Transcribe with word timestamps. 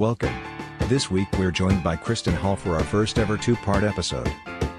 welcome. 0.00 0.32
This 0.88 1.10
week 1.10 1.28
we're 1.38 1.50
joined 1.50 1.84
by 1.84 1.94
Kristen 1.94 2.32
Hall 2.32 2.56
for 2.56 2.74
our 2.74 2.82
first 2.82 3.18
ever 3.18 3.36
two-part 3.36 3.84
episode. 3.84 4.32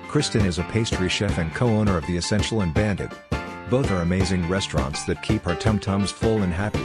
Kristen 0.08 0.44
is 0.48 0.58
a 0.58 0.64
pastry 0.64 1.10
chef 1.10 1.38
and 1.38 1.54
co-owner 1.54 1.96
of 1.96 2.08
The 2.08 2.18
Essential 2.18 2.62
and 2.62 2.74
Bandit. 2.74 3.12
Both 3.70 3.92
are 3.92 4.02
amazing 4.02 4.50
restaurants 4.50 5.04
that 5.04 5.22
keep 5.22 5.46
our 5.46 5.54
tum-tums 5.54 6.10
full 6.10 6.42
and 6.42 6.52
happy. 6.52 6.84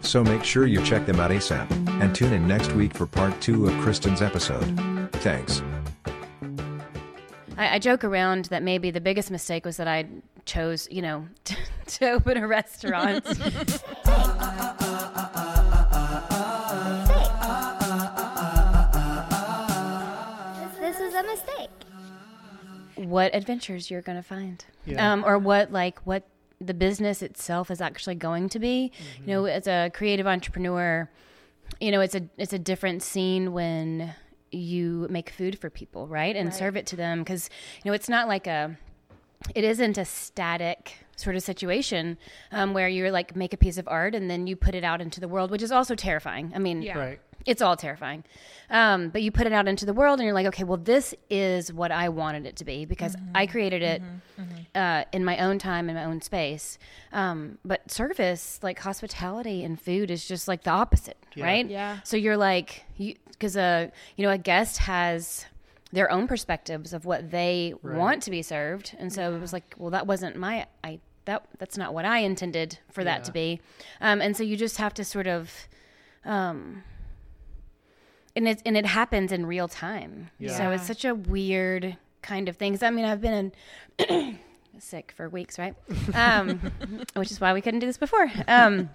So 0.00 0.24
make 0.24 0.42
sure 0.42 0.66
you 0.66 0.82
check 0.82 1.06
them 1.06 1.20
out 1.20 1.30
ASAP, 1.30 1.70
and 2.02 2.12
tune 2.12 2.32
in 2.32 2.48
next 2.48 2.72
week 2.72 2.94
for 2.94 3.06
part 3.06 3.40
two 3.40 3.68
of 3.68 3.74
Kristen's 3.80 4.22
episode. 4.22 5.10
Thanks. 5.12 5.62
I, 7.56 7.74
I 7.74 7.78
joke 7.78 8.02
around 8.02 8.46
that 8.46 8.64
maybe 8.64 8.90
the 8.90 9.00
biggest 9.00 9.30
mistake 9.30 9.64
was 9.64 9.76
that 9.76 9.86
I 9.86 10.08
chose, 10.46 10.88
you 10.90 11.02
know, 11.02 11.28
to, 11.44 11.56
to 11.86 12.10
open 12.10 12.38
a 12.38 12.48
restaurant. 12.48 13.24
what 22.98 23.34
adventures 23.34 23.90
you're 23.90 24.02
going 24.02 24.16
to 24.18 24.22
find, 24.22 24.64
Yeah. 24.86 25.12
um, 25.12 25.24
or 25.24 25.38
what 25.38 25.70
like 25.72 25.98
what 26.06 26.24
the 26.60 26.74
business 26.74 27.22
itself 27.22 27.70
is 27.70 27.80
actually 27.80 28.16
going 28.16 28.48
to 28.50 28.58
be. 28.58 28.90
You 29.20 29.26
know, 29.28 29.44
as 29.44 29.66
a 29.66 29.90
creative 29.94 30.26
entrepreneur, 30.26 31.08
you 31.80 31.90
know 31.90 32.00
it's 32.00 32.14
a 32.14 32.22
it's 32.36 32.52
a 32.52 32.58
different 32.58 33.02
scene 33.02 33.52
when 33.52 34.14
you 34.50 35.06
make 35.10 35.30
food 35.30 35.58
for 35.58 35.70
people, 35.70 36.06
right, 36.08 36.34
and 36.34 36.52
serve 36.54 36.76
it 36.76 36.86
to 36.86 36.96
them 36.96 37.20
because 37.20 37.48
you 37.84 37.90
know 37.90 37.94
it's 37.94 38.08
not 38.08 38.26
like 38.28 38.46
a 38.46 38.76
it 39.54 39.62
isn't 39.64 39.96
a 39.98 40.04
static 40.04 40.96
sort 41.16 41.36
of 41.36 41.42
situation 41.42 42.16
um, 42.52 42.74
where 42.74 42.88
you're 42.88 43.10
like 43.10 43.36
make 43.36 43.52
a 43.52 43.56
piece 43.56 43.76
of 43.78 43.86
art 43.88 44.14
and 44.14 44.30
then 44.30 44.46
you 44.46 44.56
put 44.56 44.74
it 44.74 44.84
out 44.84 45.00
into 45.00 45.20
the 45.20 45.28
world, 45.28 45.50
which 45.50 45.62
is 45.62 45.70
also 45.72 45.94
terrifying. 45.94 46.52
I 46.54 46.58
mean, 46.58 46.88
Right. 46.92 47.20
It's 47.46 47.62
all 47.62 47.76
terrifying. 47.76 48.24
Um, 48.70 49.08
but 49.08 49.22
you 49.22 49.30
put 49.32 49.46
it 49.46 49.52
out 49.52 49.66
into 49.68 49.86
the 49.86 49.94
world 49.94 50.18
and 50.18 50.26
you're 50.26 50.34
like, 50.34 50.46
okay, 50.48 50.64
well, 50.64 50.76
this 50.76 51.14
is 51.30 51.72
what 51.72 51.90
I 51.90 52.08
wanted 52.10 52.44
it 52.46 52.56
to 52.56 52.64
be 52.64 52.84
because 52.84 53.14
I 53.34 53.46
created 53.46 53.82
it 53.82 54.02
Uh, 54.74 55.04
in 55.12 55.24
my 55.24 55.38
own 55.38 55.58
time, 55.58 55.88
in 55.88 55.94
my 55.96 56.04
own 56.04 56.20
space. 56.20 56.78
Um, 57.12 57.58
but 57.64 57.90
service, 57.90 58.60
like 58.62 58.78
hospitality 58.78 59.64
and 59.64 59.80
food, 59.80 60.10
is 60.10 60.26
just 60.28 60.46
like 60.46 60.62
the 60.64 60.70
opposite, 60.70 61.16
right? 61.44 61.68
Yeah. 61.68 61.98
So 62.04 62.16
you're 62.16 62.36
like, 62.36 62.84
you 62.96 63.14
because 63.30 63.56
a 63.56 63.90
you 64.16 64.24
know 64.26 64.32
a 64.32 64.38
guest 64.38 64.78
has 64.78 65.46
their 65.92 66.10
own 66.10 66.28
perspectives 66.28 66.92
of 66.92 67.04
what 67.06 67.30
they 67.30 67.72
want 67.98 68.22
to 68.24 68.30
be 68.30 68.42
served, 68.42 68.94
and 68.98 69.10
so 69.12 69.34
it 69.34 69.40
was 69.40 69.52
like, 69.52 69.74
well, 69.78 69.90
that 69.90 70.06
wasn't 70.06 70.36
my 70.36 70.66
I 70.84 71.00
that 71.24 71.46
that's 71.58 71.78
not 71.78 71.94
what 71.94 72.04
I 72.04 72.18
intended 72.18 72.78
for 72.92 73.02
that 73.04 73.24
to 73.24 73.32
be, 73.32 73.60
um, 74.00 74.20
and 74.20 74.36
so 74.36 74.42
you 74.42 74.56
just 74.56 74.76
have 74.76 74.92
to 74.94 75.04
sort 75.04 75.26
of. 75.26 75.50
Um, 76.24 76.82
and 78.38 78.48
it 78.48 78.62
and 78.64 78.76
it 78.76 78.86
happens 78.86 79.32
in 79.32 79.44
real 79.44 79.68
time. 79.68 80.30
So 80.56 80.70
it's 80.70 80.86
such 80.86 81.04
a 81.04 81.14
weird 81.14 81.96
kind 82.22 82.48
of 82.48 82.56
thing. 82.56 82.78
I 82.80 82.90
mean, 82.90 83.04
I've 83.04 83.20
been 83.20 83.52
in 83.98 84.38
sick 84.78 85.12
for 85.14 85.28
weeks, 85.28 85.58
right? 85.58 85.74
Um, 86.14 86.60
which 87.14 87.30
is 87.30 87.40
why 87.40 87.52
we 87.52 87.60
couldn't 87.60 87.80
do 87.80 87.86
this 87.86 87.98
before. 87.98 88.30
Um, 88.46 88.90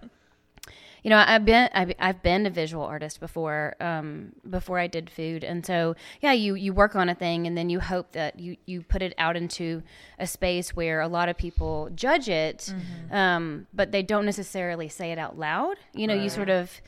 you 1.04 1.10
know, 1.10 1.22
I've 1.28 1.44
been 1.44 1.70
I've, 1.74 1.92
I've 2.00 2.24
been 2.24 2.46
a 2.46 2.50
visual 2.50 2.86
artist 2.86 3.20
before 3.20 3.76
um, 3.82 4.32
before 4.50 4.80
I 4.80 4.88
did 4.88 5.10
food, 5.10 5.44
and 5.44 5.66
so 5.66 5.96
yeah, 6.22 6.32
you 6.32 6.56
you 6.56 6.72
work 6.74 6.96
on 6.96 7.10
a 7.10 7.16
thing, 7.16 7.46
and 7.46 7.58
then 7.58 7.70
you 7.70 7.82
hope 7.82 8.14
that 8.14 8.40
you 8.40 8.56
you 8.66 8.82
put 8.82 9.02
it 9.02 9.14
out 9.18 9.36
into 9.36 9.84
a 10.18 10.26
space 10.26 10.74
where 10.74 11.02
a 11.02 11.10
lot 11.10 11.28
of 11.28 11.38
people 11.38 11.90
judge 11.94 12.30
it, 12.30 12.74
um, 13.12 13.68
but 13.74 13.92
they 13.92 14.02
don't 14.02 14.26
necessarily 14.26 14.88
say 14.88 15.12
it 15.12 15.18
out 15.18 15.38
loud. 15.38 15.76
You 15.94 16.08
know, 16.08 16.14
you 16.14 16.30
sort 16.30 16.50
of 16.50 16.82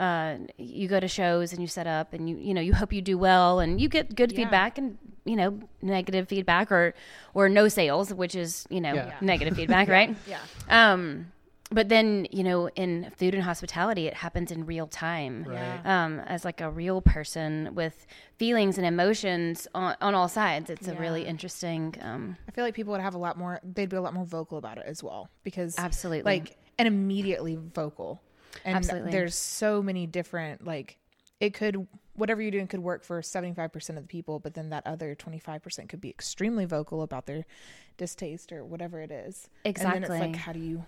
uh, 0.00 0.38
you 0.56 0.88
go 0.88 0.98
to 0.98 1.08
shows 1.08 1.52
and 1.52 1.60
you 1.60 1.68
set 1.68 1.86
up, 1.86 2.12
and 2.14 2.28
you 2.28 2.36
you 2.36 2.54
know 2.54 2.60
you 2.60 2.74
hope 2.74 2.92
you 2.92 3.02
do 3.02 3.16
well, 3.18 3.60
and 3.60 3.80
you 3.80 3.88
get 3.88 4.14
good 4.16 4.32
feedback 4.34 4.78
and 4.78 4.96
you 5.24 5.36
know 5.36 5.60
negative 5.82 6.28
feedback 6.28 6.72
or 6.72 6.94
or 7.34 7.48
no 7.48 7.68
sales, 7.68 8.12
which 8.12 8.34
is 8.34 8.66
you 8.70 8.80
know 8.80 8.94
Yeah. 8.94 9.16
negative 9.20 9.54
feedback, 9.56 9.88
right? 9.98 10.16
Yeah. 10.26 10.40
Um, 10.68 11.32
but 11.72 11.88
then 11.88 12.26
you 12.32 12.42
know, 12.42 12.68
in 12.74 13.12
food 13.16 13.32
and 13.34 13.44
hospitality, 13.44 14.06
it 14.08 14.14
happens 14.14 14.50
in 14.50 14.66
real 14.66 14.88
time, 14.88 15.44
Right. 15.44 15.80
um, 15.84 16.18
as 16.20 16.44
like 16.44 16.60
a 16.60 16.68
real 16.68 17.00
person 17.00 17.74
with 17.76 18.06
feelings 18.38 18.76
and 18.78 18.84
emotions 18.86 19.68
on, 19.74 19.94
on 20.00 20.14
all 20.16 20.26
sides. 20.28 20.68
It's 20.70 20.88
a 20.88 20.94
really 20.96 21.24
interesting. 21.26 21.94
Um, 22.00 22.36
I 22.48 22.50
feel 22.50 22.64
like 22.64 22.74
people 22.74 22.90
would 22.92 23.00
have 23.02 23.14
a 23.14 23.18
lot 23.18 23.36
more. 23.38 23.60
They'd 23.62 23.88
be 23.88 23.96
a 23.96 24.00
lot 24.02 24.14
more 24.14 24.24
vocal 24.24 24.58
about 24.58 24.78
it 24.78 24.84
as 24.86 25.02
well 25.02 25.28
because 25.44 25.78
Absolutely. 25.78 26.22
like 26.32 26.56
and 26.78 26.88
immediately 26.88 27.56
vocal. 27.56 28.20
And 28.64 28.76
Absolutely. 28.76 29.10
there's 29.10 29.34
so 29.34 29.82
many 29.82 30.06
different 30.06 30.64
like 30.66 30.98
it 31.40 31.54
could 31.54 31.86
whatever 32.14 32.42
you're 32.42 32.50
doing 32.50 32.66
could 32.66 32.80
work 32.80 33.02
for 33.02 33.20
75% 33.22 33.88
of 33.90 33.94
the 33.96 34.02
people, 34.02 34.38
but 34.38 34.54
then 34.54 34.70
that 34.70 34.86
other 34.86 35.14
25% 35.14 35.88
could 35.88 36.00
be 36.00 36.10
extremely 36.10 36.66
vocal 36.66 37.02
about 37.02 37.26
their 37.26 37.46
distaste 37.96 38.52
or 38.52 38.64
whatever 38.64 39.00
it 39.00 39.10
is. 39.10 39.48
Exactly. 39.64 39.96
And 39.96 40.04
then 40.04 40.12
it's 40.12 40.20
like 40.20 40.36
how 40.36 40.52
do 40.52 40.58
you 40.58 40.84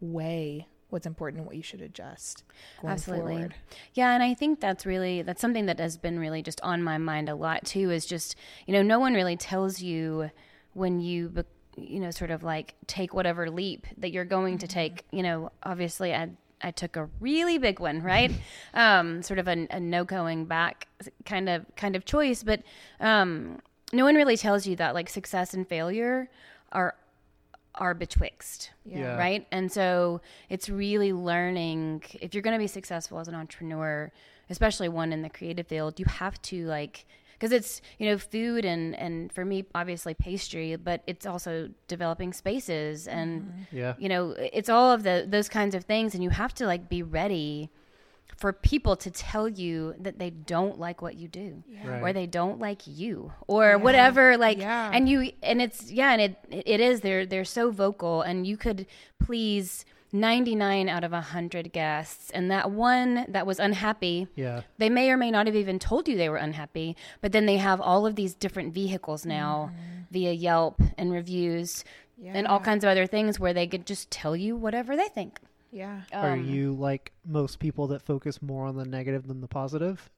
weigh 0.00 0.68
what's 0.90 1.06
important 1.06 1.38
and 1.38 1.46
what 1.46 1.56
you 1.56 1.62
should 1.62 1.80
adjust 1.80 2.44
Absolutely. 2.84 3.32
forward? 3.34 3.54
Yeah, 3.94 4.12
and 4.12 4.22
I 4.22 4.34
think 4.34 4.60
that's 4.60 4.84
really 4.84 5.22
that's 5.22 5.40
something 5.40 5.66
that 5.66 5.80
has 5.80 5.96
been 5.96 6.18
really 6.18 6.42
just 6.42 6.60
on 6.60 6.82
my 6.82 6.98
mind 6.98 7.28
a 7.28 7.34
lot 7.34 7.64
too. 7.64 7.90
Is 7.90 8.06
just 8.06 8.36
you 8.66 8.72
know 8.72 8.82
no 8.82 8.98
one 8.98 9.14
really 9.14 9.36
tells 9.36 9.80
you 9.80 10.30
when 10.74 11.00
you 11.00 11.44
you 11.76 12.00
know 12.00 12.10
sort 12.10 12.30
of 12.30 12.42
like 12.42 12.74
take 12.86 13.14
whatever 13.14 13.50
leap 13.50 13.86
that 13.98 14.12
you're 14.12 14.24
going 14.24 14.58
to 14.58 14.66
mm-hmm. 14.66 14.78
take. 14.78 15.04
You 15.10 15.22
know, 15.22 15.52
obviously 15.62 16.14
I. 16.14 16.30
I 16.62 16.70
took 16.70 16.96
a 16.96 17.08
really 17.20 17.58
big 17.58 17.80
one, 17.80 18.02
right? 18.02 18.32
um, 18.74 19.22
sort 19.22 19.38
of 19.38 19.48
a, 19.48 19.66
a 19.70 19.80
no 19.80 20.04
going 20.04 20.46
back 20.46 20.88
kind 21.24 21.48
of 21.48 21.64
kind 21.76 21.96
of 21.96 22.04
choice, 22.04 22.42
but 22.42 22.62
um, 23.00 23.60
no 23.92 24.04
one 24.04 24.14
really 24.14 24.36
tells 24.36 24.66
you 24.66 24.76
that 24.76 24.94
like 24.94 25.08
success 25.08 25.54
and 25.54 25.66
failure 25.68 26.30
are 26.72 26.94
are 27.76 27.92
betwixt 27.92 28.70
Yeah. 28.84 29.16
right? 29.16 29.46
And 29.50 29.70
so 29.70 30.20
it's 30.48 30.68
really 30.68 31.12
learning 31.12 32.02
if 32.20 32.32
you're 32.32 32.42
going 32.42 32.54
to 32.54 32.58
be 32.62 32.68
successful 32.68 33.18
as 33.18 33.26
an 33.26 33.34
entrepreneur, 33.34 34.12
especially 34.48 34.88
one 34.88 35.12
in 35.12 35.22
the 35.22 35.28
creative 35.28 35.66
field, 35.66 35.98
you 35.98 36.06
have 36.06 36.40
to 36.42 36.66
like 36.66 37.04
because 37.34 37.52
it's 37.52 37.80
you 37.98 38.08
know 38.10 38.18
food 38.18 38.64
and 38.64 38.94
and 38.96 39.32
for 39.32 39.44
me 39.44 39.64
obviously 39.74 40.14
pastry, 40.14 40.76
but 40.76 41.02
it's 41.06 41.26
also 41.26 41.68
developing 41.88 42.32
spaces 42.32 43.06
and 43.06 43.42
mm-hmm. 43.42 43.76
Yeah. 43.76 43.94
you 43.98 44.08
know 44.08 44.30
it's 44.38 44.68
all 44.68 44.92
of 44.92 45.02
the 45.02 45.26
those 45.28 45.48
kinds 45.48 45.74
of 45.74 45.84
things, 45.84 46.14
and 46.14 46.22
you 46.24 46.30
have 46.30 46.54
to 46.54 46.66
like 46.66 46.88
be 46.88 47.02
ready 47.02 47.70
for 48.36 48.52
people 48.52 48.96
to 48.96 49.10
tell 49.10 49.48
you 49.48 49.94
that 50.00 50.18
they 50.18 50.30
don't 50.30 50.78
like 50.80 51.00
what 51.00 51.14
you 51.14 51.28
do 51.28 51.62
or 51.84 52.00
Right. 52.00 52.14
they 52.14 52.26
don't 52.26 52.58
like 52.58 52.82
you 52.84 53.32
or 53.46 53.78
whatever 53.78 54.36
like 54.36 54.58
Yeah. 54.58 54.90
and 54.92 55.08
you 55.08 55.30
and 55.42 55.62
it's 55.62 55.90
yeah 55.92 56.10
and 56.12 56.20
it 56.20 56.36
it 56.50 56.80
is 56.80 57.00
they're 57.02 57.26
they're 57.26 57.44
so 57.44 57.70
vocal 57.70 58.22
and 58.22 58.44
you 58.46 58.56
could 58.56 58.86
please 59.20 59.84
99 60.14 60.88
out 60.88 61.02
of 61.02 61.10
100 61.10 61.72
guests 61.72 62.30
and 62.30 62.48
that 62.50 62.70
one 62.70 63.26
that 63.28 63.46
was 63.46 63.58
unhappy 63.58 64.28
Yeah. 64.36 64.62
they 64.78 64.88
may 64.88 65.10
or 65.10 65.16
may 65.16 65.30
not 65.32 65.46
have 65.46 65.56
even 65.56 65.78
told 65.80 66.08
you 66.08 66.16
they 66.16 66.28
were 66.28 66.36
unhappy 66.36 66.96
but 67.20 67.32
then 67.32 67.46
they 67.46 67.56
have 67.56 67.80
all 67.80 68.06
of 68.06 68.14
these 68.14 68.32
different 68.32 68.72
vehicles 68.72 69.26
now 69.26 69.72
via 70.12 70.30
Yelp 70.32 70.80
and 70.96 71.12
reviews 71.12 71.84
and 72.24 72.46
all 72.46 72.60
kinds 72.60 72.84
of 72.84 72.90
other 72.90 73.06
things 73.06 73.40
where 73.40 73.52
they 73.52 73.66
could 73.66 73.84
just 73.86 74.08
tell 74.10 74.36
you 74.36 74.54
whatever 74.56 74.96
they 74.96 75.08
think 75.08 75.40
Yeah. 75.72 76.02
Are 76.12 76.34
Um, 76.34 76.44
you 76.48 76.72
like 76.72 77.10
most 77.26 77.58
people 77.58 77.88
that 77.88 78.00
focus 78.00 78.40
more 78.40 78.66
on 78.66 78.76
the 78.76 78.84
negative 78.84 79.26
than 79.26 79.40
the 79.40 79.48
positive? 79.48 80.08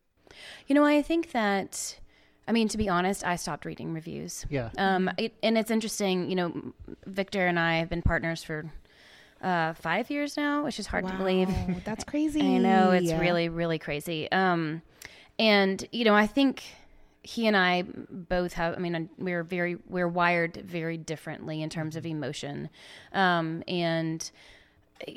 You 0.66 0.74
know, 0.74 0.84
I 0.84 1.00
think 1.00 1.30
that, 1.32 1.98
I 2.46 2.52
mean, 2.52 2.68
to 2.68 2.76
be 2.76 2.90
honest, 2.90 3.24
I 3.24 3.36
stopped 3.36 3.64
reading 3.64 3.94
reviews. 3.94 4.44
Yeah. 4.50 4.68
Um, 4.76 5.08
it, 5.16 5.32
and 5.42 5.56
it's 5.56 5.70
interesting, 5.70 6.28
you 6.28 6.36
know, 6.36 6.74
Victor 7.06 7.46
and 7.46 7.58
I 7.58 7.78
have 7.78 7.88
been 7.88 8.02
partners 8.02 8.42
for 8.44 8.70
uh, 9.42 9.74
five 9.74 10.10
years 10.10 10.36
now, 10.36 10.64
which 10.64 10.78
is 10.78 10.86
hard 10.86 11.06
to 11.06 11.14
believe. 11.14 11.48
That's 11.84 12.04
crazy. 12.04 12.40
I 12.54 12.58
know 12.58 12.90
it's 12.92 13.08
Yeah. 13.08 13.20
really, 13.20 13.48
really 13.48 13.78
crazy. 13.78 14.30
Um, 14.32 14.82
and 15.38 15.86
you 15.92 16.04
know, 16.04 16.14
I 16.14 16.26
think 16.26 16.62
he 17.22 17.46
and 17.46 17.56
I 17.56 17.82
both 18.10 18.52
have. 18.54 18.74
I 18.74 18.78
mean, 18.78 19.10
we're 19.18 19.42
very 19.42 19.76
we're 19.88 20.08
wired 20.08 20.56
very 20.64 20.96
differently 20.96 21.60
in 21.62 21.68
terms 21.68 21.96
of 21.96 22.06
emotion, 22.06 22.70
um, 23.12 23.62
and 23.68 24.30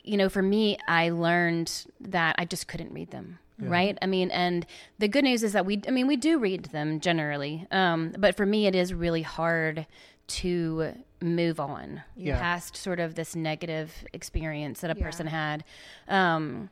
you 0.03 0.17
know, 0.17 0.27
for 0.27 0.41
me, 0.41 0.77
I 0.87 1.09
learned 1.11 1.85
that 2.01 2.35
I 2.37 2.45
just 2.45 2.67
couldn't 2.67 2.91
read 2.93 3.11
them. 3.11 3.39
Right. 3.61 3.97
I 4.01 4.05
mean, 4.05 4.31
and 4.31 4.65
the 4.99 5.09
good 5.09 5.25
news 5.25 5.43
is 5.43 5.51
that 5.51 5.65
we, 5.65 5.81
I 5.85 5.91
mean, 5.91 6.07
we 6.07 6.15
do 6.15 6.39
read 6.39 6.65
them 6.67 7.01
generally. 7.01 7.67
Um, 7.71 8.13
but 8.17 8.37
for 8.37 8.45
me, 8.45 8.67
it 8.67 8.73
is 8.75 8.93
really 8.93 9.21
hard 9.21 9.85
to 10.27 10.93
move 11.21 11.59
on 11.59 12.03
Yeah. 12.15 12.39
past 12.39 12.75
sort 12.77 12.99
of 12.99 13.15
this 13.15 13.35
negative 13.35 14.05
experience 14.13 14.81
that 14.81 14.91
a 14.95 14.97
Yeah. 14.97 15.05
person 15.05 15.27
had. 15.27 15.63
Um, 16.07 16.69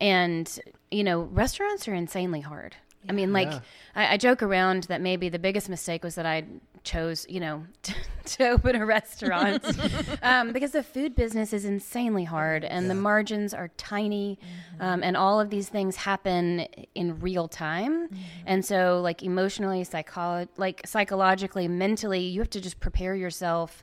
and, 0.00 0.60
you 0.90 1.02
know, 1.02 1.22
restaurants 1.22 1.88
are 1.88 1.94
insanely 1.94 2.40
hard. 2.40 2.76
I 3.08 3.12
mean, 3.12 3.32
like, 3.32 3.48
Yeah. 3.50 3.60
I, 3.94 4.14
I 4.14 4.16
joke 4.16 4.42
around 4.42 4.84
that 4.84 5.00
maybe 5.00 5.28
the 5.28 5.38
biggest 5.38 5.68
mistake 5.68 6.04
was 6.04 6.14
that 6.16 6.26
I 6.26 6.44
chose, 6.84 7.26
you 7.28 7.40
know, 7.40 7.64
to, 7.82 7.94
to 8.24 8.48
open 8.50 8.76
a 8.76 8.84
restaurant 8.84 9.64
um, 10.22 10.52
because 10.52 10.72
the 10.72 10.82
food 10.82 11.14
business 11.14 11.52
is 11.52 11.64
insanely 11.64 12.24
hard 12.24 12.64
and 12.64 12.90
the 12.90 12.94
margins 12.94 13.54
are 13.54 13.68
tiny, 13.76 14.38
um, 14.80 15.02
and 15.02 15.16
all 15.16 15.40
of 15.40 15.50
these 15.50 15.68
things 15.68 15.96
happen 15.96 16.60
in 16.94 17.18
real 17.20 17.48
time. 17.48 18.08
And 18.46 18.64
so, 18.64 19.00
like 19.02 19.22
emotionally, 19.22 19.82
psycholo- 19.84 20.48
like 20.56 20.82
psychologically, 20.86 21.68
mentally, 21.68 22.20
you 22.20 22.40
have 22.40 22.50
to 22.50 22.60
just 22.60 22.80
prepare 22.80 23.14
yourself. 23.14 23.82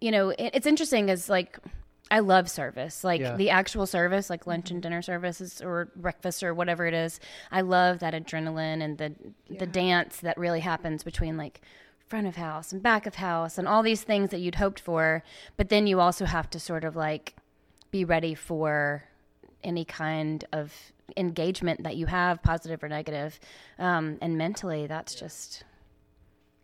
You 0.00 0.10
know, 0.10 0.30
it, 0.30 0.50
it's 0.54 0.66
interesting 0.66 1.10
as 1.10 1.28
like. 1.28 1.58
I 2.10 2.18
love 2.18 2.50
service, 2.50 3.02
like 3.02 3.22
Yeah. 3.22 3.34
the 3.34 3.48
actual 3.48 3.86
service, 3.86 4.28
like 4.28 4.46
lunch 4.46 4.70
and 4.70 4.82
dinner 4.82 5.00
services 5.00 5.62
or 5.62 5.88
breakfast 5.96 6.42
or 6.42 6.52
whatever 6.52 6.86
it 6.86 6.92
is. 6.92 7.18
I 7.50 7.62
love 7.62 8.00
that 8.00 8.12
adrenaline 8.12 8.82
and 8.84 8.98
the 8.98 9.14
the 9.48 9.66
dance 9.66 10.18
that 10.18 10.36
really 10.36 10.60
happens 10.60 11.02
between 11.02 11.38
like 11.38 11.62
front 12.06 12.26
of 12.26 12.36
house 12.36 12.72
and 12.72 12.82
back 12.82 13.06
of 13.06 13.16
house 13.16 13.58
and 13.58 13.66
all 13.66 13.82
these 13.82 14.02
things 14.02 14.30
that 14.30 14.38
you'd 14.40 14.56
hoped 14.56 14.80
for. 14.80 15.22
But 15.56 15.68
then 15.68 15.86
you 15.86 16.00
also 16.00 16.24
have 16.26 16.50
to 16.50 16.60
sort 16.60 16.84
of 16.84 16.94
like 16.96 17.34
be 17.90 18.04
ready 18.04 18.34
for 18.34 19.04
any 19.62 19.84
kind 19.84 20.44
of 20.52 20.72
engagement 21.16 21.82
that 21.84 21.96
you 21.96 22.06
have, 22.06 22.42
positive 22.42 22.82
or 22.82 22.88
negative. 22.88 23.38
Um, 23.78 24.18
and 24.20 24.36
mentally, 24.36 24.86
that's 24.86 25.14
just 25.14 25.64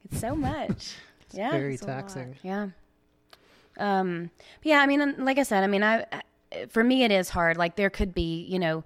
it's 0.05 0.21
so 0.21 0.35
much. 0.35 0.95
yeah, 1.33 1.51
Very 1.51 1.75
it's 1.75 1.85
taxing. 1.85 2.37
yeah. 2.43 2.69
Um, 3.79 4.31
yeah, 4.63 4.81
I 4.81 4.87
mean, 4.87 5.15
like 5.25 5.39
I 5.39 5.43
said, 5.43 5.65
I 5.65 5.67
mean, 5.67 5.83
I, 5.83 6.05
I- 6.13 6.23
for 6.69 6.83
me, 6.83 7.05
it 7.05 7.13
is 7.13 7.29
hard. 7.31 7.57
Like 7.57 7.77
there 7.77 7.91
could 7.91 8.13
be, 8.13 8.43
you 8.43 8.59
know, 8.59 8.83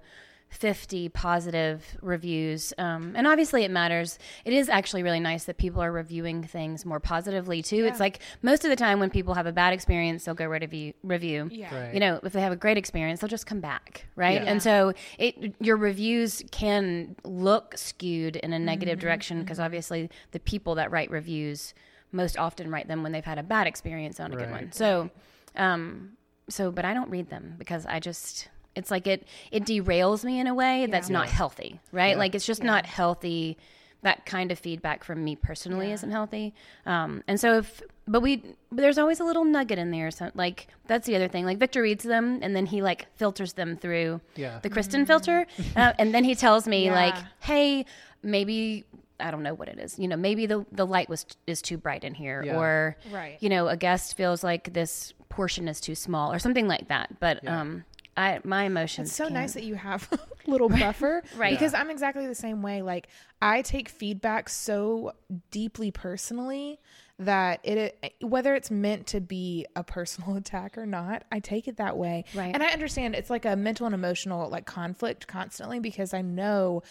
50 0.49 1.09
positive 1.09 1.83
reviews. 2.01 2.73
Um, 2.77 3.13
and 3.15 3.27
obviously 3.27 3.63
it 3.63 3.71
matters. 3.71 4.17
It 4.45 4.53
is 4.53 4.69
actually 4.69 5.03
really 5.03 5.19
nice 5.19 5.43
that 5.45 5.57
people 5.57 5.81
are 5.81 5.91
reviewing 5.91 6.43
things 6.43 6.85
more 6.85 6.99
positively 6.99 7.61
too. 7.61 7.85
It's 7.85 7.99
like 7.99 8.19
most 8.41 8.63
of 8.63 8.69
the 8.69 8.75
time 8.75 8.99
when 8.99 9.09
people 9.09 9.33
have 9.33 9.47
a 9.47 9.51
bad 9.51 9.73
experience, 9.73 10.23
they'll 10.23 10.35
go 10.35 10.45
review, 10.45 10.93
review. 11.03 11.49
Yeah. 11.51 11.75
Right. 11.75 11.93
You 11.93 11.99
know, 11.99 12.19
if 12.23 12.31
they 12.31 12.41
have 12.41 12.53
a 12.53 12.57
great 12.57 12.77
experience, 12.77 13.19
they'll 13.19 13.27
just 13.27 13.45
come 13.45 13.59
back, 13.59 14.05
right? 14.15 14.41
Yeah. 14.41 14.49
And 14.51 14.63
so 14.63 14.93
it 15.17 15.55
your 15.59 15.77
reviews 15.77 16.43
can 16.51 17.15
look 17.23 17.77
skewed 17.77 18.37
in 18.37 18.53
a 18.53 18.59
negative 18.59 18.99
direction 18.99 19.41
because 19.41 19.59
obviously 19.59 20.09
the 20.31 20.39
people 20.39 20.75
that 20.75 20.89
write 20.91 21.11
reviews 21.11 21.73
most 22.11 22.37
often 22.37 22.71
write 22.71 22.87
them 22.87 23.03
when 23.03 23.11
they've 23.11 23.25
had 23.25 23.37
a 23.37 23.43
bad 23.43 23.67
experience 23.67 24.19
on 24.19 24.31
a 24.31 24.35
good 24.37 24.49
one. 24.49 24.71
So, 24.71 25.09
um, 25.55 26.11
so 26.49 26.71
but 26.71 26.85
I 26.85 26.93
don't 26.93 27.09
read 27.09 27.29
them 27.29 27.55
because 27.57 27.85
I 27.85 27.99
just 27.99 28.47
it's 28.75 28.91
like 28.91 29.07
it 29.07 29.27
it 29.51 29.63
derails 29.65 30.23
me 30.23 30.39
in 30.39 30.47
a 30.47 30.53
way 30.53 30.85
that's 30.87 31.09
not 31.09 31.27
healthy, 31.29 31.79
right? 31.91 32.11
Yeah. 32.11 32.17
Like 32.17 32.35
it's 32.35 32.45
just 32.45 32.63
not 32.63 32.85
healthy. 32.85 33.57
That 34.01 34.25
kind 34.27 34.51
of 34.51 34.59
feedback 34.59 35.03
from 35.03 35.23
me 35.23 35.35
personally 35.35 35.91
isn't 35.91 36.11
healthy. 36.11 36.53
Um, 36.85 37.23
and 37.27 37.39
so 37.39 37.57
if 37.57 37.81
but 38.07 38.21
we 38.21 38.37
but 38.37 38.81
there's 38.83 38.99
always 38.99 39.19
a 39.19 39.23
little 39.23 39.43
nugget 39.45 39.79
in 39.79 39.89
there. 39.89 40.11
So 40.11 40.29
like 40.35 40.67
that's 40.85 41.07
the 41.07 41.15
other 41.15 41.27
thing. 41.27 41.43
Like 41.45 41.57
Victor 41.57 41.81
reads 41.81 42.03
them 42.03 42.39
and 42.43 42.55
then 42.55 42.67
he 42.67 42.83
like 42.83 43.07
filters 43.15 43.53
them 43.53 43.77
through 43.77 44.21
Yeah. 44.35 44.59
the 44.61 44.69
Kristen 44.69 45.05
filter, 45.07 45.47
uh, 45.75 45.93
and 45.97 46.13
then 46.13 46.23
he 46.23 46.35
tells 46.35 46.67
me 46.67 46.85
Yeah. 46.85 46.93
like, 46.93 47.15
"Hey, 47.39 47.85
maybe 48.21 48.83
I 49.19 49.31
don't 49.31 49.43
know 49.43 49.53
what 49.53 49.69
it 49.69 49.79
is. 49.79 49.97
You 49.97 50.07
know, 50.07 50.17
maybe 50.17 50.45
the 50.45 50.65
the 50.71 50.85
light 50.85 51.09
was 51.09 51.25
is 51.47 51.61
too 51.63 51.77
bright 51.77 52.03
in 52.03 52.13
here, 52.13 52.43
Yeah. 52.45 52.57
or 52.59 52.97
Right. 53.11 53.37
you 53.39 53.49
know, 53.49 53.69
a 53.69 53.77
guest 53.77 54.15
feels 54.17 54.43
like 54.43 54.73
this 54.73 55.13
portion 55.29 55.67
is 55.67 55.79
too 55.81 55.95
small, 55.95 56.31
or 56.31 56.37
something 56.37 56.67
like 56.67 56.89
that." 56.89 57.19
But 57.19 57.43
Yeah. 57.43 57.59
um, 57.61 57.85
I 58.17 58.39
my 58.43 58.63
emotions. 58.63 59.09
It's 59.09 59.17
so 59.17 59.27
nice 59.27 59.53
can't- 59.53 59.63
that 59.63 59.63
you 59.65 59.75
have 59.75 60.07
a 60.47 60.49
little 60.49 60.69
buffer. 60.83 61.23
Right. 61.35 61.51
Because 61.51 61.73
I'm 61.73 61.89
exactly 61.89 62.27
the 62.27 62.35
same 62.35 62.61
way. 62.61 62.81
Like 62.81 63.07
I 63.41 63.61
take 63.61 63.89
feedback 63.89 64.49
so 64.49 65.13
deeply 65.51 65.91
personally 65.91 66.79
that 67.19 67.59
it 67.63 68.15
whether 68.21 68.55
it's 68.55 68.69
meant 68.71 69.07
to 69.07 69.21
be 69.21 69.65
a 69.75 69.83
personal 69.83 70.35
attack 70.37 70.77
or 70.77 70.85
not, 70.85 71.23
I 71.31 71.39
take 71.39 71.67
it 71.67 71.77
that 71.77 71.97
way. 71.97 72.25
Right. 72.33 72.53
And 72.53 72.61
I 72.63 72.67
understand 72.67 73.15
it's 73.15 73.29
like 73.29 73.45
a 73.45 73.55
mental 73.55 73.85
and 73.85 73.95
emotional 73.95 74.49
like 74.49 74.65
conflict 74.65 75.27
constantly 75.27 75.79
because 75.79 76.13
I 76.13 76.21
know 76.21 76.83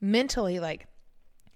mentally 0.00 0.58
like 0.60 0.86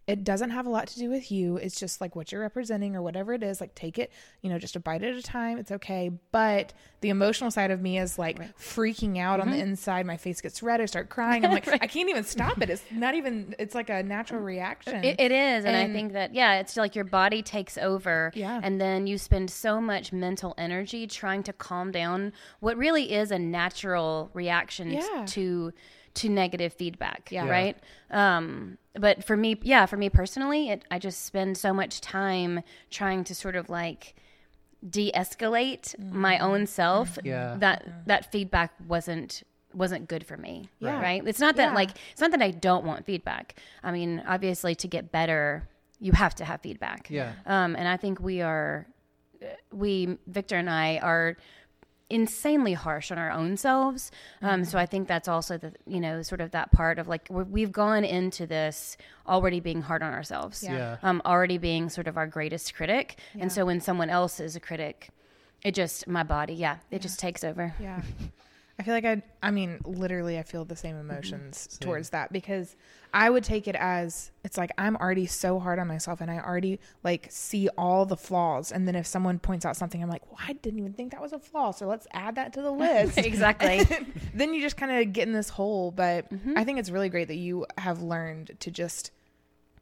it 0.06 0.22
doesn't 0.22 0.50
have 0.50 0.66
a 0.66 0.70
lot 0.70 0.86
to 0.86 0.98
do 1.00 1.10
with 1.10 1.32
you. 1.32 1.56
It's 1.56 1.80
just 1.80 2.00
like 2.00 2.14
what 2.14 2.30
you're 2.30 2.40
representing 2.40 2.94
or 2.94 3.02
whatever 3.02 3.32
it 3.34 3.42
is. 3.42 3.60
Like 3.60 3.74
take 3.74 3.98
it, 3.98 4.12
you 4.40 4.48
know, 4.48 4.56
just 4.58 4.76
a 4.76 4.80
bite 4.80 5.02
at 5.02 5.14
a 5.16 5.22
time. 5.22 5.58
It's 5.58 5.72
okay. 5.72 6.12
But 6.30 6.72
the 7.00 7.08
emotional 7.08 7.50
side 7.50 7.72
of 7.72 7.80
me 7.82 7.98
is 7.98 8.16
like 8.18 8.38
freaking 8.56 9.18
out 9.18 9.40
Mm-hmm. 9.40 9.48
on 9.50 9.56
the 9.56 9.60
inside. 9.60 10.06
My 10.06 10.16
face 10.16 10.40
gets 10.40 10.62
red. 10.62 10.80
I 10.80 10.84
start 10.86 11.08
crying. 11.08 11.44
I'm 11.44 11.50
like, 11.50 11.66
I 11.68 11.88
can't 11.88 12.08
even 12.08 12.22
stop 12.22 12.62
it. 12.62 12.70
It's 12.70 12.84
not 12.92 13.16
even. 13.16 13.54
It's 13.58 13.74
like 13.74 13.90
a 13.90 14.02
natural 14.04 14.40
reaction. 14.40 15.04
It, 15.04 15.18
it 15.18 15.32
is, 15.32 15.64
and, 15.64 15.76
I 15.76 15.92
think 15.92 16.12
that 16.12 16.32
yeah, 16.34 16.60
it's 16.60 16.76
like 16.76 16.94
your 16.94 17.04
body 17.04 17.42
takes 17.42 17.76
over, 17.76 18.30
Yeah. 18.34 18.60
and 18.62 18.80
then 18.80 19.08
you 19.08 19.18
spend 19.18 19.50
so 19.50 19.80
much 19.80 20.12
mental 20.12 20.54
energy 20.56 21.08
trying 21.08 21.42
to 21.42 21.52
calm 21.52 21.90
down 21.90 22.32
what 22.60 22.76
really 22.76 23.12
is 23.12 23.32
a 23.32 23.38
natural 23.40 24.30
reaction 24.34 24.92
Yeah. 24.92 25.24
to 25.30 25.72
to 26.16 26.28
negative 26.28 26.72
feedback, 26.72 27.28
Yeah. 27.30 27.44
Yeah. 27.44 27.50
right? 27.50 27.76
Um, 28.10 28.78
but 28.94 29.24
for 29.24 29.36
me, 29.36 29.58
yeah, 29.62 29.86
for 29.86 29.96
me 29.96 30.08
personally, 30.10 30.70
it, 30.70 30.84
I 30.90 30.98
just 30.98 31.24
spend 31.24 31.56
so 31.58 31.72
much 31.72 32.00
time 32.00 32.62
trying 32.90 33.24
to 33.24 33.34
sort 33.34 33.56
of 33.56 33.68
like 33.70 34.14
de-escalate 34.88 35.98
my 36.12 36.38
own 36.38 36.66
self 36.66 37.18
Yeah. 37.24 37.56
that 37.58 38.06
that 38.06 38.30
feedback 38.32 38.72
wasn't 38.86 39.42
wasn't 39.74 40.08
good 40.08 40.24
for 40.26 40.36
me 40.36 40.68
Yeah. 40.78 41.00
right 41.02 41.22
it's 41.26 41.40
not 41.40 41.56
that 41.56 41.70
Yeah. 41.70 41.74
like 41.74 41.90
it's 42.12 42.20
not 42.20 42.30
that 42.30 42.40
i 42.40 42.50
don't 42.50 42.84
want 42.84 43.04
feedback 43.04 43.56
i 43.82 43.90
mean 43.90 44.22
obviously 44.26 44.74
to 44.76 44.88
get 44.88 45.10
better 45.12 45.68
you 45.98 46.12
have 46.12 46.34
to 46.36 46.44
have 46.44 46.60
feedback 46.60 47.08
Yeah. 47.10 47.32
um 47.46 47.74
and 47.76 47.86
i 47.88 47.96
think 47.96 48.20
we 48.20 48.40
are 48.42 48.86
we 49.72 50.16
victor 50.28 50.56
and 50.56 50.70
i 50.70 50.98
are 50.98 51.36
insanely 52.08 52.72
harsh 52.74 53.10
on 53.10 53.18
our 53.18 53.30
own 53.32 53.56
selves 53.56 54.12
um 54.40 54.64
so 54.64 54.78
i 54.78 54.86
think 54.86 55.08
that's 55.08 55.26
also 55.26 55.58
the 55.58 55.72
you 55.86 55.98
know 55.98 56.22
sort 56.22 56.40
of 56.40 56.52
that 56.52 56.70
part 56.70 56.98
of 57.00 57.08
like 57.08 57.26
we're, 57.30 57.42
we've 57.42 57.72
gone 57.72 58.04
into 58.04 58.46
this 58.46 58.96
already 59.26 59.58
being 59.58 59.82
hard 59.82 60.02
on 60.02 60.12
ourselves 60.12 60.62
Yeah. 60.62 60.76
Yeah. 60.76 60.96
um, 61.02 61.20
already 61.24 61.58
being 61.58 61.88
sort 61.88 62.06
of 62.06 62.16
our 62.16 62.28
greatest 62.28 62.74
critic. 62.74 63.18
And 63.40 63.50
so 63.50 63.66
when 63.66 63.80
someone 63.80 64.08
else 64.08 64.38
is 64.38 64.54
a 64.54 64.60
critic, 64.60 65.10
it 65.64 65.74
just, 65.74 66.06
my 66.06 66.22
body, 66.22 66.54
yeah, 66.54 66.76
it 66.92 67.02
just 67.02 67.18
takes 67.18 67.42
over. 67.42 67.74
Yeah. 67.80 68.02
I 68.78 68.82
feel 68.82 68.93
like 68.93 69.05
I 69.06 69.23
I 69.43 69.50
mean 69.50 69.81
literally 69.84 70.38
I 70.38 70.43
feel 70.43 70.64
the 70.67 70.76
same 70.76 70.96
Mm-hmm. 70.96 71.11
emotions 71.11 71.78
towards 71.81 72.11
that 72.11 72.31
because 72.32 72.76
I 73.14 73.31
would 73.31 73.43
take 73.43 73.67
it 73.69 73.75
as 73.75 74.31
it's 74.44 74.58
like 74.58 74.70
I'm 74.76 74.96
already 74.96 75.25
so 75.25 75.58
hard 75.58 75.78
on 75.78 75.87
myself 75.88 76.20
and 76.20 76.31
I 76.31 76.38
already 76.40 76.78
like 77.02 77.28
see 77.31 77.69
all 77.78 78.05
the 78.05 78.19
flaws 78.19 78.73
and 78.73 78.87
then 78.87 78.94
if 78.94 79.06
someone 79.06 79.38
points 79.38 79.64
out 79.64 79.76
something 79.76 80.02
I'm 80.02 80.11
like, 80.11 80.26
"Well, 80.31 80.40
I 80.46 80.52
didn't 80.52 80.78
even 80.78 80.93
think 80.93 81.12
that 81.12 81.23
was 81.23 81.32
a 81.32 81.38
flaw, 81.38 81.70
so 81.70 81.87
let's 81.87 82.06
add 82.12 82.34
that 82.34 82.52
to 82.52 82.61
the 82.62 82.70
list." 82.84 83.17
exactly. 83.17 83.81
then 84.34 84.52
you 84.52 84.61
just 84.61 84.76
kind 84.76 84.93
of 84.93 85.12
get 85.14 85.26
in 85.26 85.32
this 85.32 85.49
hole, 85.49 85.90
but 85.90 86.31
Mm-hmm. 86.31 86.58
I 86.58 86.64
think 86.64 86.78
it's 86.78 86.90
really 86.90 87.09
great 87.09 87.28
that 87.28 87.37
you 87.37 87.64
have 87.78 88.02
learned 88.02 88.56
to 88.61 88.71
just 88.71 89.11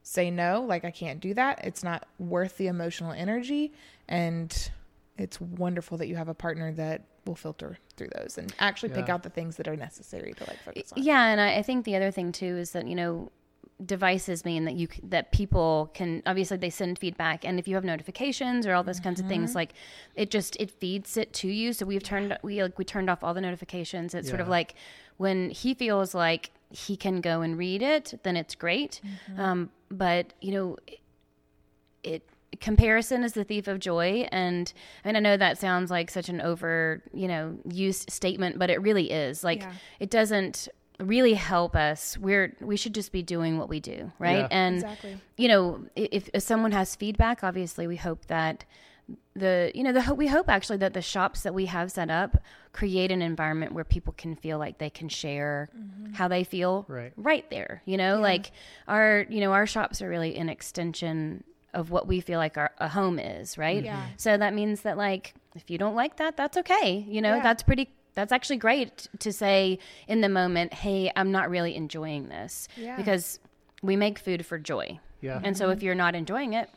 say 0.05 0.31
no, 0.31 0.63
like 0.63 0.85
I 0.85 0.91
can't 0.93 1.19
do 1.19 1.35
that. 1.35 1.65
It's 1.65 1.83
not 1.83 2.07
worth 2.21 2.59
the 2.59 2.69
emotional 2.69 3.11
energy 3.11 3.73
and 4.09 4.71
it's 5.19 5.41
wonderful 5.41 5.99
that 5.99 6.07
you 6.07 6.15
have 6.17 6.29
a 6.29 6.35
partner 6.35 6.71
that 6.73 7.03
will 7.27 7.35
filter 7.35 7.79
through 7.97 8.09
those 8.19 8.39
and 8.39 8.55
actually 8.59 8.91
pick 8.91 9.09
out 9.09 9.23
the 9.23 9.31
things 9.31 9.57
that 9.57 9.69
are 9.69 9.77
necessary 9.77 10.33
to 10.35 10.45
like 10.45 10.59
focus 10.63 10.93
on. 10.93 11.03
Yeah. 11.03 11.27
And 11.27 11.41
I, 11.41 11.57
I 11.57 11.63
think 11.63 11.85
the 11.85 11.97
other 11.97 12.11
thing 12.11 12.33
too 12.33 12.57
is 12.57 12.73
that, 12.73 12.87
you 12.87 12.95
know, 12.95 13.31
devices 13.85 14.45
mean 14.45 14.65
that 14.65 14.75
you 14.75 14.87
that 15.03 15.33
people 15.33 15.91
can 15.95 16.23
obviously 16.27 16.57
they 16.57 16.71
send 16.71 16.97
feedback 16.97 17.45
and 17.45 17.59
if 17.59 17.67
you 17.67 17.75
have 17.75 17.83
notifications 17.83 18.67
or 18.67 18.73
all 18.73 18.85
those 18.85 19.01
kinds 19.01 19.19
of 19.19 19.27
things 19.27 19.57
like 19.57 19.73
it 20.15 20.31
just 20.31 20.57
it 20.61 20.71
feeds 20.71 21.17
it 21.17 21.33
to 21.33 21.49
you. 21.49 21.73
So 21.73 21.85
we've 21.85 22.03
turned 22.03 22.39
we 22.43 22.63
like 22.63 22.79
we 22.79 22.85
turned 22.85 23.11
off 23.11 23.25
all 23.25 23.35
the 23.35 23.41
notifications. 23.41 24.15
It's 24.15 24.29
sort 24.29 24.41
of 24.41 24.49
like 24.49 24.75
when 25.17 25.51
he 25.51 25.75
feels 25.75 26.15
like 26.15 26.51
he 26.71 26.97
can 26.97 27.21
go 27.21 27.41
and 27.41 27.59
read 27.59 27.83
it 27.83 28.15
then 28.23 28.37
it's 28.37 28.55
great. 28.55 29.01
Um, 29.37 29.71
but 29.91 30.33
you 30.41 30.53
know 30.53 30.77
it 32.05 32.23
comparison 32.61 33.25
is 33.25 33.33
the 33.33 33.45
thief 33.45 33.67
of 33.69 33.79
joy 33.79 34.27
and 34.33 34.73
I 35.05 35.09
mean 35.09 35.17
I 35.17 35.21
know 35.21 35.37
that 35.37 35.59
sounds 35.59 35.91
like 35.91 36.11
such 36.11 36.29
an 36.29 36.41
over 36.41 37.03
you 37.13 37.29
know 37.29 37.59
used 37.71 38.11
statement 38.11 38.59
but 38.59 38.71
it 38.71 38.81
really 38.83 39.11
is 39.11 39.43
like 39.45 39.63
Yeah. 39.63 39.73
it 40.01 40.11
doesn't 40.11 40.69
really 41.01 41.35
help 41.35 41.75
us 41.75 42.17
we're 42.19 42.55
we 42.61 42.77
should 42.77 42.95
just 42.95 43.11
be 43.13 43.23
doing 43.23 43.59
what 43.59 43.69
we 43.69 43.81
do 43.81 44.13
right 44.19 44.39
Yeah. 44.39 44.49
and 44.51 44.75
Exactly. 44.77 45.17
you 45.37 45.49
know 45.49 45.85
if, 45.97 46.29
if 46.33 46.43
someone 46.43 46.73
has 46.73 46.95
feedback 46.95 47.43
obviously 47.43 47.87
we 47.87 47.97
hope 47.97 48.27
that 48.27 48.65
the 49.35 49.71
you 49.75 49.83
know 49.83 49.93
the 49.93 50.01
ho- 50.03 50.15
we 50.15 50.29
hope 50.29 50.49
actually 50.49 50.79
that 50.79 50.95
the 50.95 51.03
shops 51.03 51.43
that 51.43 51.53
we 51.53 51.67
have 51.67 51.91
set 51.91 52.11
up 52.11 52.39
create 52.73 53.11
an 53.11 53.21
environment 53.23 53.73
where 53.73 53.85
people 53.85 54.15
can 54.17 54.35
feel 54.37 54.57
like 54.59 54.79
they 54.79 54.89
can 54.89 55.09
share 55.09 55.69
mm-hmm. 55.77 56.13
how 56.15 56.29
they 56.29 56.43
feel 56.45 56.87
Right. 56.89 57.13
right 57.17 57.49
there 57.51 57.83
you 57.85 57.97
know 57.97 58.19
like 58.21 58.53
our 58.89 59.27
you 59.29 59.41
know 59.41 59.53
our 59.53 59.67
shops 59.67 60.01
are 60.01 60.09
really 60.09 60.37
an 60.37 60.49
extension 60.49 61.43
of 61.75 61.91
what 61.91 62.07
we 62.07 62.21
feel 62.21 62.39
like 62.39 62.57
our 62.57 62.71
a 62.79 62.89
home 62.89 63.19
is 63.19 63.59
right 63.59 63.85
Yeah. 63.85 64.07
so 64.17 64.37
that 64.37 64.55
means 64.55 64.81
that 64.83 64.97
like 64.97 65.35
if 65.55 65.71
you 65.71 65.77
don't 65.79 65.95
like 65.95 66.17
that 66.17 66.37
that's 66.37 66.57
okay 66.59 67.05
you 67.09 67.21
know 67.21 67.37
Yeah. 67.37 67.43
that's 67.43 67.63
pretty 67.63 67.91
that's 68.15 68.33
actually 68.33 68.59
great 68.59 69.09
to 69.19 69.33
say 69.33 69.79
in 70.09 70.21
the 70.21 70.29
moment 70.29 70.73
hey 70.73 71.11
i'm 71.17 71.31
not 71.33 71.51
really 71.51 71.75
enjoying 71.77 72.29
this 72.29 72.69
Yeah. 72.77 72.97
because 72.97 73.41
we 73.83 73.97
make 73.97 74.19
food 74.19 74.47
for 74.47 74.59
joy 74.59 74.99
Yeah. 75.21 75.41
and 75.45 75.57
so 75.57 75.71
if 75.71 75.83
you're 75.83 75.95
not 75.95 76.15
enjoying 76.15 76.53
it 76.55 76.71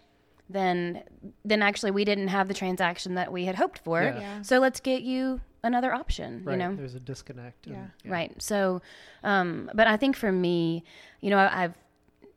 then 0.50 1.04
then 1.44 1.62
actually 1.62 1.92
we 1.92 2.06
didn't 2.06 2.30
have 2.30 2.48
the 2.48 2.54
transaction 2.54 3.16
that 3.16 3.32
we 3.34 3.44
had 3.46 3.56
hoped 3.56 3.80
for. 3.80 4.02
Yeah. 4.02 4.20
Yeah. 4.20 4.42
So 4.44 4.60
let's 4.60 4.80
get 4.80 5.02
you 5.02 5.42
another 5.64 5.94
option. 5.94 6.44
right. 6.46 6.54
You 6.54 6.58
know, 6.60 6.76
There's 6.76 6.96
a 6.96 7.02
disconnect. 7.02 7.68
and- 7.68 7.76
Yeah. 8.06 8.12
right? 8.12 8.42
So, 8.42 8.82
um, 9.24 9.70
but 9.74 9.88
I 9.88 9.98
think 9.98 10.16
for 10.16 10.32
me, 10.32 10.86
you 11.20 11.30
know, 11.30 11.38
I, 11.38 11.64
I've 11.66 11.76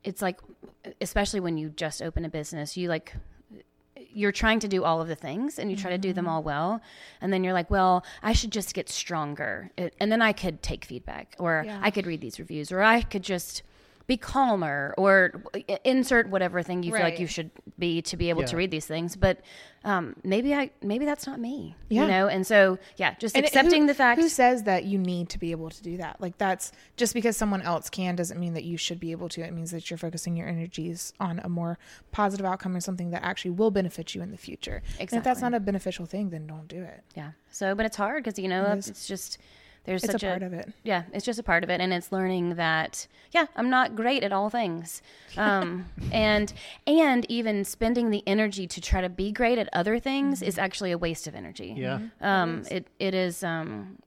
it's 0.03 0.21
like, 0.21 0.39
especially 0.99 1.39
when 1.39 1.57
you 1.57 1.69
just 1.69 2.01
open 2.01 2.25
a 2.25 2.29
business, 2.29 2.77
you 2.77 2.89
like 2.89 3.13
you're 4.13 4.31
trying 4.31 4.59
to 4.59 4.67
do 4.67 4.83
all 4.83 4.99
of 5.01 5.07
the 5.07 5.15
things 5.15 5.57
and 5.57 5.71
you 5.71 5.77
try 5.77 5.89
to 5.89 5.97
do 5.97 6.11
them 6.11 6.25
mm-hmm. 6.25 6.33
all 6.33 6.43
well. 6.43 6.81
And 7.21 7.31
then 7.31 7.43
you're 7.43 7.53
like 7.53 7.69
well 7.69 8.03
i 8.21 8.33
should 8.33 8.51
just 8.51 8.73
get 8.73 8.89
stronger. 8.89 9.71
And 9.77 10.11
then 10.11 10.21
i 10.21 10.33
could 10.33 10.61
take 10.61 10.85
feedback 10.85 11.35
or 11.39 11.63
Yeah. 11.65 11.79
i 11.81 11.91
could 11.91 12.05
read 12.05 12.21
these 12.21 12.39
reviews 12.39 12.71
or 12.71 12.81
i 12.81 13.01
could 13.01 13.23
just 13.23 13.63
be 14.13 14.17
calmer 14.17 14.93
or 14.97 15.13
insert 15.83 16.25
whatever 16.29 16.61
thing 16.61 16.83
you 16.83 16.91
feel 16.91 17.01
like 17.09 17.19
you 17.19 17.27
should 17.35 17.49
be 17.79 18.01
to 18.01 18.15
be 18.17 18.27
able 18.29 18.43
to 18.43 18.55
read 18.61 18.71
these 18.77 18.85
things 18.93 19.15
but 19.15 19.35
um, 19.91 20.03
maybe 20.33 20.53
i 20.53 20.69
maybe 20.91 21.05
that's 21.05 21.25
not 21.31 21.39
me 21.39 21.75
Yeah. 21.89 22.01
you 22.01 22.07
know 22.13 22.25
and 22.27 22.43
so 22.45 22.77
yeah 22.97 23.11
just 23.23 23.35
And 23.37 23.45
accepting 23.45 23.81
who- 23.83 23.87
the 23.87 23.93
fact 24.03 24.19
Who 24.21 24.29
says 24.29 24.57
that 24.63 24.81
you 24.91 24.97
need 25.11 25.25
to 25.29 25.39
be 25.39 25.49
able 25.51 25.69
to 25.77 25.81
do 25.89 25.93
that? 26.03 26.13
Like 26.25 26.35
that's 26.37 26.65
just 27.01 27.13
because 27.13 27.35
someone 27.37 27.61
else 27.71 27.89
can 27.89 28.15
doesn't 28.15 28.39
mean 28.39 28.53
that 28.57 28.65
you 28.71 28.77
should 28.85 28.99
be 28.99 29.11
able 29.11 29.29
to. 29.29 29.41
It 29.41 29.53
means 29.53 29.71
that 29.71 29.83
you're 29.89 29.97
focusing 30.07 30.33
your 30.39 30.47
energies 30.55 31.13
on 31.19 31.39
a 31.43 31.49
more 31.49 31.73
positive 32.11 32.45
outcome 32.51 32.75
or 32.75 32.81
something 32.81 33.09
that 33.11 33.23
actually 33.23 33.51
will 33.51 33.71
benefit 33.71 34.13
you 34.13 34.21
in 34.21 34.29
the 34.31 34.37
future. 34.37 34.77
And 34.99 35.11
if 35.19 35.23
that's 35.23 35.41
not 35.41 35.53
a 35.53 35.59
beneficial 35.59 36.05
thing, 36.05 36.25
then 36.33 36.43
don't 36.53 36.67
do 36.67 36.81
it. 36.83 37.01
yeah 37.15 37.31
so 37.59 37.65
but 37.77 37.85
it's 37.87 37.97
hard 38.03 38.23
because 38.23 38.37
you 38.43 38.49
know 38.53 38.63
It 38.71 38.87
it's 38.89 39.07
just 39.13 39.37
there's 39.83 40.03
It's 40.03 40.11
such 40.13 40.23
a 40.23 40.27
part 40.27 40.43
of 40.43 40.53
it. 40.53 40.71
yeah 40.83 41.03
it's 41.13 41.25
just 41.25 41.39
a 41.39 41.43
part 41.43 41.63
of 41.63 41.69
it 41.69 41.81
and 41.81 41.91
it's 41.91 42.11
learning 42.11 42.55
that 42.55 43.07
yeah 43.31 43.47
i'm 43.55 43.69
not 43.69 43.95
great 43.95 44.23
at 44.23 44.31
all 44.31 44.49
things. 44.49 45.01
Um, 45.37 45.85
and 46.11 46.53
and 46.85 47.25
even 47.29 47.63
spending 47.65 48.09
the 48.11 48.23
energy 48.27 48.67
to 48.67 48.79
try 48.81 49.01
to 49.01 49.09
be 49.09 49.31
great 49.31 49.57
at 49.57 49.69
other 49.73 49.99
things 49.99 50.41
is 50.41 50.57
actually 50.59 50.91
a 50.91 50.97
waste 50.97 51.25
of 51.27 51.33
energy. 51.35 51.73
Yeah. 51.77 51.99
um, 52.21 52.63
it, 52.69 52.87
it 52.99 53.13
is 53.15 53.43
um, 53.43 53.97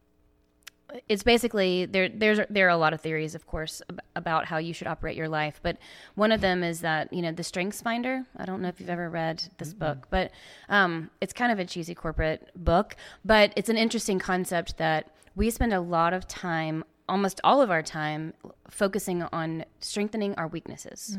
it's 1.08 1.24
basically 1.24 1.86
there 1.86 2.08
there's 2.08 2.38
there 2.50 2.66
are 2.66 2.70
a 2.70 2.76
lot 2.76 2.92
of 2.92 3.00
theories 3.00 3.34
of 3.34 3.46
course 3.48 3.82
ab- 3.90 4.00
about 4.14 4.44
how 4.46 4.58
you 4.58 4.72
should 4.72 4.86
operate 4.86 5.16
your 5.16 5.28
life 5.28 5.58
but 5.62 5.76
one 6.14 6.30
of 6.30 6.40
them 6.40 6.62
is 6.62 6.82
that 6.82 7.12
you 7.12 7.20
know 7.20 7.32
the 7.32 7.42
strengths 7.42 7.80
finder 7.82 8.24
i 8.36 8.44
don't 8.44 8.60
know 8.62 8.68
if 8.68 8.78
you've 8.78 8.90
ever 8.90 9.10
read 9.10 9.42
this 9.58 9.72
book 9.74 10.06
but 10.10 10.30
um, 10.68 11.10
it's 11.20 11.32
kind 11.32 11.50
of 11.50 11.58
a 11.58 11.64
cheesy 11.64 11.96
corporate 11.96 12.48
book 12.54 12.94
but 13.24 13.52
it's 13.56 13.68
an 13.68 13.76
interesting 13.76 14.20
concept 14.20 14.76
that 14.76 15.10
we 15.36 15.50
spend 15.50 15.72
a 15.72 15.80
lot 15.80 16.12
of 16.12 16.26
time 16.28 16.84
almost 17.08 17.40
all 17.44 17.60
of 17.60 17.70
our 17.70 17.82
time 17.82 18.32
focusing 18.70 19.22
on 19.24 19.64
strengthening 19.80 20.34
our 20.36 20.46
weaknesses 20.48 21.18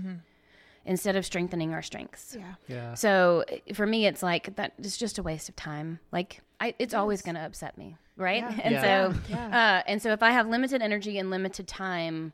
instead 0.86 1.16
of 1.16 1.26
strengthening 1.26 1.74
our 1.74 1.82
strengths 1.82 2.36
Yeah. 2.40 2.54
Yeah. 2.68 2.94
so 2.94 3.44
for 3.74 3.86
me, 3.88 4.06
it's 4.06 4.22
like 4.24 4.56
that. 4.56 4.74
It's 4.78 4.98
just 4.98 5.18
a 5.18 5.24
waste 5.24 5.50
of 5.50 5.56
time. 5.56 6.00
Like 6.12 6.42
I, 6.60 6.74
it's 6.80 6.94
always 6.94 7.22
going 7.22 7.36
to 7.36 7.42
upset 7.42 7.78
me, 7.78 7.98
right? 8.18 8.44
Yeah. 8.44 8.60
And 8.64 8.74
Yeah. 8.74 8.82
so, 8.82 9.20
Yeah. 9.30 9.48
uh, 9.80 9.84
and 9.88 10.02
so 10.02 10.12
if 10.12 10.22
I 10.24 10.32
have 10.32 10.48
limited 10.48 10.82
energy 10.82 11.18
and 11.18 11.30
limited 11.30 11.68
time, 11.68 12.34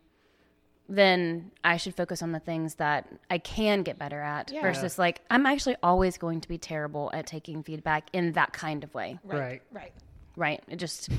then 0.89 1.51
I 1.63 1.77
should 1.77 1.95
focus 1.95 2.21
on 2.21 2.33
the 2.33 2.39
things 2.39 2.75
that 2.75 3.07
I 3.29 3.37
can 3.37 3.83
get 3.83 3.97
better 3.97 4.21
at 4.21 4.51
Yeah. 4.51 4.61
versus 4.61 4.99
like 4.99 5.21
I'm 5.29 5.45
actually 5.45 5.77
always 5.81 6.17
going 6.17 6.41
to 6.41 6.47
be 6.49 6.57
terrible 6.57 7.09
at 7.13 7.25
taking 7.25 7.63
feedback 7.63 8.09
in 8.13 8.33
that 8.33 8.51
kind 8.53 8.83
of 8.83 8.93
way, 8.93 9.19
Right. 9.23 9.61
Right. 9.71 9.93
right? 10.35 10.61
It 10.67 10.75
just 10.77 11.09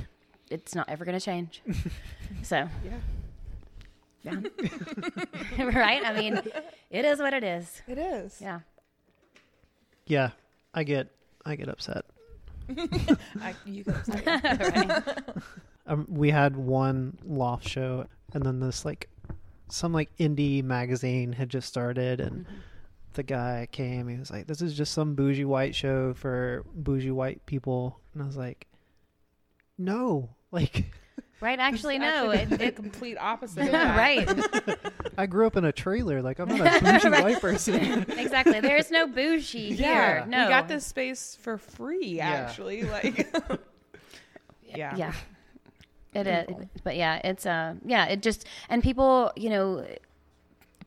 it's 0.52 0.74
not 0.74 0.88
ever 0.88 1.04
going 1.04 1.18
to 1.18 1.24
change. 1.24 1.62
so 2.42 2.68
Yeah. 4.22 4.40
yeah, 5.56 5.64
right. 5.64 6.02
I 6.04 6.12
mean, 6.16 6.40
it 6.90 7.04
is 7.04 7.18
what 7.18 7.32
it 7.34 7.42
is. 7.42 7.82
It 7.88 7.98
is. 7.98 8.38
Yeah. 8.40 8.60
Yeah. 10.06 10.30
I 10.74 10.84
get 10.84 11.08
I 11.44 11.56
get 11.56 11.68
upset. 11.68 12.04
I, 13.40 13.54
you 13.66 13.84
can 13.84 14.04
say 14.04 14.22
it. 14.24 14.76
right. 14.76 15.02
Um, 15.86 16.06
we 16.08 16.30
had 16.30 16.56
one 16.56 17.18
loft 17.24 17.68
show, 17.68 18.06
and 18.32 18.44
then 18.44 18.60
this 18.60 18.84
like 18.84 19.08
some 19.68 19.92
like 19.92 20.16
indie 20.18 20.62
magazine 20.62 21.32
had 21.32 21.48
just 21.48 21.66
started, 21.68 22.20
and 22.20 22.46
the 23.14 23.24
guy 23.24 23.66
came. 23.72 24.06
He 24.08 24.16
was 24.16 24.30
like, 24.30 24.46
"This 24.46 24.62
is 24.62 24.74
just 24.74 24.94
some 24.94 25.14
bougie 25.16 25.44
white 25.44 25.74
show 25.74 26.14
for 26.14 26.64
bougie 26.72 27.10
white 27.10 27.44
people," 27.46 27.98
and 28.14 28.22
I 28.22 28.26
was 28.26 28.36
like, 28.36 28.68
"No, 29.76 30.30
like 30.52 30.84
Right. 31.40 31.58
Actually, 31.58 31.98
no. 31.98 32.30
Actually, 32.30 32.54
It, 32.54 32.58
the 32.60 32.66
it, 32.66 32.76
complete 32.76 33.16
opposite. 33.18 33.64
Of 33.64 33.72
that. 33.72 33.98
right. 33.98 34.78
I 35.18 35.26
grew 35.26 35.44
up 35.44 35.56
in 35.56 35.64
a 35.64 35.72
trailer. 35.72 36.22
Like 36.22 36.38
I'm 36.38 36.48
not 36.48 36.60
a 36.60 36.80
bougie 36.84 37.08
white 37.22 37.40
person." 37.40 38.06
exactly. 38.16 38.60
There's 38.60 38.92
no 38.92 39.08
bougie 39.08 39.74
Yeah. 39.74 40.18
here. 40.18 40.26
No. 40.28 40.44
We 40.44 40.48
got 40.50 40.68
this 40.68 40.86
space 40.86 41.36
for 41.40 41.58
free. 41.58 42.06
Yeah. 42.18 42.30
Actually, 42.30 42.84
like. 42.84 43.34
yeah. 44.64 44.94
Yeah. 44.96 45.12
It 46.14 46.26
is. 46.28 46.46
But 46.84 46.96
yeah, 46.96 47.20
it's 47.24 47.44
uh 47.46 47.74
yeah, 47.84 48.06
it 48.06 48.22
just 48.22 48.46
and 48.68 48.82
people, 48.82 49.32
you 49.34 49.50
know, 49.50 49.84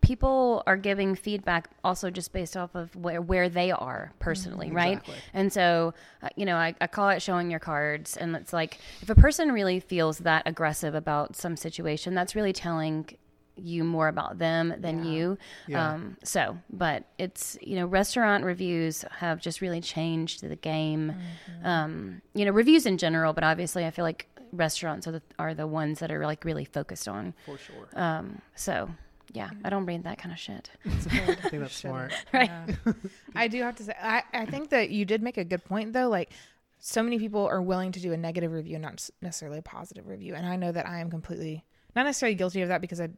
people 0.06 0.62
are 0.68 0.78
giving 0.78 1.16
feedback 1.16 1.70
also 1.84 2.10
just 2.12 2.32
based 2.32 2.56
off 2.56 2.76
of 2.76 2.96
where 2.96 3.22
where 3.22 3.50
they 3.50 3.72
are 3.72 4.14
personally, 4.20 4.72
right? 4.72 5.00
Exactly. 5.00 5.16
And 5.34 5.52
so, 5.52 5.94
uh, 6.22 6.30
you 6.36 6.46
know, 6.46 6.56
I, 6.56 6.76
I 6.80 6.88
call 6.88 7.10
it 7.10 7.22
showing 7.22 7.50
your 7.50 7.60
cards 7.60 8.16
and 8.16 8.36
it's 8.36 8.54
like 8.54 8.78
if 9.02 9.10
a 9.10 9.16
person 9.16 9.52
really 9.52 9.80
feels 9.80 10.20
that 10.20 10.44
aggressive 10.46 10.94
about 10.96 11.36
some 11.36 11.58
situation, 11.58 12.14
that's 12.14 12.36
really 12.36 12.54
telling 12.54 13.10
you 13.58 13.84
more 13.84 14.10
about 14.10 14.38
them 14.38 14.74
than 14.80 15.04
Yeah. 15.06 15.12
you. 15.12 15.38
Yeah. 15.68 15.94
Um, 15.94 16.18
so, 16.24 16.58
but 16.70 17.06
it's, 17.18 17.58
you 17.62 17.76
know, 17.78 17.86
restaurant 17.86 18.44
reviews 18.44 19.06
have 19.20 19.40
just 19.40 19.62
really 19.62 19.80
changed 19.82 20.42
the 20.48 20.58
game. 20.58 21.14
Um, 21.64 22.22
you 22.34 22.44
know, 22.46 22.52
reviews 22.52 22.86
in 22.86 22.98
general, 22.98 23.32
but 23.34 23.44
obviously 23.46 23.86
I 23.86 23.92
feel 23.92 24.04
like 24.04 24.28
restaurants 24.52 25.08
are 25.08 25.14
the, 25.14 25.22
are 25.40 25.54
the 25.54 25.68
ones 25.68 26.00
that 26.00 26.12
are 26.12 26.26
like 26.26 26.44
really 26.44 26.66
focused 26.66 27.08
on. 27.08 27.34
For 27.46 27.58
sure. 27.58 27.88
Um, 27.96 28.42
so 28.56 28.90
yeah, 29.34 29.50
I 29.64 29.70
don't 29.70 29.86
read 29.86 30.04
that 30.04 30.18
kind 30.18 30.32
of 30.32 30.40
shit. 30.40 30.70
I 30.86 30.90
think 30.90 31.52
that's 31.52 31.76
smart. 31.76 32.14
Right. 32.34 32.50
Yeah. 32.50 32.94
I 33.36 33.48
do 33.48 33.62
have 33.62 33.76
to 33.78 33.84
say, 33.84 33.94
I, 34.02 34.24
I 34.34 34.46
think 34.46 34.70
that 34.70 34.90
you 34.90 35.06
did 35.06 35.22
make 35.22 35.38
a 35.38 35.44
good 35.44 35.64
point 35.66 35.94
though. 35.94 36.10
Like, 36.10 36.32
so 36.80 37.02
many 37.02 37.18
people 37.18 37.46
are 37.48 37.62
willing 37.62 37.92
to 37.94 38.00
do 38.00 38.14
a 38.14 38.18
negative 38.18 38.52
review, 38.52 38.76
and 38.76 38.84
not 38.84 39.10
necessarily 39.22 39.58
a 39.60 39.64
positive 39.64 40.08
review. 40.08 40.36
And 40.36 40.46
I 40.46 40.56
know 40.56 40.72
that 40.72 40.88
I 40.88 41.00
am 41.00 41.10
completely 41.10 41.64
not 41.96 42.06
necessarily 42.06 42.36
guilty 42.36 42.62
of 42.62 42.70
that 42.70 42.82
because 42.82 43.02
I, 43.02 43.10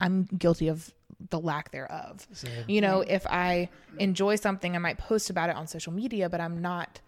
I'm 0.00 0.24
guilty 0.24 0.68
of 0.68 0.92
the 1.30 1.38
lack 1.40 1.72
thereof. 1.72 2.26
Same. 2.32 2.64
You 2.68 2.80
know, 2.80 3.00
if 3.00 3.26
I 3.26 3.68
enjoy 3.98 4.36
something, 4.36 4.74
I 4.74 4.78
might 4.78 4.98
post 4.98 5.30
about 5.30 5.50
it 5.50 5.56
on 5.56 5.66
social 5.66 5.92
media, 5.92 6.28
but 6.28 6.40
I'm 6.40 6.62
not 6.62 7.00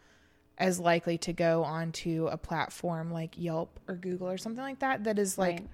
as 0.59 0.81
likely 0.81 1.17
to 1.19 1.33
go 1.33 1.63
onto 1.63 2.29
a 2.31 2.37
platform 2.37 3.13
like 3.13 3.39
Yelp 3.39 3.79
or 3.89 3.95
Google 3.95 4.29
or 4.29 4.39
something 4.39 4.63
like 4.63 4.81
that 4.81 5.05
that 5.05 5.19
is 5.19 5.39
like 5.39 5.61
Right. 5.61 5.69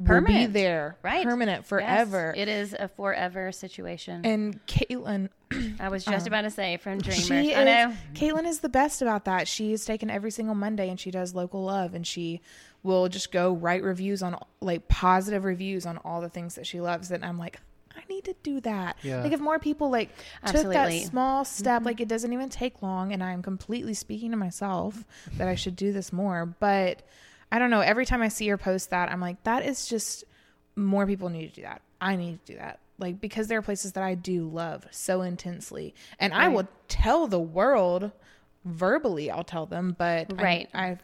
Will 0.00 0.06
Permanent. 0.06 0.52
be 0.54 0.60
there, 0.60 0.96
Right. 1.02 1.24
permanent 1.24 1.66
forever. 1.66 2.32
Yes, 2.34 2.42
it 2.42 2.48
is 2.48 2.76
a 2.78 2.88
forever 2.88 3.52
situation. 3.52 4.24
and 4.24 4.64
Caitlin, 4.66 5.28
I 5.80 5.90
was 5.90 6.08
uh, 6.08 6.12
just 6.12 6.26
about 6.26 6.42
to 6.42 6.50
say 6.50 6.78
from 6.78 6.98
Dreamers. 6.98 7.26
she 7.26 7.54
I 7.54 7.60
is, 7.60 7.66
know. 7.66 7.96
Caitlin 8.14 8.46
is 8.46 8.60
the 8.60 8.70
best 8.70 9.02
about 9.02 9.26
that. 9.26 9.46
She's 9.46 9.84
taken 9.84 10.08
every 10.08 10.30
single 10.30 10.54
Monday 10.54 10.88
and 10.88 10.98
she 10.98 11.10
does 11.10 11.34
local 11.34 11.64
love 11.64 11.94
and 11.94 12.06
she 12.06 12.40
will 12.82 13.08
just 13.08 13.30
go 13.30 13.52
write 13.52 13.82
reviews 13.82 14.22
on 14.22 14.38
like 14.60 14.88
positive 14.88 15.44
reviews 15.44 15.84
on 15.84 15.98
all 15.98 16.22
the 16.22 16.30
things 16.30 16.54
that 16.54 16.66
she 16.66 16.80
loves. 16.80 17.10
And 17.10 17.22
I'm 17.22 17.38
like, 17.38 17.60
I 17.94 18.00
need 18.08 18.24
to 18.24 18.34
do 18.42 18.60
that. 18.60 18.96
Yeah. 19.02 19.22
Like 19.22 19.32
if 19.32 19.40
more 19.40 19.58
people 19.58 19.90
like 19.90 20.08
took 20.46 20.72
that 20.72 20.92
small 20.92 21.44
step, 21.44 21.80
mm-hmm. 21.80 21.86
like 21.86 22.00
it 22.00 22.08
doesn't 22.08 22.32
even 22.32 22.48
take 22.48 22.80
long. 22.82 23.12
And 23.12 23.22
I'm 23.22 23.42
completely 23.42 23.92
speaking 23.94 24.30
to 24.30 24.36
myself 24.38 25.04
that 25.36 25.46
I 25.48 25.54
should 25.56 25.76
do 25.76 25.92
this 25.92 26.12
more. 26.12 26.46
But 26.46 27.02
I 27.52 27.58
don't 27.58 27.70
know. 27.70 27.80
Every 27.80 28.06
time 28.06 28.22
I 28.22 28.28
see 28.28 28.48
her 28.48 28.56
post 28.58 28.90
that, 28.90 29.10
I'm 29.10 29.20
like, 29.20 29.42
that 29.44 29.64
is 29.64 29.86
just 29.86 30.24
more 30.76 31.06
people 31.06 31.28
need 31.28 31.48
to 31.48 31.54
do 31.54 31.62
that. 31.62 31.82
I 32.00 32.16
need 32.16 32.44
to 32.46 32.52
do 32.52 32.58
that. 32.58 32.80
Like 32.98 33.20
because 33.20 33.48
there 33.48 33.58
are 33.58 33.62
places 33.62 33.92
that 33.92 34.04
I 34.04 34.14
do 34.14 34.46
love 34.46 34.86
so 34.90 35.22
intensely, 35.22 35.94
and 36.18 36.34
I 36.34 36.48
will 36.48 36.68
tell 36.88 37.26
the 37.26 37.40
world 37.40 38.12
verbally. 38.64 39.30
I'll 39.30 39.44
tell 39.44 39.66
them, 39.66 39.96
but 39.98 40.32
I- 40.38 40.42
Right. 40.42 40.70
I, 40.74 40.98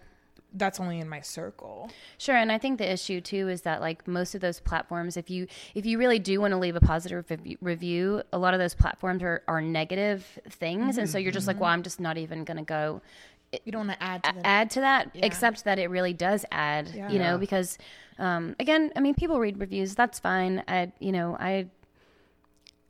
that's 0.52 0.80
only 0.80 1.00
in 1.00 1.08
my 1.08 1.20
circle. 1.20 1.90
Sure, 2.18 2.36
and 2.36 2.50
I 2.52 2.58
think 2.58 2.78
the 2.78 2.90
issue 2.90 3.20
too 3.20 3.48
is 3.48 3.62
that 3.62 3.80
like 3.80 4.06
most 4.06 4.34
of 4.34 4.40
those 4.40 4.60
platforms, 4.60 5.16
if 5.16 5.28
you 5.30 5.46
if 5.74 5.84
you 5.84 5.98
really 5.98 6.18
do 6.18 6.40
want 6.40 6.52
to 6.52 6.58
leave 6.58 6.76
a 6.76 6.80
positive 6.80 7.24
review, 7.60 8.22
a 8.32 8.38
lot 8.38 8.54
of 8.54 8.60
those 8.60 8.74
platforms 8.74 9.22
are 9.22 9.42
are 9.48 9.60
negative 9.60 10.38
things, 10.48 10.98
and 10.98 11.08
so 11.08 11.18
you're 11.18 11.32
just 11.32 11.46
like, 11.46 11.56
mm-hmm. 11.56 11.62
well, 11.62 11.72
I'm 11.72 11.82
just 11.82 12.00
not 12.00 12.16
even 12.18 12.44
going 12.44 12.56
to 12.58 12.62
go 12.62 13.02
You 13.64 13.72
don't 13.72 13.86
want 13.86 13.98
to 13.98 14.04
add 14.04 14.24
to 14.24 14.32
the 14.34 14.46
add 14.46 14.70
to 14.70 14.80
that, 14.80 15.10
except 15.14 15.64
that 15.64 15.78
it 15.78 15.88
really 15.88 16.12
does 16.12 16.44
add, 16.50 16.88
Yeah. 16.94 17.10
you 17.10 17.18
know, 17.18 17.32
Yeah. 17.32 17.36
because 17.36 17.78
um, 18.18 18.56
again, 18.58 18.90
I 18.96 19.00
mean, 19.00 19.14
people 19.14 19.38
read 19.38 19.58
reviews, 19.60 19.94
that's 19.94 20.18
fine. 20.18 20.62
I, 20.68 20.92
you 20.98 21.12
know, 21.12 21.36
I, 21.38 21.66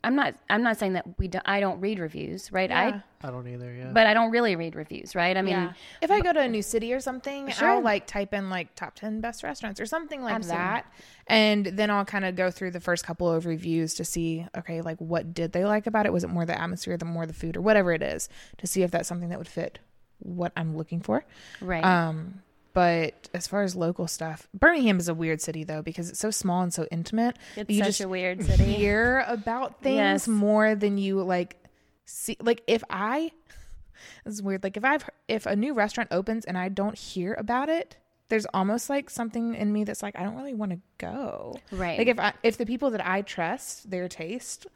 I'm 0.04 0.14
not 0.14 0.34
I'm 0.48 0.62
not 0.62 0.78
saying 0.78 0.92
that 0.92 1.18
we 1.18 1.26
don't, 1.26 1.42
I 1.48 1.58
don't 1.58 1.80
read 1.80 1.98
reviews, 1.98 2.52
right? 2.52 2.70
Yeah. 2.70 3.00
I 3.22 3.30
don't 3.30 3.48
either. 3.48 3.74
Yeah. 3.74 3.90
But 3.92 4.06
I 4.06 4.14
don't 4.14 4.30
really 4.30 4.54
read 4.54 4.76
reviews, 4.76 5.16
right? 5.16 5.36
I 5.36 5.42
mean, 5.42 5.54
yeah. 5.54 5.72
If 6.00 6.12
I 6.12 6.20
go 6.20 6.32
to 6.32 6.40
a 6.40 6.46
new 6.48 6.62
city 6.62 6.92
or 6.92 7.00
something, 7.00 7.48
Sure. 7.50 7.70
I'll 7.70 7.80
like 7.82 8.06
type 8.06 8.32
in 8.32 8.48
like 8.48 8.74
top 8.76 8.94
10 8.94 9.20
best 9.20 9.42
restaurants 9.42 9.80
or 9.80 9.86
something 9.86 10.22
like 10.22 10.34
Absolutely. 10.36 10.62
that. 10.64 10.86
And 11.26 11.66
then 11.66 11.90
I'll 11.90 12.04
kind 12.04 12.24
of 12.24 12.36
go 12.36 12.52
through 12.52 12.70
the 12.70 12.78
first 12.80 13.04
couple 13.04 13.28
of 13.32 13.46
reviews 13.46 13.94
to 13.94 14.04
see, 14.04 14.46
okay, 14.56 14.80
like 14.80 14.98
what 15.00 15.34
did 15.34 15.50
they 15.52 15.64
like 15.64 15.88
about 15.88 16.06
it? 16.06 16.12
Was 16.12 16.22
it 16.22 16.30
more 16.30 16.46
the 16.46 16.56
atmosphere, 16.60 16.96
the 16.96 17.04
more 17.04 17.26
the 17.26 17.32
food, 17.32 17.56
or 17.56 17.60
whatever 17.62 17.92
it 17.92 18.02
is 18.02 18.28
to 18.58 18.66
see 18.68 18.82
if 18.82 18.92
that's 18.92 19.08
something 19.08 19.28
that 19.30 19.38
would 19.38 19.48
fit 19.48 19.80
what 20.18 20.52
I'm 20.56 20.76
looking 20.76 21.00
for. 21.00 21.24
right. 21.60 21.84
Um, 21.84 22.42
but 22.72 23.30
as 23.32 23.46
far 23.46 23.62
as 23.62 23.74
local 23.74 24.06
stuff, 24.06 24.48
Birmingham 24.52 24.98
is 24.98 25.08
a 25.08 25.14
weird 25.14 25.40
city 25.40 25.64
though 25.64 25.80
because 25.80 26.10
it's 26.10 26.18
so 26.20 26.30
small 26.30 26.60
and 26.62 26.74
so 26.74 26.86
intimate. 26.90 27.38
it's 27.56 27.70
you 27.70 27.78
such 27.78 27.86
just 27.86 28.00
a 28.02 28.08
weird 28.08 28.44
city. 28.44 28.64
hear 28.64 29.24
about 29.28 29.80
things 29.82 29.96
Yes. 29.96 30.28
more 30.28 30.74
than 30.74 30.98
you 30.98 31.22
like 31.22 31.56
see. 32.04 32.36
Like 32.38 32.62
if 32.66 32.84
I, 32.90 33.32
this 34.26 34.34
is 34.34 34.42
weird. 34.42 34.62
Like 34.62 34.76
if 34.76 34.84
I've 34.84 35.08
if 35.26 35.46
a 35.46 35.56
new 35.56 35.72
restaurant 35.72 36.08
opens 36.12 36.44
and 36.44 36.58
I 36.58 36.68
don't 36.68 36.98
hear 36.98 37.32
about 37.38 37.70
it, 37.70 37.96
there's 38.28 38.44
almost 38.52 38.90
like 38.90 39.08
something 39.08 39.54
in 39.54 39.72
me 39.72 39.84
that's 39.84 40.02
like 40.02 40.14
I 40.18 40.22
don't 40.22 40.36
really 40.36 40.52
want 40.52 40.72
to 40.72 40.78
go. 40.98 41.54
Right. 41.72 41.96
Like 41.96 42.08
if 42.08 42.18
I 42.20 42.34
if 42.42 42.58
the 42.58 42.66
people 42.66 42.90
that 42.90 43.06
I 43.06 43.22
trust 43.22 43.90
their 43.90 44.06
taste 44.06 44.66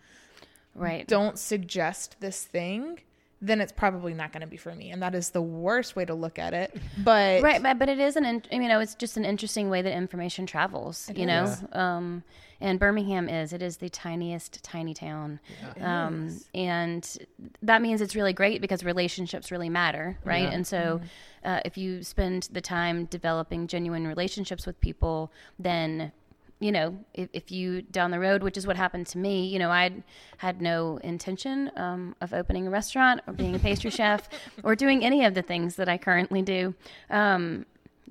right. 0.75 1.07
don't 1.07 1.39
suggest 1.39 2.17
this 2.21 2.45
thing. 2.45 3.01
Then 3.43 3.61
it's 3.61 3.73
probably 3.73 4.13
not 4.13 4.33
going 4.33 4.43
to 4.43 4.47
be 4.47 4.59
for 4.59 4.75
me, 4.75 4.91
and 4.91 5.01
that 5.03 5.15
is 5.15 5.31
the 5.31 5.41
worst 5.41 5.97
way 5.97 6.05
to 6.05 6.15
look 6.15 6.39
at 6.39 6.53
it. 6.55 6.77
But 7.03 7.43
right 7.43 7.63
but, 7.63 7.79
but 7.79 7.89
it 7.89 7.99
is 7.99 8.17
an 8.17 8.25
in, 8.27 8.43
you 8.63 8.69
know 8.69 8.81
it's 8.81 8.95
just 8.95 9.17
an 9.17 9.25
interesting 9.25 9.71
way 9.71 9.81
that 9.81 9.93
information 9.93 10.45
travels 10.45 11.11
you 11.15 11.25
know? 11.25 11.55
um 11.73 12.23
and 12.61 12.79
birmingham 12.79 13.27
is 13.29 13.53
it 13.55 13.63
is 13.63 13.79
the 13.79 13.89
tiniest 13.89 14.63
tiny 14.63 14.93
town. 14.93 15.41
Um 15.81 16.39
and 16.55 17.19
that 17.63 17.81
means 17.81 18.03
it's 18.03 18.15
really 18.15 18.35
great 18.35 18.61
because 18.61 18.85
relationships 18.85 19.51
really 19.51 19.71
matter 19.71 20.19
right? 20.25 20.53
And 20.53 20.67
so 20.67 21.01
uh, 21.43 21.61
if 21.65 21.79
you 21.79 22.03
spend 22.03 22.49
the 22.53 22.61
time 22.61 23.07
developing 23.07 23.67
genuine 23.67 24.07
relationships 24.07 24.67
with 24.67 24.79
people 24.81 25.33
then 25.59 26.13
you 26.61 26.71
know, 26.71 26.99
if, 27.15 27.29
if 27.33 27.51
you 27.51 27.83
down 27.83 28.11
the 28.11 28.21
road, 28.21 28.43
which 28.43 28.59
is 28.59 28.67
what 28.67 28.77
happened 28.77 29.07
to 29.09 29.19
me, 29.19 29.47
you 29.47 29.59
know, 29.59 29.71
I 29.71 29.91
had 30.37 30.61
no 30.61 30.99
intention 30.99 31.71
um, 31.75 32.15
of 32.21 32.35
opening 32.35 32.67
a 32.67 32.71
restaurant 32.71 33.23
or 33.27 33.33
being 33.33 33.55
a 33.55 33.59
pastry 33.59 33.91
chef 33.91 34.29
or 34.63 34.77
doing 34.77 35.03
any 35.03 35.25
of 35.25 35.35
the 35.35 35.43
things 35.43 35.77
that 35.77 35.89
I 35.89 35.97
currently 35.97 36.43
do. 36.43 36.75
Um, 37.09 37.65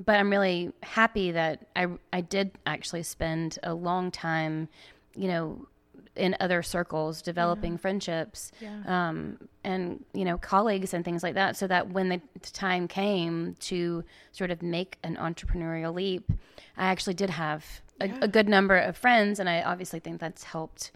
but 0.04 0.16
I'm 0.16 0.32
really 0.32 0.72
happy 0.82 1.32
that 1.32 1.68
I, 1.76 1.88
I 2.12 2.22
did 2.22 2.52
actually 2.66 3.04
spend 3.04 3.60
a 3.62 3.74
long 3.74 4.10
time, 4.10 4.68
you 5.16 5.28
know, 5.28 5.68
in 6.20 6.36
other 6.40 6.62
circles 6.62 7.22
developing 7.22 7.78
friendships 7.78 8.52
um, 8.86 9.38
and 9.64 10.04
you 10.14 10.26
know 10.26 10.38
colleagues 10.38 10.94
and 10.94 11.04
things 11.06 11.24
like 11.24 11.34
that 11.36 11.56
so 11.58 11.66
that 11.68 11.90
when 11.90 12.10
the 12.10 12.22
time 12.54 12.88
came 12.88 13.56
to 13.60 14.04
sort 14.32 14.52
of 14.52 14.62
make 14.62 14.98
an 15.04 15.16
entrepreneurial 15.16 15.94
leap 15.94 16.32
i 16.78 16.86
actually 16.86 17.14
did 17.16 17.30
have 17.30 17.66
a, 18.02 18.10
a 18.22 18.28
good 18.28 18.48
number 18.50 18.78
of 18.78 18.96
friends 18.98 19.40
and 19.40 19.50
i 19.50 19.62
obviously 19.64 20.00
think 20.00 20.20
that's 20.20 20.44
helped 20.44 20.92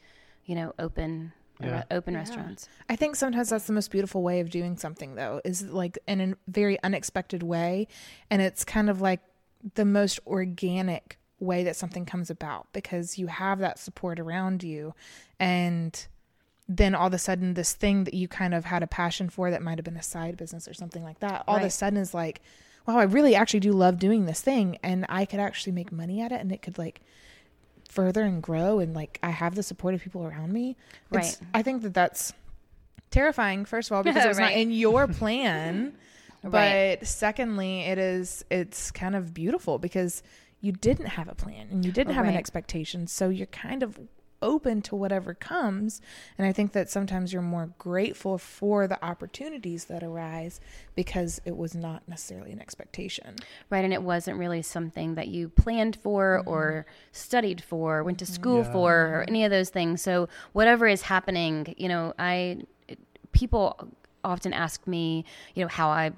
you 0.46 0.56
know 0.56 0.74
open 0.77 1.32
Yeah. 1.62 1.84
open 1.92 2.13
restaurants 2.15 2.68
I 2.89 2.96
think 2.98 3.15
sometimes 3.15 3.50
that's 3.50 3.68
the 3.68 3.74
most 3.74 3.89
beautiful 3.92 4.22
way 4.22 4.39
of 4.42 4.50
doing 4.50 4.75
something, 4.77 5.15
though, 5.15 5.39
is 5.46 5.62
like 5.82 5.98
in 6.08 6.20
a 6.20 6.36
very 6.51 6.77
unexpected 6.84 7.42
way. 7.42 7.88
And 8.30 8.42
it's 8.42 8.63
kind 8.65 8.89
of 8.89 9.00
like 9.00 9.22
the 9.75 9.86
most 9.86 10.20
organic 10.27 11.18
way 11.43 11.63
that 11.63 11.75
something 11.75 12.05
comes 12.05 12.29
about 12.29 12.67
because 12.73 13.17
you 13.17 13.27
have 13.27 13.59
that 13.59 13.77
support 13.79 14.19
around 14.19 14.63
you. 14.63 14.93
And 15.39 16.05
then 16.67 16.95
all 16.95 17.07
of 17.07 17.13
a 17.13 17.17
sudden, 17.17 17.53
this 17.53 17.73
thing 17.73 18.05
that 18.05 18.13
you 18.13 18.27
kind 18.27 18.53
of 18.53 18.65
had 18.65 18.81
a 18.83 18.88
passion 18.88 19.29
for 19.29 19.51
that 19.51 19.62
might 19.62 19.77
have 19.77 19.85
been 19.85 19.97
a 19.97 20.03
side 20.03 20.38
business 20.38 20.67
or 20.67 20.73
something 20.73 21.03
like 21.03 21.19
that, 21.19 21.43
all 21.47 21.57
of 21.57 21.63
a 21.63 21.69
sudden 21.69 21.97
is 22.00 22.13
like, 22.13 22.41
wow, 22.88 22.97
I 22.97 23.03
really 23.03 23.35
actually 23.35 23.59
do 23.62 23.71
love 23.73 24.00
doing 24.00 24.25
this 24.25 24.41
thing. 24.41 24.77
And 24.83 25.05
I 25.09 25.25
could 25.25 25.39
actually 25.39 25.73
make 25.73 25.91
money 25.91 26.21
at 26.21 26.31
it 26.31 26.39
and 26.41 26.51
it 26.51 26.62
could 26.62 26.77
like 26.77 27.01
further 27.89 28.23
and 28.23 28.41
grow. 28.41 28.79
And 28.79 28.93
like, 28.95 29.19
I 29.21 29.29
have 29.29 29.55
the 29.55 29.63
support 29.63 29.93
of 29.93 30.01
people 30.01 30.23
around 30.25 30.51
me. 30.53 30.77
It's- 31.12 31.38
Right. 31.41 31.50
I 31.53 31.62
think 31.62 31.81
that 31.83 31.93
that's 31.93 32.33
terrifying 33.12 33.63
first 33.63 33.91
of 33.91 33.95
all 33.97 34.01
because 34.01 34.25
it 34.25 34.27
was 34.27 34.39
not 34.39 34.53
in 34.53 34.71
your 34.71 35.05
plan 35.07 35.93
but 36.41 36.51
Right. 36.51 36.97
secondly 37.07 37.81
it 37.81 38.00
is 38.00 38.43
it's 38.50 38.89
kind 38.89 39.15
of 39.15 39.35
beautiful 39.35 39.77
because 39.77 40.23
you 40.63 40.72
didn't 40.72 41.08
have 41.08 41.27
a 41.27 41.36
plan 41.36 41.67
and 41.70 41.84
you 41.84 41.91
didn't 41.91 42.12
oh, 42.12 42.15
have 42.15 42.25
an 42.25 42.36
expectation. 42.36 43.05
So 43.05 43.27
you're 43.27 43.48
kind 43.48 43.84
of 43.84 44.00
open 44.41 44.82
to 44.82 44.96
whatever 44.96 45.33
comes. 45.33 46.01
And 46.37 46.48
i 46.48 46.53
think 46.53 46.72
that 46.72 46.90
sometimes 46.90 47.33
you're 47.33 47.42
more 47.42 47.72
grateful 47.77 48.37
for 48.37 48.87
the 48.87 49.03
opportunities 49.03 49.85
that 49.85 50.03
arise 50.03 50.61
because 50.96 51.42
it 51.44 51.57
was 51.57 51.75
not 51.75 52.07
necessarily 52.07 52.53
an 52.53 52.61
expectation. 52.61 53.35
Right 53.70 53.83
and 53.83 53.94
it 53.94 54.03
wasn't 54.03 54.40
really 54.40 54.61
something 54.61 55.16
that 55.16 55.27
you 55.27 55.50
planned 55.50 55.98
for 55.98 56.40
mm-hmm. 56.40 56.50
or 56.50 56.85
studied 57.11 57.61
for 57.61 58.01
went 58.01 58.20
to 58.20 58.25
mm-hmm. 58.25 58.33
school 58.33 58.59
Yeah. 58.59 58.72
for 58.72 58.94
or 58.94 59.25
any 59.27 59.44
of 59.44 59.51
those 59.51 59.70
things. 59.70 60.01
So 60.01 60.29
whatever 60.53 60.87
is 60.87 61.01
happening 61.03 61.75
you 61.77 61.90
know 61.90 62.14
i 62.18 62.59
people 63.33 63.90
often 64.24 64.53
ask 64.53 64.87
me 64.87 65.25
you 65.55 65.61
know 65.61 65.68
how 65.68 65.90
i 65.90 66.11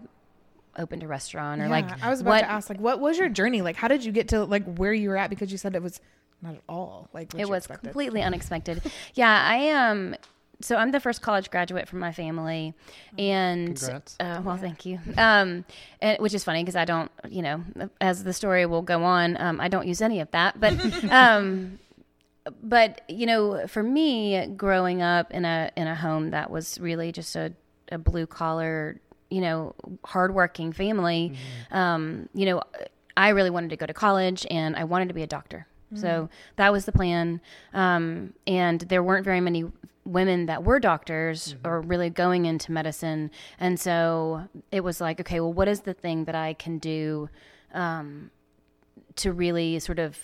opened 0.78 1.04
a 1.04 1.08
restaurant 1.08 1.62
or 1.62 1.66
Yeah, 1.66 1.72
like 1.72 2.04
i 2.04 2.10
was 2.10 2.22
about 2.22 2.30
what 2.32 2.40
to 2.42 2.50
ask 2.52 2.70
like 2.70 2.80
what 2.80 3.00
was 3.00 3.18
your 3.18 3.30
journey? 3.30 3.62
Like 3.62 3.76
how 3.76 3.88
did 3.88 4.04
you 4.06 4.12
get 4.12 4.28
to 4.30 4.44
like 4.46 4.64
where 4.78 4.94
you 4.94 5.10
were 5.10 5.18
at? 5.18 5.30
Because 5.30 5.52
you 5.52 5.58
said 5.58 5.76
it 5.76 5.82
was 5.84 6.00
not 6.42 6.56
at 6.56 6.62
all 6.68 7.10
like 7.14 7.32
what 7.34 7.40
it 7.42 7.46
you 7.46 7.50
was 7.50 7.64
expected. 7.64 7.84
completely 7.88 8.22
unexpected. 8.22 8.82
Yeah 9.16 9.42
i 9.50 9.56
am 9.56 10.16
so 10.62 10.76
i'm 10.78 10.92
the 10.92 11.00
first 11.00 11.22
college 11.22 11.50
graduate 11.50 11.88
from 11.88 12.00
my 12.00 12.12
family 12.12 12.74
and 13.18 13.78
Congrats. 13.78 14.16
uh, 14.20 14.42
well 14.44 14.58
thank 14.58 14.86
you. 14.86 15.00
Um 15.18 15.66
and, 16.02 16.20
which 16.20 16.34
is 16.34 16.44
funny 16.44 16.62
because 16.64 16.76
i 16.76 16.86
don't 16.86 17.12
you 17.30 17.42
know 17.42 17.64
as 18.02 18.24
the 18.24 18.34
story 18.34 18.66
will 18.66 18.82
go 18.82 19.04
on 19.04 19.36
um, 19.40 19.60
i 19.62 19.68
don't 19.68 19.88
use 19.88 20.02
any 20.02 20.20
of 20.20 20.30
that 20.32 20.60
but 20.60 20.74
um 21.12 21.80
but 22.62 23.02
you 23.10 23.26
know 23.26 23.66
for 23.68 23.82
me 23.84 24.46
growing 24.56 25.02
up 25.02 25.32
in 25.32 25.46
a 25.46 25.72
in 25.76 25.88
a 25.88 25.96
home 25.96 26.30
that 26.32 26.50
was 26.52 26.80
really 26.80 27.12
just 27.12 27.36
a, 27.36 27.54
a 27.92 27.98
blue 27.98 28.28
collar 28.28 29.00
you 29.30 29.42
know 29.42 29.74
hardworking 30.04 30.72
family 30.72 31.34
um 31.72 32.30
you 32.34 32.46
know 32.46 32.62
i 33.18 33.30
really 33.30 33.50
wanted 33.50 33.70
to 33.70 33.76
go 33.76 33.86
to 33.86 33.94
college 33.94 34.46
and 34.52 34.76
i 34.76 34.84
wanted 34.84 35.08
to 35.08 35.14
be 35.14 35.24
a 35.24 35.28
doctor. 35.28 35.68
So 35.94 36.30
that 36.58 36.74
was 36.74 36.86
the 36.86 36.92
plan. 36.92 37.40
Um 37.74 38.34
and 38.46 38.82
there 38.82 39.02
weren't 39.02 39.24
very 39.24 39.40
many 39.40 39.64
women 40.04 40.46
that 40.48 40.64
were 40.64 40.80
doctors 40.80 41.56
or 41.64 41.82
really 41.82 42.10
going 42.10 42.46
into 42.46 42.72
medicine. 42.72 43.32
And 43.60 43.80
so 43.80 44.48
it 44.72 44.82
was 44.84 45.00
like 45.00 45.20
okay 45.22 45.40
well 45.40 45.54
what 45.54 45.68
is 45.68 45.82
the 45.82 45.94
thing 45.94 46.26
that 46.26 46.36
i 46.36 46.54
can 46.54 46.80
do 46.80 47.30
um 47.74 48.32
to 49.16 49.32
really 49.32 49.80
sort 49.80 50.00
of 50.00 50.18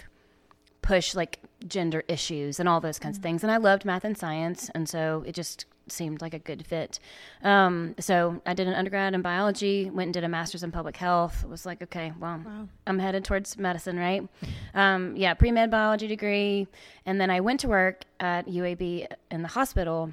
push 0.82 1.16
like 1.16 1.40
gender 1.68 2.04
issues 2.08 2.60
and 2.60 2.68
all 2.68 2.82
those 2.82 3.00
kinds 3.00 3.18
of 3.18 3.24
things. 3.24 3.44
And 3.44 3.52
I 3.52 3.58
loved 3.58 3.86
math 3.86 4.04
and 4.04 4.18
science, 4.18 4.70
and 4.74 4.90
so 4.90 5.24
it 5.26 5.34
just 5.34 5.66
seemed 5.88 6.22
like 6.22 6.34
a 6.34 6.39
good 6.39 6.65
fit. 6.65 7.00
Um, 7.44 7.96
so 8.00 8.41
I 8.46 8.54
did 8.54 8.67
an 8.67 8.74
undergrad 8.74 9.13
in 9.13 9.22
biology, 9.22 9.89
went 9.89 10.08
and 10.08 10.13
did 10.13 10.24
a 10.24 10.30
master's 10.30 10.63
in 10.63 10.72
public 10.72 10.98
health. 10.98 11.46
Was 11.46 11.65
like, 11.65 11.82
okay, 11.82 12.13
well, 12.20 12.41
I'm 12.88 13.00
headed 13.00 13.26
towards 13.26 13.58
medicine, 13.58 13.98
right? 13.98 14.28
Um, 14.74 15.15
yeah, 15.15 15.34
pre 15.34 15.52
med 15.52 15.70
biology 15.72 16.08
degree, 16.08 16.67
and 17.06 17.20
then 17.20 17.30
I 17.30 17.39
went 17.41 17.60
to 17.62 17.67
work 17.67 18.04
at 18.20 18.48
UAB 18.48 19.08
in 19.32 19.41
the 19.41 19.48
hospital. 19.50 20.12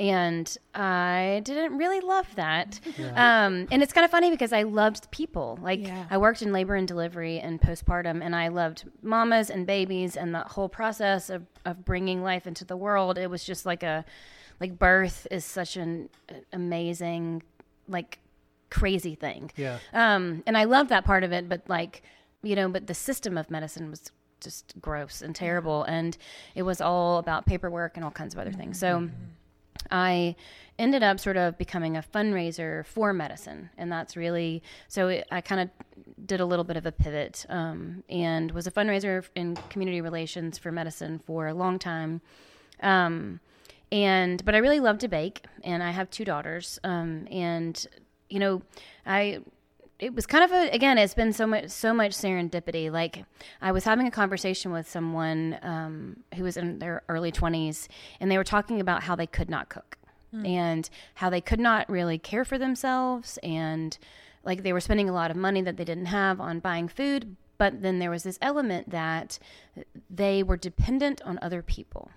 And 0.00 0.56
I 0.74 1.42
didn't 1.44 1.76
really 1.76 2.00
love 2.00 2.26
that. 2.36 2.80
Um, 3.14 3.66
and 3.70 3.82
it's 3.82 3.92
kind 3.92 4.06
of 4.06 4.10
funny 4.10 4.30
because 4.30 4.52
I 4.52 4.62
loved 4.62 5.10
people. 5.10 5.58
Like, 5.60 5.80
Yeah. 5.86 6.06
I 6.10 6.16
worked 6.16 6.40
in 6.40 6.50
labor 6.50 6.76
and 6.76 6.88
delivery 6.88 7.40
and 7.40 7.60
postpartum, 7.60 8.22
and 8.24 8.34
I 8.34 8.48
loved 8.48 8.84
mamas 9.02 9.50
and 9.50 9.66
babies 9.66 10.16
and 10.16 10.34
the 10.34 10.40
whole 10.44 10.70
process 10.70 11.28
of, 11.28 11.44
of 11.66 11.84
bringing 11.84 12.22
life 12.22 12.46
into 12.46 12.64
the 12.64 12.76
world. 12.76 13.18
It 13.18 13.28
was 13.28 13.44
just 13.44 13.66
like 13.66 13.82
a, 13.82 14.04
like, 14.60 14.78
birth 14.78 15.26
is 15.30 15.44
such 15.44 15.76
an 15.76 16.08
amazing, 16.52 17.42
like, 17.88 18.18
crazy 18.70 19.14
thing. 19.14 19.50
Yeah. 19.54 19.78
Um, 19.92 20.42
and 20.46 20.56
I 20.56 20.64
love 20.64 20.88
that 20.88 21.04
part 21.04 21.24
of 21.24 21.32
it, 21.32 21.46
but 21.46 21.60
like, 21.68 22.02
you 22.42 22.56
know, 22.56 22.70
but 22.70 22.86
the 22.86 22.94
system 22.94 23.36
of 23.36 23.50
medicine 23.50 23.90
was 23.90 24.10
just 24.40 24.72
gross 24.80 25.20
and 25.20 25.36
terrible. 25.36 25.84
And 25.84 26.16
it 26.54 26.62
was 26.62 26.80
all 26.80 27.18
about 27.18 27.44
paperwork 27.44 27.96
and 27.96 28.04
all 28.04 28.10
kinds 28.10 28.34
of 28.34 28.40
other 28.40 28.50
things. 28.50 28.78
So 28.78 29.10
I 29.90 30.36
ended 30.78 31.02
up 31.02 31.20
sort 31.20 31.36
of 31.36 31.58
becoming 31.58 31.98
a 31.98 32.02
fundraiser 32.02 32.86
for 32.86 33.12
medicine. 33.12 33.68
And 33.76 33.92
that's 33.92 34.16
really, 34.16 34.62
so 34.88 35.08
it, 35.08 35.28
I 35.30 35.42
kind 35.42 35.60
of 35.60 35.68
did 36.24 36.40
a 36.40 36.46
little 36.46 36.64
bit 36.64 36.78
of 36.78 36.86
a 36.86 36.92
pivot 36.92 37.44
um, 37.50 38.02
and 38.08 38.50
was 38.52 38.66
a 38.66 38.70
fundraiser 38.70 39.28
in 39.34 39.56
community 39.68 40.00
relations 40.00 40.56
for 40.56 40.72
medicine 40.72 41.18
for 41.18 41.48
a 41.48 41.54
long 41.54 41.78
time. 41.78 42.22
Um, 42.82 43.40
and 43.92 44.42
but 44.44 44.54
I 44.54 44.58
really 44.58 44.80
love 44.80 44.98
to 44.98 45.08
bake, 45.08 45.44
and 45.62 45.82
I 45.82 45.90
have 45.90 46.10
two 46.10 46.24
daughters. 46.24 46.80
Um, 46.82 47.28
and 47.30 47.86
you 48.28 48.40
know, 48.40 48.62
I 49.06 49.40
it 49.98 50.14
was 50.14 50.26
kind 50.26 50.42
of 50.42 50.50
a 50.50 50.70
again 50.70 50.98
it's 50.98 51.14
been 51.14 51.32
so 51.32 51.46
much 51.46 51.68
so 51.68 51.94
much 51.94 52.10
serendipity 52.10 52.90
like 52.90 53.24
i 53.60 53.70
was 53.70 53.84
having 53.84 54.08
a 54.08 54.10
conversation 54.10 54.72
with 54.72 54.88
someone 54.88 55.56
um, 55.62 56.16
who 56.34 56.42
was 56.42 56.56
in 56.56 56.80
their 56.80 57.02
early 57.08 57.30
20s 57.30 57.86
and 58.18 58.28
they 58.28 58.36
were 58.36 58.42
talking 58.42 58.80
about 58.80 59.04
how 59.04 59.14
they 59.14 59.28
could 59.28 59.48
not 59.48 59.68
cook 59.68 59.96
and 60.44 60.90
how 61.14 61.30
they 61.30 61.40
could 61.40 61.60
not 61.60 61.88
really 61.88 62.18
care 62.18 62.44
for 62.44 62.58
themselves 62.58 63.38
and 63.44 63.98
like 64.42 64.64
they 64.64 64.72
were 64.72 64.80
spending 64.80 65.08
a 65.08 65.12
lot 65.12 65.30
of 65.30 65.36
money 65.36 65.62
that 65.62 65.76
they 65.76 65.84
didn't 65.84 66.06
have 66.06 66.40
on 66.40 66.58
buying 66.58 66.88
food 66.88 67.36
but 67.62 67.80
then 67.80 68.00
there 68.00 68.10
was 68.10 68.24
this 68.24 68.40
element 68.42 68.90
that 68.90 69.38
they 70.10 70.42
were 70.42 70.56
dependent 70.56 71.22
on 71.22 71.38
other 71.40 71.62
people. 71.62 72.10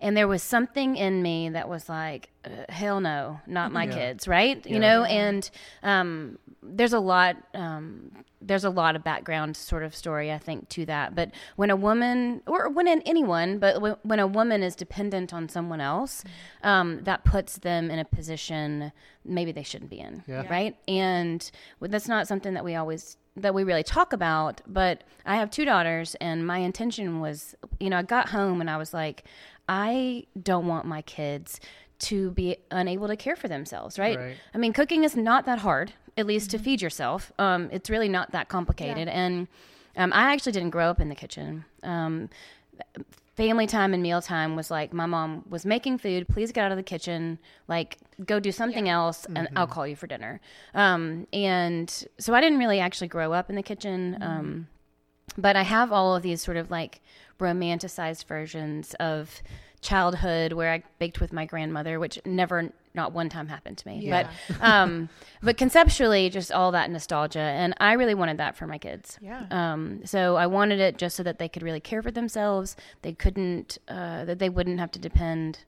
And 0.00 0.16
there 0.16 0.26
was 0.26 0.42
something 0.42 0.96
in 0.96 1.22
me 1.22 1.50
that 1.50 1.68
was 1.68 1.88
like 1.88 2.30
uh, 2.44 2.72
hell 2.72 3.00
no 3.00 3.40
not 3.46 3.72
my 3.72 3.86
kids 3.86 4.26
right? 4.26 4.64
You 4.64 4.78
know? 4.78 5.04
And 5.04 5.50
um, 5.82 6.38
there's 6.62 6.94
a 6.94 6.98
lot 6.98 7.36
um, 7.52 8.10
there's 8.40 8.64
a 8.64 8.70
lot 8.70 8.96
of 8.96 9.04
background 9.04 9.56
sort 9.56 9.82
of 9.82 9.94
story 9.94 10.32
i 10.32 10.38
think 10.38 10.68
to 10.70 10.86
that. 10.86 11.14
But 11.14 11.32
when 11.56 11.70
a 11.70 11.76
woman 11.76 12.40
or 12.46 12.70
when 12.70 12.88
an, 12.88 13.02
anyone 13.04 13.58
but 13.58 13.82
when, 13.82 13.96
when 14.02 14.18
a 14.18 14.26
woman 14.26 14.62
is 14.62 14.74
dependent 14.76 15.34
on 15.34 15.48
someone 15.48 15.82
else 15.82 16.24
um, 16.62 17.02
that 17.04 17.24
puts 17.24 17.58
them 17.58 17.90
in 17.90 17.98
a 17.98 18.04
position 18.04 18.92
maybe 19.24 19.52
they 19.52 19.62
shouldn't 19.62 19.90
be 19.90 20.00
in 20.00 20.22
Yeah. 20.26 20.46
right? 20.48 20.74
And 20.88 21.50
that's 21.80 22.08
not 22.08 22.28
something 22.28 22.54
that 22.54 22.64
we 22.64 22.76
always 22.76 23.18
that 23.36 23.52
we 23.54 23.64
really 23.64 23.82
talk 23.82 24.12
about 24.12 24.60
but 24.66 25.02
i 25.26 25.36
have 25.36 25.50
two 25.50 25.64
daughters 25.64 26.14
and 26.16 26.46
my 26.46 26.58
intention 26.58 27.20
was 27.20 27.54
you 27.80 27.90
know 27.90 27.98
i 27.98 28.02
got 28.02 28.28
home 28.28 28.60
and 28.60 28.70
i 28.70 28.76
was 28.76 28.94
like 28.94 29.24
i 29.68 30.24
don't 30.40 30.66
want 30.66 30.86
my 30.86 31.02
kids 31.02 31.58
to 31.98 32.30
be 32.32 32.56
unable 32.70 33.06
to 33.08 33.16
care 33.16 33.34
for 33.36 33.48
themselves 33.48 33.98
right, 33.98 34.18
Right. 34.18 34.36
i 34.54 34.58
mean 34.58 34.72
cooking 34.72 35.02
is 35.04 35.16
not 35.16 35.46
that 35.46 35.58
hard 35.60 35.92
at 36.16 36.26
least 36.26 36.50
to 36.52 36.58
feed 36.60 36.80
yourself. 36.80 37.32
Um, 37.40 37.68
it's 37.72 37.90
really 37.90 38.08
not 38.08 38.30
that 38.30 38.48
complicated. 38.48 39.08
And 39.08 39.48
um, 39.96 40.12
i 40.12 40.32
actually 40.32 40.52
didn't 40.52 40.70
grow 40.70 40.88
up 40.88 41.00
in 41.00 41.08
the 41.08 41.16
kitchen. 41.16 41.64
Um, 41.82 42.28
family 43.36 43.66
time 43.66 43.92
and 43.92 44.02
meal 44.02 44.22
time 44.22 44.56
was 44.56 44.70
like 44.70 44.92
my 44.92 45.06
mom 45.06 45.44
was 45.48 45.66
making 45.66 45.98
food 45.98 46.28
please 46.28 46.52
get 46.52 46.64
out 46.64 46.70
of 46.70 46.76
the 46.76 46.82
kitchen 46.82 47.38
like 47.68 47.98
go 48.24 48.38
do 48.38 48.52
something 48.52 48.88
else 48.88 49.26
and 49.34 49.48
i'll 49.56 49.66
call 49.66 49.86
you 49.86 49.96
for 49.96 50.06
dinner. 50.06 50.40
Um, 50.74 51.26
and 51.32 51.90
so 52.18 52.34
i 52.34 52.40
didn't 52.40 52.58
really 52.58 52.80
actually 52.80 53.08
grow 53.08 53.32
up 53.32 53.50
in 53.50 53.56
the 53.56 53.62
kitchen 53.62 54.18
um, 54.20 54.68
but 55.36 55.56
i 55.56 55.62
have 55.62 55.92
all 55.92 56.14
of 56.14 56.22
these 56.22 56.42
sort 56.42 56.56
of 56.56 56.70
like 56.70 57.00
romanticized 57.40 58.24
versions 58.26 58.94
of 59.00 59.42
childhood 59.80 60.52
where 60.52 60.72
i 60.72 60.82
baked 60.98 61.20
with 61.20 61.32
my 61.32 61.44
grandmother 61.44 61.98
which 61.98 62.18
never 62.24 62.70
not 62.94 63.12
one 63.12 63.28
time 63.28 63.48
happened 63.48 63.76
to 63.78 63.88
me 63.88 64.00
Yeah. 64.02 64.28
but 64.48 64.62
um, 64.62 65.08
but 65.42 65.56
conceptually 65.56 66.30
just 66.30 66.52
all 66.52 66.70
that 66.72 66.90
nostalgia 66.90 67.40
and 67.40 67.74
i 67.80 67.92
really 67.94 68.14
wanted 68.14 68.38
that 68.38 68.56
for 68.56 68.66
my 68.66 68.78
kids 68.78 69.18
Yeah. 69.20 69.46
um, 69.50 70.00
so 70.04 70.36
I 70.36 70.46
wanted 70.46 70.80
it 70.80 70.96
just 70.96 71.16
so 71.16 71.22
that 71.24 71.38
they 71.38 71.48
could 71.48 71.62
really 71.62 71.80
care 71.80 72.02
for 72.02 72.10
themselves. 72.10 72.76
They 73.02 73.12
couldn't, 73.12 73.78
uh, 73.88 74.24
that 74.26 74.38
they 74.38 74.48
wouldn't 74.48 74.78
have 74.80 74.90
to 74.92 74.98
depend 74.98 75.60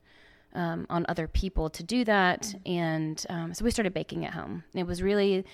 um, 0.54 0.86
on 0.88 1.04
other 1.08 1.26
people 1.28 1.68
to 1.70 1.82
do 1.82 2.04
that. 2.04 2.54
And 2.64 3.24
um, 3.28 3.54
so 3.54 3.64
we 3.64 3.70
started 3.70 3.92
baking 3.94 4.24
at 4.24 4.32
home. 4.34 4.64
It 4.74 4.86
was 4.86 5.02
really 5.02 5.44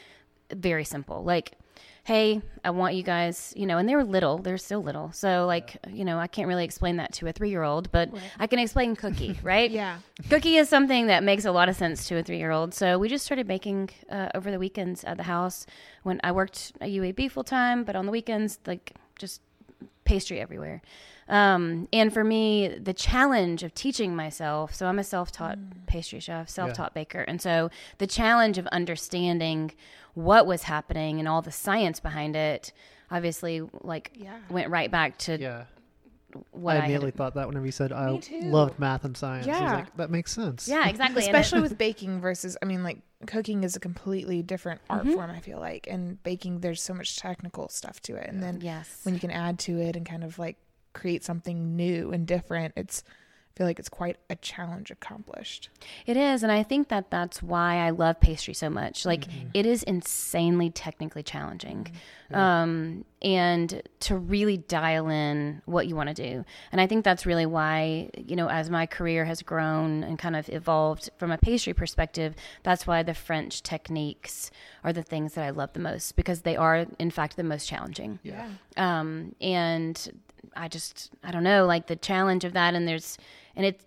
very 0.55 0.85
simple. 0.85 1.23
Like, 1.25 1.57
hey, 2.05 2.43
I 2.65 2.71
want 2.71 2.95
you 2.95 3.05
guys, 3.05 3.53
you 3.57 3.65
know, 3.65 3.79
and 3.79 3.89
they 3.89 3.95
were 3.95 4.03
little. 4.05 4.39
They're 4.39 4.59
still 4.59 4.83
little. 4.83 5.13
So, 5.13 5.47
like, 5.47 5.77
you 5.89 6.05
know, 6.05 6.19
I 6.19 6.27
can't 6.27 6.49
really 6.49 6.65
explain 6.65 6.97
that 6.97 7.13
to 7.15 7.29
a 7.29 7.33
three 7.33 7.51
year 7.51 7.63
old, 7.63 7.93
but 7.93 8.11
I 8.41 8.47
can 8.49 8.59
explain 8.59 8.97
cookie, 8.97 9.39
right? 9.43 9.71
Yeah. 9.71 9.99
Cookie 10.29 10.57
is 10.57 10.69
something 10.69 11.07
that 11.07 11.23
makes 11.23 11.45
a 11.45 11.53
lot 11.53 11.69
of 11.69 11.77
sense 11.77 12.09
to 12.09 12.19
a 12.19 12.23
three 12.23 12.39
year 12.39 12.51
old. 12.51 12.75
So 12.75 12.99
we 12.99 13.09
just 13.09 13.25
started 13.25 13.47
baking 13.47 13.91
uh, 14.11 14.31
over 14.35 14.51
the 14.51 14.59
weekends 14.59 15.05
at 15.05 15.17
the 15.17 15.23
house 15.25 15.65
when 16.03 16.21
I 16.25 16.33
worked 16.33 16.73
at 16.81 16.89
UAB 16.89 17.31
full 17.31 17.45
time, 17.45 17.85
but 17.85 17.95
on 17.95 18.07
the 18.07 18.13
weekends, 18.13 18.59
like 18.67 18.95
just 19.17 19.41
pastry 20.05 20.41
everywhere. 20.41 20.83
Um, 21.29 21.89
and 21.93 22.13
for 22.13 22.25
me, 22.25 22.69
the 22.69 22.93
challenge 22.93 23.63
of 23.63 23.75
teaching 23.75 24.15
myself 24.17 24.75
so 24.75 24.87
I'm 24.87 24.99
a 24.99 25.05
self 25.05 25.31
taught 25.33 25.59
pastry 25.87 26.21
chef, 26.21 26.49
self 26.49 26.73
taught 26.75 26.95
baker. 26.95 27.21
And 27.21 27.41
so 27.41 27.71
the 27.99 28.07
challenge 28.07 28.59
of 28.59 28.67
understanding 28.69 29.73
what 30.15 30.47
was 30.47 30.65
happening 30.65 31.19
and 31.19 31.29
all 31.29 31.41
the 31.43 31.53
science 31.53 32.01
behind 32.01 32.37
it 32.37 32.73
obviously 33.11 33.63
like 33.83 34.11
Yeah. 34.15 34.39
went 34.51 34.69
right 34.71 34.91
back 34.91 35.19
to 35.19 35.39
Yeah. 35.39 35.65
what 36.51 36.73
I 36.73 36.79
I, 36.79 36.81
had 36.81 36.85
immediately 36.85 37.11
thought 37.13 37.35
that 37.35 37.47
whenever 37.47 37.67
you 37.67 37.73
said 37.73 37.93
I 37.93 38.19
loved 38.43 38.79
math 38.79 39.05
and 39.05 39.17
science. 39.17 39.47
I 39.47 39.51
was 39.51 39.61
Yeah. 39.61 39.75
like, 39.77 39.97
that 39.97 40.11
makes 40.11 40.33
sense. 40.33 40.67
yeah 40.67 40.89
exactly 40.89 41.23
Especially 41.23 41.61
with 41.61 41.77
baking 41.79 42.21
versus, 42.21 42.57
I 42.63 42.65
mean, 42.65 42.83
like 42.83 42.99
cooking 43.27 43.65
is 43.65 43.77
a 43.77 43.81
completely 43.81 44.43
different 44.43 44.81
art 44.91 45.03
Mm-hmm. 45.05 45.13
form. 45.15 45.31
I 45.31 45.41
feel 45.41 45.61
like, 45.61 45.87
and 45.91 46.23
baking, 46.23 46.61
there's 46.61 46.83
so 46.83 46.95
much 46.95 47.17
technical 47.17 47.69
stuff 47.69 48.01
to 48.03 48.17
it, 48.17 48.29
and 48.29 48.43
then 48.43 48.61
yes 48.63 49.01
when 49.05 49.15
you 49.15 49.21
can 49.21 49.31
add 49.31 49.59
to 49.61 49.79
it 49.79 49.95
and 49.95 50.05
kind 50.07 50.25
of 50.25 50.39
like 50.39 50.57
create 50.93 51.25
something 51.25 51.77
new 51.77 52.11
and 52.13 52.27
different, 52.27 52.75
it's 52.77 53.03
I 53.07 53.59
feel 53.59 53.67
like 53.67 53.79
it's 53.79 53.91
quite 53.91 54.17
a 54.31 54.37
challenge 54.37 54.91
accomplished. 54.91 55.69
It 56.07 56.17
is, 56.17 56.43
and 56.43 56.51
I 56.51 56.63
think 56.63 56.89
that 56.89 57.11
that's 57.11 57.43
why 57.43 57.77
I 57.77 57.91
love 57.91 58.19
pastry 58.19 58.55
so 58.55 58.71
much. 58.71 59.05
Like 59.05 59.27
it 59.53 59.67
is 59.67 59.83
insanely 59.83 60.71
technically 60.71 61.23
challenging, 61.23 61.93
um, 62.33 63.05
and 63.21 63.83
to 64.01 64.17
really 64.17 64.57
dial 64.57 65.11
in 65.11 65.61
what 65.67 65.87
you 65.87 65.95
want 65.95 66.09
to 66.09 66.15
do. 66.15 66.47
And 66.73 66.81
I 66.81 66.87
think 66.87 67.05
that's 67.05 67.27
really 67.27 67.45
why 67.45 68.09
you 68.17 68.37
know, 68.37 68.49
as 68.49 68.71
my 68.71 68.87
career 68.87 69.27
has 69.27 69.43
grown 69.43 70.03
and 70.03 70.19
kind 70.19 70.35
of 70.35 70.49
evolved 70.49 71.11
from 71.19 71.31
a 71.31 71.37
pastry 71.37 71.75
perspective, 71.75 72.35
that's 72.63 72.87
why 72.87 73.03
the 73.03 73.13
French 73.13 73.63
techniques 73.63 74.51
are 74.83 74.95
the 74.95 75.03
things 75.03 75.35
that 75.35 75.45
I 75.45 75.51
love 75.51 75.75
the 75.75 75.81
most 75.81 76.17
because 76.17 76.41
they 76.41 76.57
are, 76.57 76.87
in 76.99 77.11
fact, 77.11 77.37
the 77.37 77.45
most 77.45 77.69
challenging 77.69 78.19
Yeah. 78.23 78.49
um, 78.79 79.35
and 79.43 80.11
I 80.57 80.69
just 80.69 81.11
I 81.23 81.31
don't 81.31 81.45
know 81.45 81.67
like 81.67 81.87
the 81.87 81.97
challenge 81.97 82.45
of 82.45 82.53
that 82.53 82.75
and 82.75 82.87
there's 82.87 83.19
and 83.57 83.67
it 83.67 83.81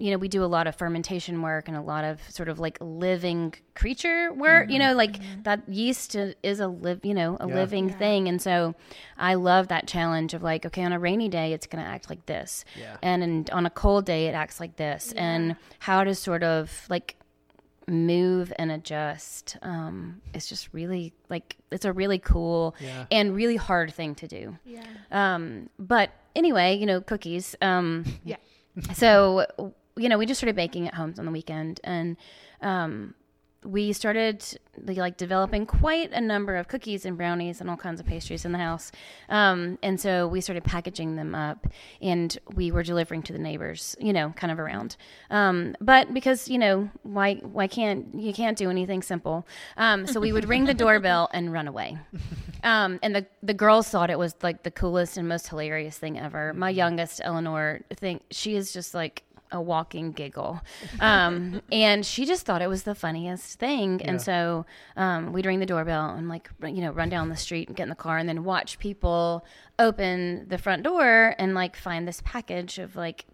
you 0.00 0.10
know 0.10 0.16
we 0.16 0.28
do 0.28 0.42
a 0.42 0.46
lot 0.46 0.66
of 0.66 0.74
fermentation 0.74 1.42
work 1.42 1.68
and 1.68 1.76
a 1.76 1.80
lot 1.80 2.04
of 2.04 2.20
sort 2.30 2.48
of 2.48 2.58
like 2.58 2.78
living 2.80 3.54
creature 3.74 4.32
work 4.32 4.70
you 4.70 4.78
mm-hmm. 4.78 4.88
know 4.88 4.94
like 4.94 5.12
mm-hmm. 5.12 5.42
that 5.42 5.68
yeast 5.68 6.16
is 6.16 6.58
a 6.58 6.66
live 6.66 7.00
you 7.04 7.12
know 7.14 7.36
a 7.38 7.46
Yeah. 7.46 7.54
living 7.54 7.90
thing 7.90 8.26
and 8.26 8.40
so 8.40 8.74
I 9.18 9.34
love 9.34 9.68
that 9.68 9.86
challenge 9.86 10.32
of 10.32 10.42
like 10.42 10.64
okay 10.66 10.82
on 10.82 10.92
a 10.92 10.98
rainy 10.98 11.28
day 11.28 11.52
it's 11.52 11.66
going 11.66 11.84
to 11.84 11.88
act 11.88 12.08
like 12.08 12.24
this 12.26 12.64
Yeah. 12.78 12.96
and, 13.02 13.22
and 13.22 13.50
on 13.50 13.66
a 13.66 13.70
cold 13.70 14.06
day 14.06 14.26
it 14.26 14.34
acts 14.34 14.58
like 14.58 14.76
this 14.76 15.12
and 15.12 15.56
how 15.80 16.02
to 16.04 16.14
sort 16.14 16.42
of 16.42 16.86
like 16.88 17.16
move 17.88 18.52
and 18.58 18.70
adjust 18.70 19.56
um, 19.62 20.20
it's 20.34 20.48
just 20.48 20.68
really 20.72 21.12
like 21.28 21.56
it's 21.72 21.84
a 21.84 21.92
really 21.92 22.18
cool 22.18 22.74
Yeah. 22.80 23.06
and 23.10 23.34
really 23.34 23.56
hard 23.56 23.92
thing 23.92 24.14
to 24.16 24.28
do 24.28 24.56
Yeah. 24.64 24.84
um, 25.10 25.68
but 25.78 26.10
anyway, 26.36 26.76
you 26.76 26.86
know, 26.86 27.00
cookies. 27.00 27.56
Um, 27.60 28.04
Yeah. 28.24 28.36
so, 28.94 29.46
you 29.96 30.08
know, 30.08 30.16
we 30.18 30.26
just 30.26 30.38
started 30.38 30.54
baking 30.56 30.86
at 30.86 30.94
homes 30.94 31.18
on 31.18 31.24
the 31.26 31.32
weekend 31.32 31.80
and, 31.82 32.16
um, 32.62 33.14
we 33.64 33.92
started 33.92 34.44
like 34.86 35.16
developing 35.16 35.66
quite 35.66 36.10
a 36.12 36.20
number 36.20 36.56
of 36.56 36.68
cookies 36.68 37.04
and 37.04 37.16
brownies 37.16 37.60
and 37.60 37.68
all 37.68 37.76
kinds 37.76 38.00
of 38.00 38.06
pastries 38.06 38.44
in 38.44 38.52
the 38.52 38.58
house. 38.58 38.90
Um, 39.28 39.78
and 39.82 40.00
so 40.00 40.26
we 40.26 40.40
started 40.40 40.64
packaging 40.64 41.16
them 41.16 41.34
up 41.34 41.66
and 42.00 42.36
we 42.54 42.70
were 42.70 42.82
delivering 42.82 43.22
to 43.24 43.32
the 43.32 43.38
neighbors, 43.38 43.96
you 44.00 44.12
know, 44.12 44.30
kind 44.36 44.50
of 44.50 44.58
around. 44.58 44.96
Um, 45.30 45.76
but 45.80 46.14
because, 46.14 46.48
you 46.48 46.58
know, 46.58 46.88
why, 47.02 47.34
why 47.36 47.66
can't, 47.66 48.06
you 48.14 48.32
can't 48.32 48.56
do 48.56 48.70
anything 48.70 49.02
simple. 49.02 49.46
Um, 49.76 50.06
so 50.06 50.20
we 50.20 50.32
would 50.32 50.48
ring 50.48 50.64
the 50.64 50.74
doorbell 50.74 51.28
and 51.32 51.52
run 51.52 51.68
away. 51.68 51.98
Um, 52.62 52.98
and 53.02 53.14
the, 53.14 53.26
the 53.42 53.54
girls 53.54 53.88
thought 53.88 54.10
it 54.10 54.18
was 54.18 54.34
like 54.42 54.62
the 54.62 54.70
coolest 54.70 55.16
and 55.16 55.28
most 55.28 55.48
hilarious 55.48 55.98
thing 55.98 56.18
ever. 56.18 56.54
My 56.54 56.70
youngest, 56.70 57.20
Eleanor, 57.22 57.82
think 57.94 58.22
she 58.30 58.54
is 58.54 58.72
just 58.72 58.94
like 58.94 59.22
a 59.52 59.60
walking 59.60 60.12
giggle. 60.12 60.60
Um, 61.00 61.62
and 61.72 62.04
she 62.04 62.24
just 62.24 62.46
thought 62.46 62.62
it 62.62 62.68
was 62.68 62.84
the 62.84 62.94
funniest 62.94 63.58
thing. 63.58 64.00
And 64.02 64.20
so 64.20 64.66
um, 64.96 65.32
we'd 65.32 65.46
ring 65.46 65.60
the 65.60 65.66
doorbell 65.66 66.10
and 66.10 66.28
like, 66.28 66.50
you 66.62 66.80
know, 66.82 66.92
run 66.92 67.08
down 67.08 67.28
the 67.28 67.36
street 67.36 67.68
and 67.68 67.76
get 67.76 67.84
in 67.84 67.88
the 67.88 67.94
car 67.94 68.18
and 68.18 68.28
then 68.28 68.44
watch 68.44 68.78
people 68.78 69.44
open 69.78 70.46
the 70.48 70.58
front 70.58 70.82
door 70.82 71.34
and 71.38 71.54
like 71.54 71.76
find 71.76 72.06
this 72.06 72.22
package 72.24 72.78
of 72.78 72.96
like 72.96 73.24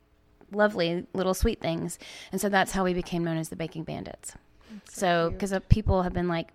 lovely 0.52 1.06
little 1.12 1.34
sweet 1.34 1.60
things. 1.60 1.98
And 2.32 2.40
so 2.40 2.48
that's 2.48 2.72
how 2.72 2.84
we 2.84 2.94
became 2.94 3.24
known 3.24 3.36
as 3.36 3.48
the 3.48 3.56
Baking 3.56 3.84
Bandits. 3.84 4.34
So, 4.88 5.30
because 5.30 5.52
people 5.68 6.02
have 6.02 6.12
been 6.12 6.28
like, 6.28 6.52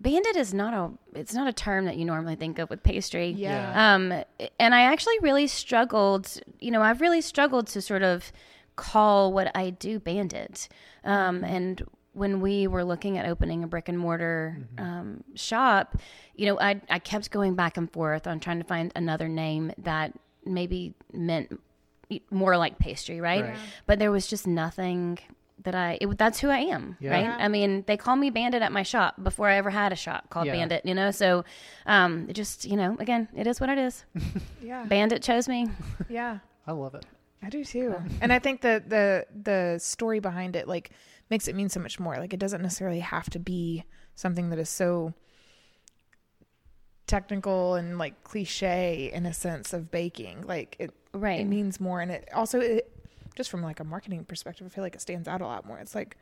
bandit 0.00 0.34
is 0.34 0.52
not 0.52 0.74
a 0.74 0.90
it's 1.16 1.32
not 1.32 1.46
a 1.46 1.52
term 1.52 1.84
that 1.84 1.96
you 1.96 2.04
normally 2.04 2.34
think 2.34 2.58
of 2.58 2.68
with 2.68 2.82
pastry 2.82 3.28
Yeah. 3.28 3.94
um 3.94 4.12
and 4.58 4.74
i 4.74 4.82
actually 4.82 5.16
really 5.20 5.46
struggled 5.46 6.40
you 6.58 6.72
know 6.72 6.82
i've 6.82 7.00
really 7.00 7.20
struggled 7.20 7.68
to 7.68 7.80
sort 7.80 8.02
of 8.02 8.32
call 8.76 9.32
what 9.32 9.50
i 9.56 9.70
do 9.70 9.98
bandit 9.98 10.68
um 11.04 11.44
and 11.44 11.82
when 12.14 12.40
we 12.40 12.66
were 12.66 12.84
looking 12.84 13.16
at 13.18 13.26
opening 13.26 13.64
a 13.64 13.66
brick 13.66 13.88
and 13.88 13.98
mortar 13.98 14.58
um, 14.78 15.24
shop 15.34 15.96
you 16.36 16.46
know 16.46 16.58
I, 16.60 16.80
I 16.90 16.98
kept 16.98 17.30
going 17.30 17.54
back 17.54 17.76
and 17.76 17.90
forth 17.90 18.26
on 18.26 18.38
trying 18.40 18.58
to 18.58 18.64
find 18.66 18.92
another 18.96 19.28
name 19.28 19.72
that 19.78 20.12
maybe 20.44 20.94
meant 21.12 21.58
more 22.30 22.56
like 22.58 22.78
pastry 22.78 23.20
right, 23.22 23.44
Right. 23.44 23.56
but 23.86 23.98
there 23.98 24.10
was 24.10 24.26
just 24.26 24.46
nothing 24.46 25.18
that 25.64 25.74
I 25.74 25.96
it, 26.00 26.18
that's 26.18 26.40
who 26.40 26.48
I 26.50 26.58
am, 26.58 26.96
Yeah. 27.00 27.10
right? 27.12 27.22
Yeah. 27.22 27.36
I 27.38 27.48
mean, 27.48 27.84
they 27.86 27.96
call 27.96 28.16
me 28.16 28.28
Bandit 28.28 28.60
at 28.60 28.72
my 28.72 28.82
shop 28.82 29.14
before 29.22 29.48
I 29.48 29.56
ever 29.56 29.70
had 29.70 29.92
a 29.92 29.96
shop 29.96 30.28
called 30.28 30.46
Yeah. 30.46 30.52
Bandit, 30.54 30.84
you 30.84 30.94
know. 30.94 31.10
So, 31.12 31.44
um, 31.86 32.26
it 32.28 32.34
just 32.34 32.64
you 32.66 32.76
know, 32.76 32.96
again, 32.98 33.28
it 33.34 33.46
is 33.46 33.60
what 33.60 33.70
it 33.70 33.78
is. 33.78 34.04
Yeah. 34.62 34.84
Bandit 34.84 35.22
chose 35.22 35.48
me. 35.48 35.68
Yeah. 36.10 36.40
I 36.66 36.72
love 36.72 36.94
it. 36.94 37.06
I 37.42 37.48
do 37.50 37.64
too. 37.64 37.94
And 38.20 38.32
I 38.32 38.38
think 38.38 38.60
that 38.60 38.88
the 38.88 39.26
the 39.34 39.78
story 39.80 40.20
behind 40.20 40.54
it 40.56 40.68
like 40.68 40.90
makes 41.30 41.48
it 41.48 41.54
mean 41.56 41.68
so 41.68 41.80
much 41.80 41.98
more. 41.98 42.16
Like 42.18 42.32
it 42.32 42.38
doesn't 42.40 42.62
necessarily 42.62 43.00
have 43.00 43.28
to 43.30 43.38
be 43.38 43.84
something 44.14 44.50
that 44.50 44.58
is 44.58 44.68
so 44.68 45.14
technical 47.06 47.74
and 47.74 47.98
like 47.98 48.22
cliche 48.24 49.10
in 49.12 49.26
a 49.26 49.32
sense 49.34 49.72
of 49.72 49.90
baking. 49.90 50.42
Like 50.46 50.76
it 50.78 50.92
Right. 51.14 51.40
it 51.40 51.44
means 51.46 51.78
more 51.78 52.00
and 52.00 52.10
it 52.10 52.28
also 52.34 52.60
it 52.60 52.88
just 53.34 53.50
from 53.50 53.62
like 53.62 53.80
a 53.80 53.84
marketing 53.84 54.24
perspective, 54.24 54.66
I 54.66 54.70
feel 54.70 54.84
like 54.84 54.94
it 54.94 55.00
stands 55.00 55.26
out 55.28 55.40
a 55.40 55.46
lot 55.46 55.66
more. 55.66 55.78
It's 55.78 55.94
like 55.94 56.16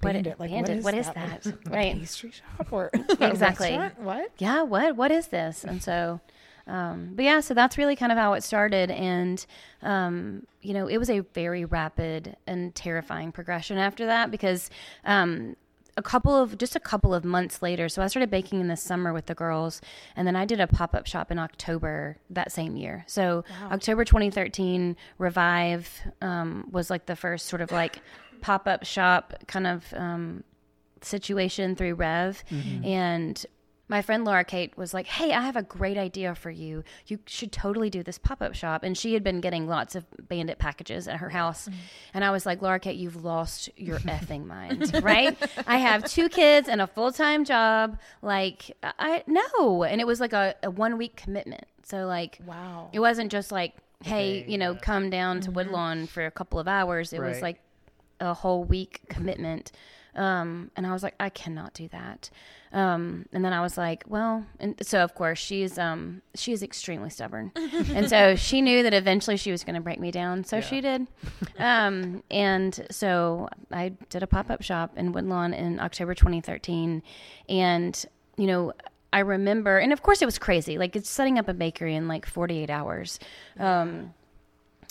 What 0.00 0.16
it- 0.16 0.38
like 0.38 0.50
Bandit, 0.50 0.54
what 0.54 0.68
is 0.70 0.84
what 0.84 0.94
is 0.94 1.06
Like, 1.06 1.14
that? 1.14 1.46
a 1.46 1.70
Right. 1.70 1.94
pastry 1.98 2.30
shop 2.32 2.68
or 2.72 2.90
Exactly. 3.20 3.74
What? 3.98 4.32
yeah, 4.38 4.62
what 4.62 4.96
what 4.96 5.10
is 5.10 5.28
this? 5.28 5.64
And 5.64 5.82
so, 5.82 6.20
um, 6.66 7.10
but 7.14 7.24
yeah, 7.24 7.40
so 7.40 7.54
that's 7.54 7.76
really 7.76 7.96
kind 7.96 8.10
of 8.10 8.18
how 8.18 8.32
it 8.34 8.42
started, 8.42 8.90
and 8.90 9.44
um, 9.82 10.46
you 10.62 10.72
know, 10.72 10.86
it 10.86 10.98
was 10.98 11.10
a 11.10 11.20
very 11.20 11.64
rapid 11.64 12.36
and 12.46 12.74
terrifying 12.74 13.32
progression 13.32 13.78
after 13.78 14.06
that 14.06 14.30
because. 14.30 14.70
Um, 15.04 15.56
a 15.96 16.02
couple 16.02 16.34
of 16.34 16.58
just 16.58 16.74
a 16.74 16.80
couple 16.80 17.14
of 17.14 17.24
months 17.24 17.62
later 17.62 17.88
so 17.88 18.02
i 18.02 18.08
started 18.08 18.28
baking 18.28 18.60
in 18.60 18.66
the 18.66 18.76
summer 18.76 19.12
with 19.12 19.26
the 19.26 19.34
girls 19.36 19.80
and 20.16 20.26
then 20.26 20.34
i 20.34 20.44
did 20.44 20.58
a 20.58 20.66
pop-up 20.66 21.06
shop 21.06 21.30
in 21.30 21.38
october 21.38 22.16
that 22.28 22.50
same 22.50 22.76
year 22.76 23.04
so 23.06 23.44
october 23.70 24.04
2013 24.04 24.96
revive 25.18 25.88
um, 26.20 26.66
was 26.72 26.90
like 26.90 27.06
the 27.06 27.14
first 27.14 27.46
sort 27.46 27.62
of 27.62 27.70
like 27.70 28.00
pop-up 28.40 28.84
shop 28.84 29.34
kind 29.46 29.68
of 29.68 29.84
um, 29.96 30.42
situation 31.04 31.76
through 31.76 31.94
Rev. 31.94 32.42
And 32.84 33.46
my 33.88 34.00
friend 34.02 34.24
Laura 34.24 34.44
Kate 34.44 34.76
was 34.76 34.94
like, 34.94 35.06
Hey, 35.06 35.32
I 35.32 35.42
have 35.42 35.56
a 35.56 35.62
great 35.62 35.96
idea 35.96 36.34
for 36.34 36.50
you. 36.50 36.84
You 37.06 37.18
should 37.26 37.52
totally 37.52 37.90
do 37.90 38.02
this 38.02 38.18
pop 38.18 38.40
up 38.40 38.54
shop. 38.54 38.82
And 38.82 38.96
she 38.96 39.14
had 39.14 39.22
been 39.22 39.40
getting 39.40 39.66
lots 39.66 39.94
of 39.94 40.06
bandit 40.28 40.58
packages 40.58 41.06
at 41.06 41.18
her 41.18 41.30
house. 41.30 41.68
Mm-hmm. 41.68 41.78
And 42.14 42.24
I 42.24 42.30
was 42.30 42.46
like, 42.46 42.62
Laura 42.62 42.80
Kate, 42.80 42.96
you've 42.96 43.24
lost 43.24 43.68
your 43.76 43.98
effing 44.00 44.46
mind, 44.46 45.02
right? 45.02 45.36
I 45.66 45.78
have 45.78 46.04
two 46.04 46.28
kids 46.28 46.68
and 46.68 46.80
a 46.80 46.86
full 46.86 47.12
time 47.12 47.44
job. 47.44 47.98
Like, 48.22 48.76
I 48.82 49.22
no. 49.26 49.84
And 49.84 50.00
it 50.00 50.06
was 50.06 50.20
like 50.20 50.32
a, 50.32 50.54
a 50.62 50.70
one 50.70 50.96
week 50.96 51.16
commitment. 51.16 51.64
So, 51.82 52.06
like, 52.06 52.38
Wow. 52.46 52.88
it 52.92 53.00
wasn't 53.00 53.30
just 53.30 53.52
like, 53.52 53.74
Hey, 54.02 54.44
you 54.48 54.58
know, 54.58 54.72
yeah. 54.72 54.78
come 54.80 55.10
down 55.10 55.40
to 55.40 55.48
mm-hmm. 55.48 55.56
Woodlawn 55.56 56.06
for 56.06 56.24
a 56.24 56.30
couple 56.30 56.58
of 56.58 56.68
hours. 56.68 57.12
It 57.12 57.20
was 57.20 57.40
like, 57.40 57.60
a 58.20 58.34
whole 58.34 58.64
week 58.64 59.00
commitment. 59.08 59.72
Um, 60.16 60.70
and 60.76 60.86
I 60.86 60.92
was 60.92 61.02
like, 61.02 61.14
I 61.18 61.28
cannot 61.28 61.74
do 61.74 61.88
that. 61.88 62.30
Um, 62.72 63.26
and 63.32 63.44
then 63.44 63.52
I 63.52 63.60
was 63.60 63.78
like, 63.78 64.04
well, 64.08 64.44
and 64.58 64.74
so 64.82 65.02
of 65.04 65.14
course 65.14 65.38
she's, 65.38 65.78
um, 65.78 66.22
she 66.34 66.52
is 66.52 66.62
extremely 66.62 67.10
stubborn. 67.10 67.52
and 67.56 68.08
so 68.08 68.34
she 68.34 68.62
knew 68.62 68.82
that 68.82 68.92
eventually 68.92 69.36
she 69.36 69.50
was 69.52 69.62
going 69.62 69.76
to 69.76 69.80
break 69.80 70.00
me 70.00 70.10
down. 70.10 70.44
So 70.44 70.60
she 70.60 70.80
did. 70.80 71.06
Um, 71.58 72.22
and 72.30 72.86
so 72.90 73.48
I 73.72 73.90
did 74.08 74.22
a 74.22 74.26
pop-up 74.26 74.62
shop 74.62 74.96
in 74.96 75.12
Woodlawn 75.12 75.54
in 75.54 75.78
October, 75.78 76.14
2013. 76.14 77.02
And, 77.48 78.06
you 78.36 78.46
know, 78.46 78.72
I 79.12 79.20
remember, 79.20 79.78
and 79.78 79.92
of 79.92 80.02
course 80.02 80.20
it 80.22 80.26
was 80.26 80.38
crazy. 80.38 80.76
Like 80.76 80.96
it's 80.96 81.08
setting 81.08 81.38
up 81.38 81.48
a 81.48 81.54
bakery 81.54 81.94
in 81.94 82.08
like 82.08 82.26
48 82.26 82.70
hours. 82.70 83.20
Um, 83.58 84.12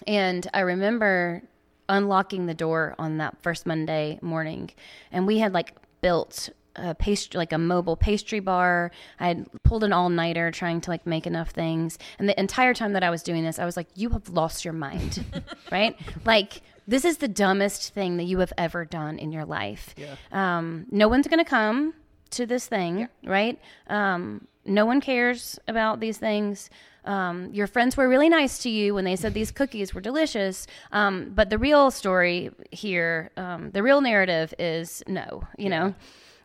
and 0.08 0.48
I 0.54 0.62
remember 0.62 1.44
unlocking 1.90 2.46
the 2.46 2.54
door 2.54 2.96
on 2.98 3.18
that 3.18 3.38
first 3.42 3.66
Monday 3.66 4.20
morning, 4.22 4.72
and 5.12 5.28
we 5.28 5.40
had 5.40 5.54
like 5.54 5.76
built 6.02 6.50
a 6.76 6.96
pastry, 6.96 7.38
like 7.38 7.54
a 7.54 7.58
mobile 7.58 7.96
pastry 7.96 8.40
bar. 8.40 8.92
I 9.20 9.28
had 9.28 9.48
pulled 9.64 9.84
an 9.84 9.94
all 9.94 10.10
nighter 10.10 10.52
trying 10.52 10.82
to 10.82 10.90
like 10.90 11.06
make 11.06 11.28
enough 11.28 11.52
things, 11.52 11.98
and 12.20 12.28
the 12.28 12.40
entire 12.40 12.74
time 12.74 12.94
that 12.94 13.04
I 13.04 13.10
was 13.10 13.24
doing 13.24 13.44
this, 13.44 13.60
I 13.60 13.66
was 13.66 13.78
like, 13.78 13.88
"You 13.96 14.10
have 14.10 14.30
lost 14.30 14.66
your 14.66 14.74
mind, 14.74 15.24
right? 15.72 15.96
Like." 16.26 16.62
This 16.86 17.06
is 17.06 17.20
the 17.20 17.30
dumbest 17.30 17.94
thing 17.94 18.18
that 18.18 18.26
you 18.26 18.40
have 18.40 18.52
ever 18.58 18.84
done 18.84 19.18
in 19.18 19.32
your 19.32 19.46
life. 19.46 19.96
Yeah. 19.96 20.16
Um, 20.34 20.86
no 20.92 21.08
one's 21.08 21.30
going 21.30 21.40
to 21.40 21.50
come 21.50 21.94
to 22.32 22.46
this 22.46 22.68
thing, 22.68 23.08
right? 23.24 23.58
Um, 23.88 24.50
no 24.66 24.86
one 24.86 25.02
cares 25.02 25.60
about 25.68 26.00
these 26.00 26.18
things. 26.18 26.70
Um, 27.06 27.54
your 27.54 27.68
friends 27.68 27.98
were 27.98 28.08
really 28.08 28.30
nice 28.30 28.60
to 28.60 28.70
you 28.70 28.94
when 28.94 29.04
they 29.06 29.16
said 29.16 29.34
these 29.34 29.52
cookies 29.52 29.94
were 29.94 30.02
delicious. 30.02 30.68
Um, 30.92 31.32
but 31.34 31.50
the 31.50 31.58
real 31.58 31.92
story 31.92 32.52
here, 32.72 33.32
um, 33.38 33.72
the 33.72 33.84
real 33.84 34.02
narrative 34.02 34.54
is 34.58 35.04
no, 35.08 35.44
you 35.58 35.70
know? 35.70 35.94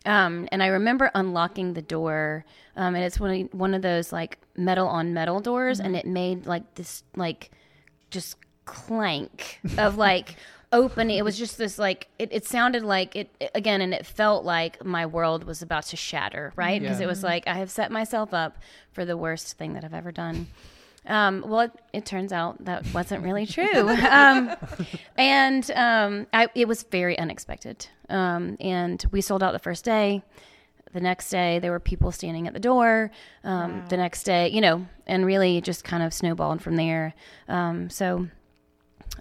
Um, 0.07 0.49
and 0.53 0.63
I 0.63 0.69
remember 0.69 1.11
unlocking 1.15 1.75
the 1.75 1.83
door, 1.83 2.45
um, 2.77 2.95
and 2.95 3.05
it's 3.05 3.21
one 3.21 3.31
of, 3.31 3.55
one 3.55 3.75
of 3.75 3.83
those 3.83 4.13
like 4.13 4.39
metal 4.57 4.89
on 4.89 5.13
metal 5.13 5.41
doors, 5.41 5.81
and 5.81 5.95
it 5.97 6.07
made 6.07 6.47
like 6.47 6.75
this, 6.77 7.03
like, 7.17 7.51
just 8.11 8.37
clank 8.65 9.61
of 9.79 9.97
like 9.97 10.37
opening. 10.73 11.17
It 11.19 11.25
was 11.25 11.39
just 11.39 11.59
this 11.59 11.79
like 11.79 12.09
it, 12.19 12.29
it 12.33 12.47
sounded 12.47 12.83
like 12.83 13.17
it 13.17 13.51
again, 13.55 13.81
and 13.81 13.93
it 13.95 14.05
felt 14.07 14.45
like 14.45 14.85
my 14.85 15.07
world 15.07 15.45
was 15.45 15.63
about 15.63 15.85
to 15.87 15.97
shatter, 15.97 16.53
right? 16.57 16.81
Because 16.81 17.01
Yeah. 17.01 17.05
it 17.07 17.09
was 17.09 17.23
like 17.23 17.47
I 17.47 17.55
have 17.55 17.71
set 17.71 17.91
myself 17.91 18.35
up 18.35 18.59
for 18.93 19.05
the 19.05 19.17
worst 19.17 19.57
thing 19.59 19.75
that 19.75 19.85
I've 19.85 19.95
ever 19.95 20.13
done. 20.13 20.47
Um, 21.07 21.43
well, 21.47 21.61
it, 21.61 21.73
it 21.95 22.05
turns 22.05 22.33
out 22.33 22.63
that 22.67 22.85
wasn't 22.93 23.25
really 23.25 23.47
true. 23.47 23.89
um, 24.11 24.55
and 25.17 25.71
um, 25.71 26.27
I, 26.33 26.49
it 26.55 26.69
was 26.69 26.83
very 26.83 27.19
unexpected. 27.19 27.87
Um, 28.11 28.57
and 28.61 29.03
we 29.11 29.21
sold 29.23 29.43
out 29.43 29.53
the 29.53 29.59
first 29.59 29.85
day. 29.85 30.23
The 30.93 31.01
next 31.01 31.31
day, 31.31 31.59
there 31.61 31.71
were 31.71 31.81
people 31.81 32.13
standing 32.13 32.47
at 32.47 32.55
the 32.55 32.61
door. 32.61 33.11
Um, 33.45 33.85
The 33.89 33.97
next 33.97 34.25
day, 34.25 34.49
you 34.49 34.61
know, 34.61 34.87
and 35.07 35.25
really 35.25 35.61
just 35.61 35.85
kind 35.85 36.03
of 36.03 36.13
snowballed 36.15 36.61
from 36.63 36.77
there. 36.77 37.15
Um, 37.49 37.89
so 37.91 38.29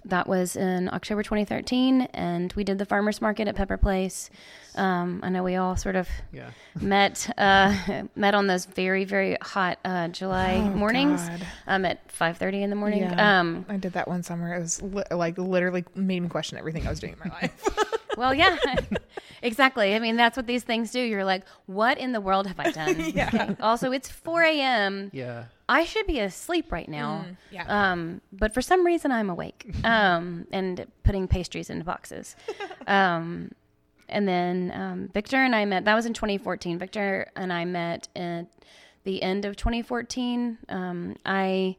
that 0.04 0.26
was 0.28 0.56
in 0.56 0.88
October 0.92 1.22
2013, 1.22 2.02
and 2.14 2.52
we 2.54 2.64
did 2.64 2.78
the 2.78 2.84
farmers 2.86 3.20
market 3.20 3.48
at 3.48 3.56
Pepper 3.56 3.76
Place. 3.76 4.30
Um, 4.74 5.20
I 5.22 5.28
know 5.30 5.42
we 5.42 5.56
all 5.56 5.76
sort 5.76 5.96
of 5.96 6.08
Yeah. 6.32 6.50
met 6.80 7.30
uh, 7.38 7.74
met 8.16 8.34
on 8.34 8.46
those 8.46 8.64
very 8.66 9.04
very 9.04 9.36
hot 9.42 9.78
uh, 9.84 10.08
July 10.08 10.56
Oh, 10.64 10.70
mornings 10.70 11.20
God. 11.28 11.46
um, 11.66 11.84
at 11.84 12.06
5:30 12.08 12.62
in 12.62 12.70
the 12.70 12.76
morning. 12.76 13.02
Yeah. 13.02 13.40
Um, 13.40 13.66
I 13.68 13.76
did 13.76 13.94
that 13.94 14.06
one 14.08 14.22
summer. 14.22 14.54
It 14.54 14.60
was 14.60 14.80
li- 14.82 15.02
like 15.10 15.36
literally 15.38 15.84
made 15.94 16.20
me 16.20 16.28
question 16.28 16.58
everything 16.58 16.86
I 16.86 16.90
was 16.90 17.00
doing 17.00 17.14
in 17.14 17.18
my 17.28 17.34
life. 17.40 17.68
well, 18.18 18.34
yeah, 18.34 18.56
exactly. 19.42 19.94
I 19.94 19.98
mean, 19.98 20.16
that's 20.16 20.36
what 20.36 20.46
these 20.46 20.64
things 20.64 20.90
do. 20.90 21.00
You're 21.00 21.24
like, 21.24 21.44
what 21.66 21.98
in 21.98 22.12
the 22.12 22.20
world 22.20 22.46
have 22.46 22.58
I 22.60 22.70
done? 22.70 22.96
Yeah. 23.14 23.30
Okay. 23.32 23.56
Also, 23.60 23.92
it's 23.92 24.10
4 24.10 24.42
a.m. 24.42 25.10
Yeah. 25.12 25.44
I 25.68 25.84
should 25.84 26.06
be 26.06 26.18
asleep 26.20 26.72
right 26.72 26.88
now. 26.88 27.24
Mm, 27.26 27.36
yeah. 27.50 27.64
Um, 27.92 28.20
but 28.32 28.52
for 28.52 28.60
some 28.60 28.84
reason, 28.84 29.12
I'm 29.12 29.30
awake 29.30 29.70
um, 29.84 30.46
and 30.52 30.86
putting 31.04 31.28
pastries 31.28 31.70
into 31.70 31.84
boxes. 31.84 32.36
Um, 32.86 33.52
and 34.08 34.26
then 34.26 34.72
um, 34.74 35.10
Victor 35.14 35.36
and 35.36 35.54
I 35.54 35.64
met, 35.64 35.84
that 35.84 35.94
was 35.94 36.06
in 36.06 36.14
2014. 36.14 36.78
Victor 36.78 37.30
and 37.36 37.52
I 37.52 37.64
met 37.64 38.08
at 38.16 38.46
the 39.04 39.22
end 39.22 39.44
of 39.44 39.56
2014. 39.56 40.58
Um, 40.68 41.16
I 41.24 41.76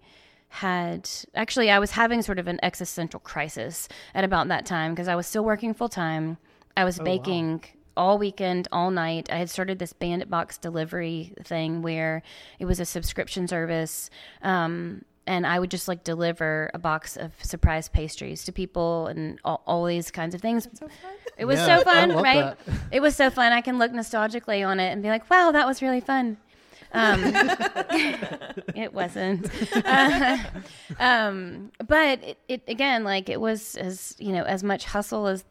had 0.50 1.10
actually, 1.36 1.70
I 1.70 1.80
was 1.80 1.92
having 1.92 2.22
sort 2.22 2.40
of 2.40 2.48
an 2.48 2.60
existential 2.64 3.20
crisis 3.20 3.88
at 4.14 4.24
about 4.24 4.48
that 4.50 4.66
time 4.66 4.94
because 4.94 5.08
I 5.08 5.16
was 5.16 5.28
still 5.28 5.46
working 5.46 5.74
full 5.74 5.90
time. 5.90 6.38
I 6.76 6.84
was 6.84 6.98
wow. 6.98 7.06
baking 7.06 7.64
all 7.96 8.18
weekend, 8.18 8.68
all 8.72 8.92
night. 8.92 9.30
I 9.32 9.38
had 9.38 9.50
started 9.50 9.78
this 9.78 9.94
Bandit 9.94 10.30
Box 10.30 10.58
delivery 10.58 11.34
thing 11.44 11.82
where 11.82 12.24
it 12.58 12.66
was 12.66 12.80
a 12.80 12.86
subscription 12.86 13.48
service. 13.48 14.10
Um, 14.42 15.04
and 15.28 15.46
I 15.46 15.60
would 15.60 15.70
just 15.70 15.88
like 15.88 16.04
deliver 16.04 16.72
a 16.74 16.80
box 16.80 17.16
of 17.16 17.32
surprise 17.44 17.88
pastries 17.88 18.44
to 18.46 18.52
people 18.52 19.08
and 19.08 19.40
all, 19.46 19.62
all 19.68 19.86
these 19.86 20.10
kinds 20.10 20.34
of 20.34 20.42
things. 20.42 20.68
It 21.38 21.46
was 21.46 21.60
Yeah, 21.60 21.78
so 21.78 21.84
fun, 21.84 22.12
right? 22.14 22.58
that. 22.66 22.76
It 22.92 23.02
was 23.02 23.16
so 23.16 23.30
fun. 23.30 23.54
I 23.54 23.62
can 23.62 23.78
look 23.78 23.92
nostalgically 23.92 24.66
on 24.66 24.80
it 24.80 24.92
and 24.92 25.04
be 25.04 25.10
like, 25.10 25.30
wow, 25.30 25.52
that 25.52 25.68
was 25.68 25.84
really 25.84 26.02
fun. 26.02 26.38
Um, 26.92 27.22
it 28.76 28.94
wasn't. 28.94 29.50
Uh, 29.86 30.38
um, 31.00 31.72
but 31.88 32.24
it, 32.24 32.38
it, 32.48 32.64
again, 32.68 33.04
like 33.04 33.30
it 33.30 33.40
was 33.40 33.76
as, 33.76 34.16
you 34.20 34.32
know, 34.32 34.44
as 34.44 34.64
much 34.64 34.86
hustle 34.86 35.28
as 35.28 35.44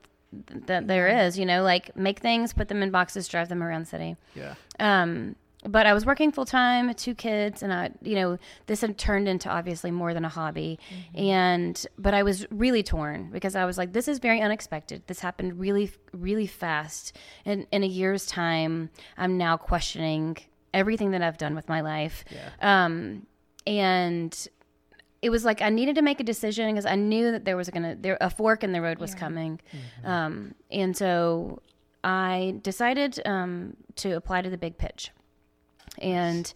th- 0.46 0.62
that 0.66 0.88
there 0.88 1.26
is, 1.26 1.38
you 1.38 1.46
know, 1.46 1.62
like 1.62 1.94
make 1.96 2.20
things, 2.20 2.52
put 2.52 2.68
them 2.68 2.82
in 2.82 2.90
boxes, 2.90 3.28
drive 3.28 3.48
them 3.48 3.62
around 3.62 3.82
the 3.82 3.86
city. 3.86 4.16
Yeah. 4.34 4.54
Um, 4.78 5.36
but 5.64 5.86
I 5.86 5.92
was 5.92 6.06
working 6.06 6.30
full 6.30 6.44
time, 6.44 6.94
two 6.94 7.14
kids, 7.14 7.64
and 7.64 7.72
I, 7.72 7.90
you 8.00 8.14
know, 8.14 8.38
this 8.66 8.80
had 8.80 8.96
turned 8.96 9.26
into 9.26 9.48
obviously 9.48 9.90
more 9.90 10.14
than 10.14 10.24
a 10.24 10.28
hobby. 10.28 10.78
And, 11.14 11.84
but 11.98 12.14
I 12.14 12.22
was 12.22 12.46
really 12.50 12.84
torn 12.84 13.30
because 13.32 13.56
I 13.56 13.64
was 13.64 13.76
like, 13.76 13.92
this 13.92 14.06
is 14.06 14.20
very 14.20 14.40
unexpected. 14.40 15.02
This 15.08 15.18
happened 15.18 15.58
really, 15.58 15.90
really 16.12 16.46
fast. 16.46 17.16
And 17.44 17.66
in 17.72 17.82
a 17.82 17.88
year's 17.88 18.24
time, 18.26 18.90
I'm 19.16 19.36
now 19.36 19.56
questioning 19.56 20.36
everything 20.74 21.10
that 21.12 21.22
I've 21.22 21.38
done 21.38 21.54
with 21.54 21.68
my 21.68 21.80
life. 21.80 22.24
Yeah. 22.30 22.84
Um, 22.84 23.26
and 23.66 24.48
it 25.22 25.30
was 25.30 25.44
like 25.44 25.60
I 25.62 25.70
needed 25.70 25.96
to 25.96 26.02
make 26.02 26.20
a 26.20 26.24
decision 26.24 26.70
because 26.70 26.86
I 26.86 26.94
knew 26.94 27.32
that 27.32 27.44
there 27.44 27.56
was 27.56 27.68
gonna 27.70 27.96
there 27.98 28.16
a 28.20 28.30
fork 28.30 28.62
in 28.62 28.72
the 28.72 28.80
road 28.80 28.98
was 28.98 29.12
Yeah. 29.12 29.18
coming, 29.18 29.60
um, 30.04 30.54
and 30.70 30.96
so 30.96 31.60
I 32.04 32.54
decided 32.62 33.20
um, 33.26 33.76
to 33.96 34.12
apply 34.12 34.42
to 34.42 34.50
the 34.50 34.56
big 34.58 34.78
pitch, 34.78 35.10
and 36.00 36.52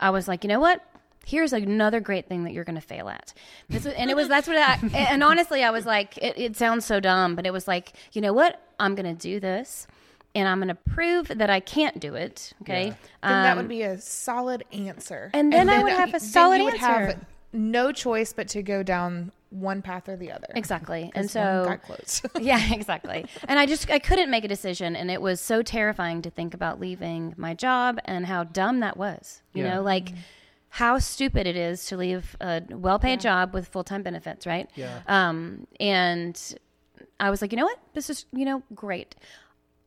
I 0.00 0.10
was 0.10 0.28
like, 0.28 0.44
you 0.44 0.48
know 0.48 0.60
what? 0.60 0.80
Here's 1.26 1.52
another 1.54 2.00
great 2.00 2.28
thing 2.28 2.44
that 2.44 2.52
you're 2.52 2.64
going 2.64 2.74
to 2.74 2.82
fail 2.82 3.08
at. 3.08 3.32
This 3.70 3.86
was, 3.86 3.94
and 3.94 4.10
it 4.10 4.14
was 4.16 4.28
that's 4.28 4.46
what 4.46 4.58
I 4.58 4.78
and 4.94 5.22
honestly 5.24 5.64
I 5.64 5.70
was 5.70 5.86
like 5.86 6.16
it, 6.18 6.38
it 6.38 6.56
sounds 6.56 6.84
so 6.84 7.00
dumb, 7.00 7.34
but 7.34 7.46
it 7.46 7.52
was 7.52 7.66
like 7.66 7.94
you 8.12 8.20
know 8.20 8.32
what 8.34 8.60
I'm 8.78 8.94
going 8.94 9.16
to 9.16 9.20
do 9.20 9.40
this, 9.40 9.86
and 10.34 10.48
I'm 10.48 10.58
going 10.58 10.68
to 10.68 10.74
prove 10.74 11.28
that 11.28 11.50
I 11.50 11.60
can't 11.60 12.00
do 12.00 12.14
it. 12.14 12.52
Okay, 12.62 12.86
Yeah. 12.88 12.94
Then 13.22 13.42
that 13.42 13.52
Um, 13.52 13.56
would 13.58 13.68
be 13.68 13.82
a 13.82 13.98
solid 13.98 14.64
answer. 14.72 15.30
and 15.32 15.52
then 15.52 15.68
I 15.68 15.82
would 15.82 15.92
have 15.92 16.08
a 16.10 16.12
then 16.12 16.20
solid 16.20 16.60
answer. 16.60 16.78
Have 16.78 17.24
no 17.52 17.92
choice 17.92 18.32
but 18.32 18.48
to 18.48 18.62
go 18.62 18.82
down 18.82 19.30
one 19.50 19.80
path 19.82 20.08
or 20.08 20.16
the 20.16 20.32
other. 20.32 20.48
exactly. 20.56 21.12
And 21.14 21.30
so 21.30 21.78
yeah, 22.40 22.72
exactly. 22.74 23.24
And 23.46 23.58
I 23.60 23.66
just 23.66 23.88
I 23.90 24.00
couldn't 24.00 24.28
make 24.28 24.44
a 24.44 24.48
decision, 24.48 24.96
and 24.96 25.10
it 25.10 25.22
was 25.22 25.40
so 25.40 25.62
terrifying 25.62 26.22
to 26.22 26.30
think 26.30 26.54
about 26.54 26.80
leaving 26.80 27.34
my 27.36 27.54
job 27.54 28.00
and 28.04 28.26
how 28.26 28.42
dumb 28.42 28.80
that 28.80 28.96
was. 28.96 29.42
You 29.52 29.62
Yeah. 29.64 29.74
know, 29.74 29.82
like 29.82 30.10
how 30.70 30.98
stupid 30.98 31.46
it 31.46 31.54
is 31.54 31.86
to 31.86 31.96
leave 31.96 32.36
a 32.40 32.60
well-paid 32.68 33.20
job 33.20 33.54
with 33.54 33.68
full-time 33.68 34.02
benefits, 34.02 34.44
right? 34.44 34.68
Yeah. 34.74 35.02
Um, 35.06 35.68
and 35.78 36.36
I 37.20 37.30
was 37.30 37.40
like, 37.40 37.52
you 37.52 37.56
know 37.56 37.64
what? 37.66 37.78
This 37.92 38.10
is 38.10 38.26
you 38.32 38.44
know 38.44 38.64
great. 38.74 39.14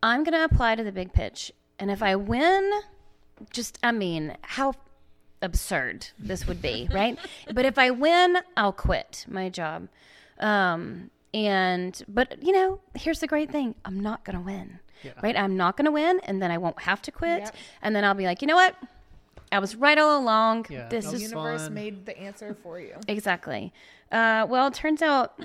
I'm 0.03 0.23
gonna 0.23 0.43
apply 0.43 0.75
to 0.75 0.83
the 0.83 0.91
big 0.91 1.13
pitch, 1.13 1.51
and 1.79 1.89
if 1.91 2.01
I 2.03 2.15
win, 2.15 2.71
just 3.51 3.77
I 3.83 3.91
mean 3.91 4.38
how 4.41 4.73
absurd 5.41 6.07
this 6.19 6.47
would 6.47 6.62
be, 6.62 6.88
right? 6.93 7.17
but 7.53 7.65
if 7.65 7.77
I 7.77 7.91
win, 7.91 8.38
I'll 8.55 8.73
quit 8.73 9.25
my 9.27 9.49
job. 9.49 9.88
Um, 10.39 11.10
and 11.33 12.01
but 12.07 12.41
you 12.43 12.51
know, 12.53 12.79
here's 12.95 13.19
the 13.19 13.27
great 13.27 13.51
thing: 13.51 13.75
I'm 13.86 13.99
not 13.99 14.23
gonna 14.23 14.41
win, 14.41 14.79
right? 15.23 15.36
I'm 15.38 15.57
not 15.57 15.77
gonna 15.77 15.91
win, 15.91 16.19
and 16.23 16.41
then 16.41 16.51
I 16.51 16.57
won't 16.57 16.79
have 16.81 17.01
to 17.03 17.12
quit, 17.12 17.39
Yep. 17.41 17.55
and 17.81 17.95
then 17.95 18.03
I'll 18.03 18.13
be 18.13 18.25
like, 18.25 18.41
you 18.41 18.47
know 18.47 18.55
what? 18.55 18.75
I 19.51 19.60
was 19.60 19.75
right 19.75 19.97
all 19.97 20.19
along. 20.19 20.65
Yeah, 20.69 20.89
this 20.89 21.12
is 21.13 21.21
universe 21.21 21.63
fun. 21.63 21.73
made 21.73 22.05
the 22.05 22.17
answer 22.19 22.53
for 22.62 22.79
you. 22.79 22.95
exactly. 23.07 23.71
Uh, 24.12 24.46
well, 24.50 24.67
it 24.67 24.74
turns 24.74 25.02
out 25.02 25.39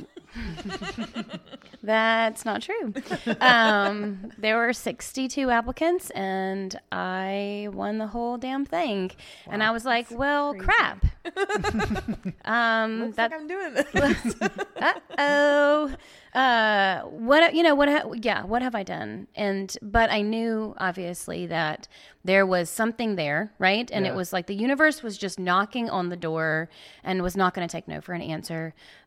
that's 1.83 2.45
not 2.45 2.63
true. 2.63 2.93
Um, 3.41 4.31
there 4.39 4.57
were 4.57 4.73
62 4.73 5.51
applicants, 5.51 6.11
and 6.11 6.79
I 6.93 7.69
won 7.73 7.99
the 7.99 8.07
whole 8.07 8.37
damn 8.39 8.65
thing. 8.65 9.11
And 9.49 9.63
I 9.63 9.71
was 9.73 9.85
like, 9.85 10.07
well, 10.11 10.55
crap. 10.55 11.05
um, 12.45 13.01
Looks 13.01 13.17
that 13.17 13.31
like 13.33 13.41
I'm 13.41 13.47
doing 13.49 13.75
this. 13.75 13.87
oh 15.19 15.95
uh 16.35 17.01
what 17.03 17.55
you 17.55 17.63
know 17.63 17.75
what 17.75 17.89
ha- 17.91 18.11
yeah 18.23 18.43
what 18.45 18.63
have 18.63 18.75
i 18.75 18.83
done 18.83 19.29
and 19.37 19.77
but 19.83 20.11
i 20.11 20.23
knew 20.23 20.75
obviously 20.79 21.47
that 21.47 21.87
there 22.25 22.47
was 22.47 22.71
something 22.71 23.17
there 23.17 23.53
right 23.59 23.91
and 23.93 24.07
Yeah. 24.07 24.13
it 24.13 24.17
was 24.17 24.33
like 24.33 24.47
the 24.47 24.55
universe 24.55 25.03
was 25.03 25.19
just 25.19 25.39
knocking 25.39 25.91
on 25.91 26.09
the 26.09 26.17
door 26.17 26.71
and 27.05 27.23
was 27.23 27.37
not 27.37 27.53
going 27.53 27.69
to 27.69 27.71
take 27.71 27.87
no 27.87 28.01
for 28.01 28.15
an 28.15 28.23
answer 28.23 28.52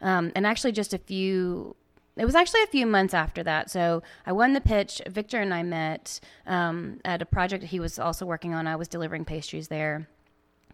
um 0.01 0.31
and 0.35 0.45
actually 0.45 0.71
just 0.71 0.93
a 0.93 0.97
few 0.97 1.75
it 2.17 2.25
was 2.25 2.35
actually 2.35 2.63
a 2.63 2.67
few 2.67 2.85
months 2.85 3.13
after 3.13 3.43
that. 3.43 3.69
So 3.69 4.01
I 4.25 4.31
won 4.31 4.53
the 4.53 4.61
pitch. 4.61 5.01
Victor 5.05 5.41
and 5.41 5.53
I 5.53 5.63
met 5.63 6.21
um, 6.47 7.01
at 7.03 7.21
a 7.21 7.25
project 7.25 7.65
he 7.65 7.79
was 7.81 7.99
also 7.99 8.25
working 8.25 8.53
on. 8.53 8.67
I 8.67 8.77
was 8.77 8.87
delivering 8.87 9.25
pastries 9.25 9.67
there. 9.67 10.07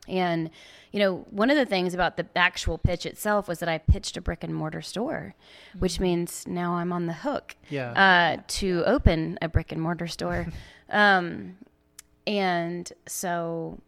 And, 0.07 0.51
you 0.91 0.99
know, 0.99 1.25
one 1.31 1.49
of 1.49 1.57
the 1.57 1.65
things 1.65 1.95
about 1.95 2.15
the 2.17 2.27
actual 2.35 2.77
pitch 2.77 3.07
itself 3.07 3.47
was 3.47 3.57
that 3.57 3.69
I 3.69 3.79
pitched 3.79 4.17
a 4.17 4.21
brick 4.21 4.43
and 4.43 4.53
mortar 4.53 4.83
store, 4.83 5.33
which 5.79 5.99
means 5.99 6.45
now 6.47 6.73
I'm 6.73 6.93
on 6.93 7.07
the 7.07 7.13
hook 7.13 7.55
Yeah. 7.69 7.91
uh, 8.37 8.41
to 8.59 8.83
open 8.85 9.39
a 9.41 9.49
brick 9.49 9.71
and 9.71 9.81
mortar 9.81 10.07
store. 10.07 10.45
um, 10.89 11.57
and 12.27 12.91
so, 13.07 13.79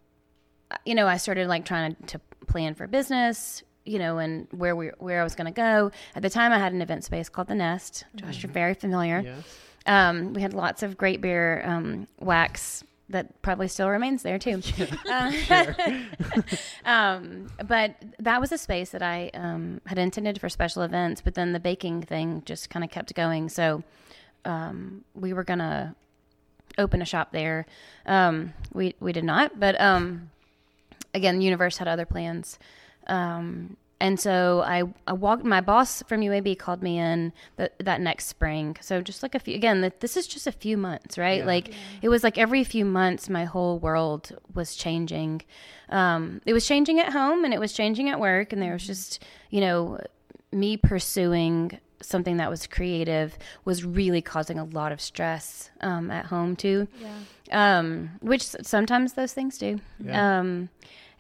you 0.86 0.96
know, 0.96 1.08
I 1.08 1.18
started 1.18 1.48
like 1.48 1.66
trying 1.66 1.96
to 2.08 2.20
plan 2.48 2.74
for 2.74 2.88
business, 2.88 3.62
you 3.86 4.00
know, 4.00 4.18
and 4.18 4.48
where 4.52 4.76
we 4.76 4.88
where 5.00 5.22
I 5.22 5.24
was 5.24 5.36
going 5.36 5.46
to 5.46 5.52
go. 5.52 5.92
At 6.16 6.22
the 6.22 6.30
time, 6.30 6.52
I 6.52 6.60
had 6.60 6.74
an 6.74 6.82
event 6.82 7.04
space 7.04 7.30
called 7.30 7.48
the 7.48 7.56
Nest. 7.56 8.06
Josh, 8.16 8.44
you're 8.44 8.52
very 8.52 8.74
familiar. 8.74 9.22
yes. 9.22 9.44
Um, 9.86 10.34
we 10.34 10.42
had 10.42 10.54
lots 10.54 10.82
of 10.82 10.98
great 10.98 11.20
beer 11.20 11.62
um, 11.66 12.08
wax 12.20 12.86
that 13.10 13.42
probably 13.42 13.68
still 13.68 13.90
remains 13.90 14.24
there 14.24 14.40
too. 14.40 14.62
Uh, 15.10 15.32
um, 16.86 17.48
but 17.68 17.96
that 18.20 18.40
was 18.42 18.52
a 18.52 18.58
space 18.58 18.90
that 18.92 19.04
I 19.04 19.30
um, 19.34 19.82
had 19.86 19.98
intended 19.98 20.40
for 20.40 20.50
special 20.50 20.82
events, 20.82 21.22
but 21.22 21.36
then 21.36 21.54
the 21.54 21.60
baking 21.60 22.02
thing 22.04 22.42
just 22.46 22.70
kind 22.70 22.84
of 22.84 22.90
kept 22.90 23.14
going. 23.14 23.50
So 23.50 23.84
um, 24.46 25.04
we 25.14 25.34
were 25.34 25.44
gonna 25.44 25.96
open 26.78 27.02
a 27.02 27.06
shop 27.06 27.32
there. 27.32 27.66
Um, 28.06 28.54
we 28.74 28.96
we 29.00 29.12
did 29.12 29.24
not, 29.24 29.60
but 29.60 29.80
um, 29.80 30.32
again, 31.14 31.40
the 31.40 31.46
universe 31.46 31.78
had 31.78 31.88
other 31.88 32.06
plans. 32.06 32.58
Um, 33.08 33.78
and 34.04 34.20
so 34.20 34.62
I, 34.66 34.84
I 35.08 35.14
walked, 35.14 35.46
my 35.46 35.62
boss 35.62 36.04
from 36.10 36.20
UAB 36.20 36.60
called 36.60 36.84
me 36.84 37.00
in 37.00 37.32
th- 37.58 37.72
that 37.80 38.02
next 38.02 38.26
spring. 38.26 38.76
So 38.82 39.02
just 39.02 39.24
like 39.24 39.34
a 39.34 39.40
few, 39.40 39.56
again, 39.56 39.80
th- 39.80 39.94
this 40.02 40.18
is 40.18 40.28
just 40.28 40.46
a 40.46 40.52
few 40.52 40.76
months, 40.76 41.18
right? 41.18 41.40
Yeah. 41.40 41.46
Like 41.46 41.74
it 42.02 42.10
was 42.10 42.22
like 42.22 42.38
every 42.38 42.66
few 42.66 42.84
months, 42.84 43.30
my 43.30 43.46
whole 43.46 43.80
world 43.80 44.38
was 44.54 44.76
changing. 44.76 45.44
Um, 45.88 46.42
it 46.46 46.52
was 46.52 46.68
changing 46.68 47.00
at 47.00 47.14
home 47.14 47.46
and 47.46 47.54
it 47.54 47.62
was 47.62 47.72
changing 47.72 48.10
at 48.10 48.20
work. 48.20 48.52
And 48.52 48.62
there 48.62 48.74
was 48.74 48.86
just, 48.86 49.24
you 49.50 49.62
know, 49.62 50.02
me 50.52 50.76
pursuing 50.76 51.80
something 52.02 52.38
that 52.38 52.50
was 52.50 52.68
creative 52.68 53.38
was 53.64 53.86
really 53.86 54.22
causing 54.22 54.60
a 54.60 54.66
lot 54.66 54.92
of 54.92 55.00
stress 55.00 55.70
um, 55.80 56.12
at 56.12 56.26
home 56.26 56.58
too. 56.58 56.90
Yeah. 57.00 57.80
Um, 57.80 58.12
which 58.22 58.44
sometimes 58.44 59.14
those 59.14 59.32
things 59.32 59.58
do. 59.58 59.80
Yeah. 60.04 60.40
Um, 60.40 60.70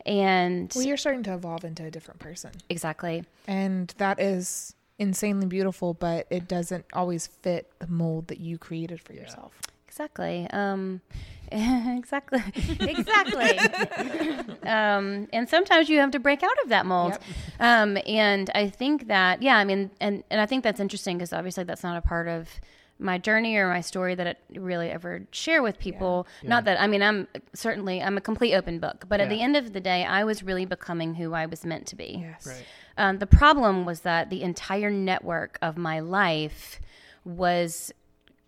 and 0.05 0.71
Well, 0.75 0.85
you're 0.85 0.97
starting 0.97 1.23
to 1.23 1.33
evolve 1.33 1.63
into 1.63 1.85
a 1.85 1.91
different 1.91 2.19
person. 2.19 2.51
exactly. 2.69 3.23
And 3.47 3.93
that 3.97 4.19
is 4.19 4.75
insanely 4.99 5.47
beautiful, 5.47 5.93
but 5.93 6.27
it 6.29 6.47
doesn't 6.47 6.85
always 6.93 7.27
fit 7.27 7.71
the 7.79 7.87
mold 7.87 8.27
that 8.27 8.39
you 8.39 8.57
created 8.57 9.01
for 9.01 9.13
yourself. 9.13 9.59
Exactly. 9.87 10.47
Um, 10.51 11.01
exactly. 11.51 12.41
exactly. 12.79 13.59
um, 14.63 15.27
and 15.31 15.47
sometimes 15.47 15.87
you 15.87 15.99
have 15.99 16.11
to 16.11 16.19
break 16.19 16.41
out 16.41 16.57
of 16.63 16.69
that 16.69 16.85
mold. 16.85 17.11
Yep. 17.11 17.23
Um, 17.59 17.97
and 18.07 18.49
I 18.55 18.69
think 18.69 19.07
that, 19.07 19.41
yeah, 19.43 19.57
I 19.57 19.63
mean, 19.63 19.91
and, 19.99 20.23
and 20.31 20.41
I 20.41 20.45
think 20.47 20.63
that's 20.63 20.79
interesting 20.79 21.17
because 21.17 21.31
obviously 21.31 21.63
that's 21.63 21.83
not 21.83 21.95
a 21.95 22.01
part 22.01 22.27
of 22.27 22.49
my 22.99 23.17
journey 23.17 23.55
or 23.57 23.67
my 23.67 23.81
story 23.81 24.15
that 24.15 24.27
I 24.27 24.35
really 24.57 24.89
ever 24.89 25.27
share 25.31 25.61
with 25.61 25.77
people. 25.79 26.27
Not 26.43 26.65
that, 26.65 26.79
I 26.79 26.87
mean, 26.87 27.01
I'm 27.01 27.27
certainly, 27.53 28.01
I'm 28.01 28.17
a 28.17 28.21
complete 28.21 28.53
open 28.53 28.79
book, 28.79 29.05
but 29.09 29.19
at 29.19 29.29
the 29.29 29.41
end 29.41 29.57
of 29.57 29.73
the 29.73 29.81
day, 29.81 30.05
I 30.05 30.23
was 30.23 30.43
really 30.43 30.65
becoming 30.65 31.15
who 31.15 31.33
I 31.33 31.45
was 31.45 31.65
meant 31.65 31.87
to 31.87 31.95
be. 31.95 32.19
Yes. 32.21 32.47
Right. 32.47 32.65
Um, 32.97 33.17
the 33.17 33.27
problem 33.27 33.85
was 33.85 34.01
that 34.01 34.29
the 34.29 34.41
entire 34.43 34.91
network 34.91 35.57
of 35.61 35.77
my 35.77 35.99
life 35.99 36.79
was 37.25 37.91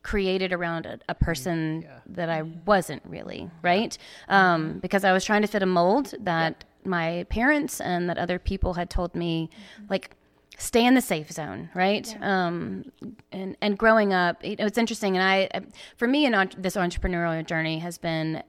created 0.03 0.53
around 0.53 0.86
a, 0.86 0.99
a 1.10 1.15
person 1.15 1.81
yeah. 1.81 1.99
that 2.05 2.29
I 2.29 2.43
wasn't 2.43 3.01
really, 3.05 3.49
right? 3.63 3.97
Um, 4.29 4.77
because 4.79 5.03
I 5.03 5.12
was 5.12 5.25
trying 5.25 5.41
to 5.41 5.47
fit 5.47 5.63
a 5.63 5.65
mold 5.65 6.13
that 6.19 6.63
my 6.84 7.25
parents 7.29 7.81
and 7.81 8.08
that 8.10 8.19
other 8.19 8.38
people 8.38 8.75
had 8.75 8.91
told 8.91 9.15
me, 9.15 9.49
like, 9.89 10.12
stay 10.58 10.86
in 10.86 10.94
the 10.94 11.02
safe 11.02 11.32
zone, 11.32 11.70
right? 11.74 12.15
Um, 12.22 12.91
and 13.32 13.58
and 13.62 13.78
growing 13.78 14.13
up, 14.13 14.44
you 14.44 14.56
know, 14.56 14.65
it's 14.65 14.78
interesting. 14.78 15.18
And 15.18 15.24
I, 15.24 15.62
for 15.98 16.08
me, 16.08 16.26
an, 16.26 16.52
this 16.58 16.76
entrepreneurial 16.76 17.46
journey 17.46 17.80
has 17.80 17.98
been 17.98 18.44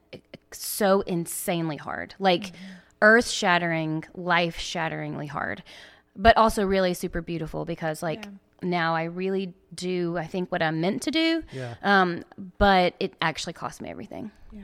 so 0.51 1.01
insanely 1.01 1.77
hard, 1.77 2.15
like 2.19 2.51
earth 3.01 3.29
shattering, 3.29 4.03
life 4.15 4.57
shatteringly 4.57 5.27
hard, 5.27 5.63
but 6.15 6.35
also 6.37 6.65
really 6.65 6.93
super 6.93 7.21
beautiful 7.21 7.65
because 7.65 8.01
like 8.01 8.27
now 8.61 8.95
I 8.95 9.03
really 9.03 9.53
do 9.73 10.17
I 10.17 10.25
think 10.25 10.51
what 10.51 10.61
I'm 10.61 10.81
meant 10.81 11.01
to 11.03 11.11
do. 11.11 11.43
Yeah. 11.51 11.75
Um, 11.83 12.23
but 12.57 12.95
it 12.99 13.13
actually 13.21 13.53
cost 13.53 13.81
me 13.81 13.89
everything. 13.89 14.31
Yeah. 14.51 14.61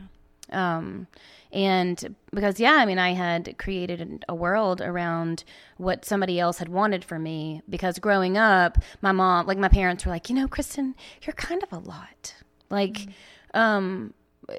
Um, 0.52 1.08
and 1.54 2.16
because 2.34 2.60
yeah, 2.60 2.74
I 2.74 2.86
mean, 2.86 2.98
I 3.00 3.14
had 3.14 3.58
created 3.60 4.26
a 4.28 4.34
world 4.36 4.82
around 4.82 5.44
what 5.78 6.04
somebody 6.04 6.40
else 6.40 6.58
had 6.58 6.68
wanted 6.68 7.06
for 7.06 7.20
me. 7.20 7.62
Because 7.70 8.00
growing 8.00 8.38
up, 8.38 8.80
my 9.02 9.12
mom, 9.12 9.46
like 9.46 9.60
my 9.60 9.70
parents, 9.70 10.06
were 10.06 10.12
like, 10.12 10.30
you 10.30 10.36
know, 10.36 10.48
Kristen, 10.48 10.96
you're 11.22 11.36
kind 11.36 11.62
of 11.64 11.72
a 11.72 11.78
lot. 11.78 12.34
Like, 12.70 13.08
um, 13.54 14.14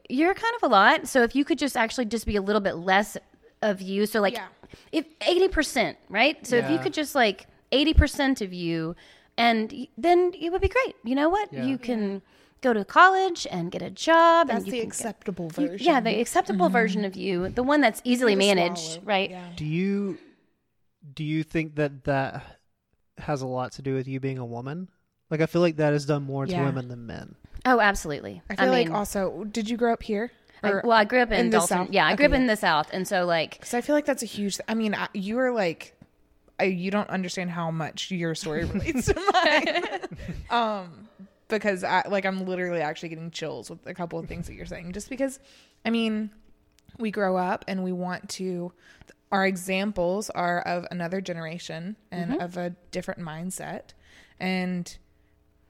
you're 0.09 0.35
kind 0.35 0.55
of 0.57 0.63
a 0.63 0.73
lot. 0.73 1.09
So 1.09 1.23
if 1.25 1.35
you 1.35 1.45
could 1.45 1.59
just 1.59 1.77
actually 1.77 2.05
just 2.07 2.27
be 2.27 2.37
a 2.37 2.43
little 2.43 2.61
bit 2.61 2.77
less 2.77 3.17
of 3.61 3.83
you, 3.83 4.07
so 4.07 4.21
like, 4.21 4.35
Yeah. 4.35 4.47
if 4.93 5.05
eighty 5.27 5.49
percent, 5.49 5.99
right? 6.09 6.47
So 6.47 6.57
if 6.57 6.71
you 6.71 6.79
could 6.79 6.95
just 6.95 7.15
like 7.15 7.47
eighty 7.73 7.93
percent 7.93 8.41
of 8.41 8.53
you, 8.53 8.95
and 9.37 9.89
then 9.99 10.33
it 10.41 10.53
would 10.53 10.61
be 10.63 10.69
great. 10.69 10.95
You 11.03 11.17
know 11.17 11.29
what? 11.29 11.53
Yeah. 11.53 11.65
You 11.65 11.77
can 11.77 12.23
go 12.65 12.73
to 12.73 12.85
college 12.85 13.47
and 13.51 13.71
get 13.71 13.83
a 13.83 13.91
job, 13.91 14.49
That's 14.49 14.59
and 14.59 14.67
you 14.67 14.73
the 14.73 14.79
can 14.81 14.89
get- 14.89 14.95
acceptable 14.99 15.45
you- 15.59 15.69
version. 15.69 15.87
yeah, 15.87 16.01
the 16.01 16.21
acceptable 16.21 16.69
version 16.69 17.05
of 17.05 17.15
you, 17.17 17.49
the 17.51 17.63
one 17.63 17.81
that's 17.81 18.01
easily 18.05 18.35
managed, 18.35 18.79
swallow. 18.79 19.07
right? 19.07 19.31
Yeah. 19.31 19.49
Do 19.57 19.65
you 19.65 20.19
do 21.15 21.23
you 21.23 21.43
think 21.43 21.77
that 21.77 22.05
that 22.05 22.43
has 23.19 23.43
a 23.43 23.47
lot 23.47 23.73
to 23.73 23.83
do 23.83 23.95
with 23.95 24.09
you 24.09 24.19
being 24.21 24.39
a 24.39 24.45
woman? 24.47 24.89
Like, 25.31 25.41
I 25.43 25.47
feel 25.47 25.61
like 25.61 25.77
that 25.77 25.93
is 25.93 26.07
done 26.07 26.23
more 26.25 26.47
to 26.47 26.57
women 26.57 26.89
than 26.89 27.07
men. 27.07 27.35
Oh, 27.67 27.81
absolutely. 27.81 28.43
I 28.51 28.57
feel 28.57 28.67
mean, 28.73 28.89
like 28.89 28.91
also, 28.91 29.45
did 29.45 29.69
you 29.71 29.77
grow 29.77 29.93
up 29.93 30.03
here? 30.03 30.31
I- 30.63 30.81
well, 30.83 30.93
I 30.93 31.05
grew 31.05 31.21
up 31.21 31.31
in, 31.31 31.41
in 31.41 31.47
the 31.51 31.59
Dalton. 31.59 31.69
South? 31.87 31.89
Yeah, 31.91 32.07
I 32.07 32.17
grew 32.17 32.27
up 32.27 32.33
Okay. 32.33 32.41
in 32.41 32.47
the 32.47 32.57
South, 32.57 32.89
and 32.93 33.07
so 33.07 33.27
like, 33.27 33.53
Because 33.59 33.75
I 33.75 33.81
feel 33.83 33.95
like 33.95 34.07
that's 34.07 34.23
a 34.23 34.27
huge. 34.27 34.59
I 34.67 34.75
mean, 34.75 34.95
I, 34.95 35.09
you 35.13 35.39
are 35.39 35.53
like, 35.53 35.95
I, 36.59 36.65
you 36.65 36.91
don't 36.91 37.11
understand 37.11 37.51
how 37.51 37.71
much 37.71 38.11
your 38.11 38.35
story 38.35 38.65
relates 38.75 39.07
to 39.07 39.21
mine. 39.33 40.19
um, 40.51 41.04
because 41.49 41.85
I 41.85 42.03
like 42.09 42.25
I'm 42.25 42.47
literally 42.47 42.81
actually 42.81 43.11
getting 43.11 43.31
chills 43.31 43.71
with 43.71 43.87
a 43.87 43.95
couple 43.95 44.19
of 44.19 44.27
things 44.27 44.47
that 44.47 44.55
you're 44.55 44.67
saying, 44.67 44.93
just 44.93 45.09
because. 45.09 45.39
I 45.87 45.91
mean, 45.91 46.31
we 46.99 47.11
grow 47.11 47.37
up 47.37 47.65
and 47.69 47.85
we 47.85 47.93
want 47.93 48.29
to. 48.31 48.73
Our 49.31 49.47
examples 49.47 50.31
are 50.31 50.61
of 50.61 50.87
another 50.91 51.21
generation 51.21 51.97
and 52.11 52.33
mm-hmm. 52.33 52.41
of 52.41 52.57
a 52.57 52.71
different 52.91 53.21
mindset, 53.21 53.91
and 54.39 54.97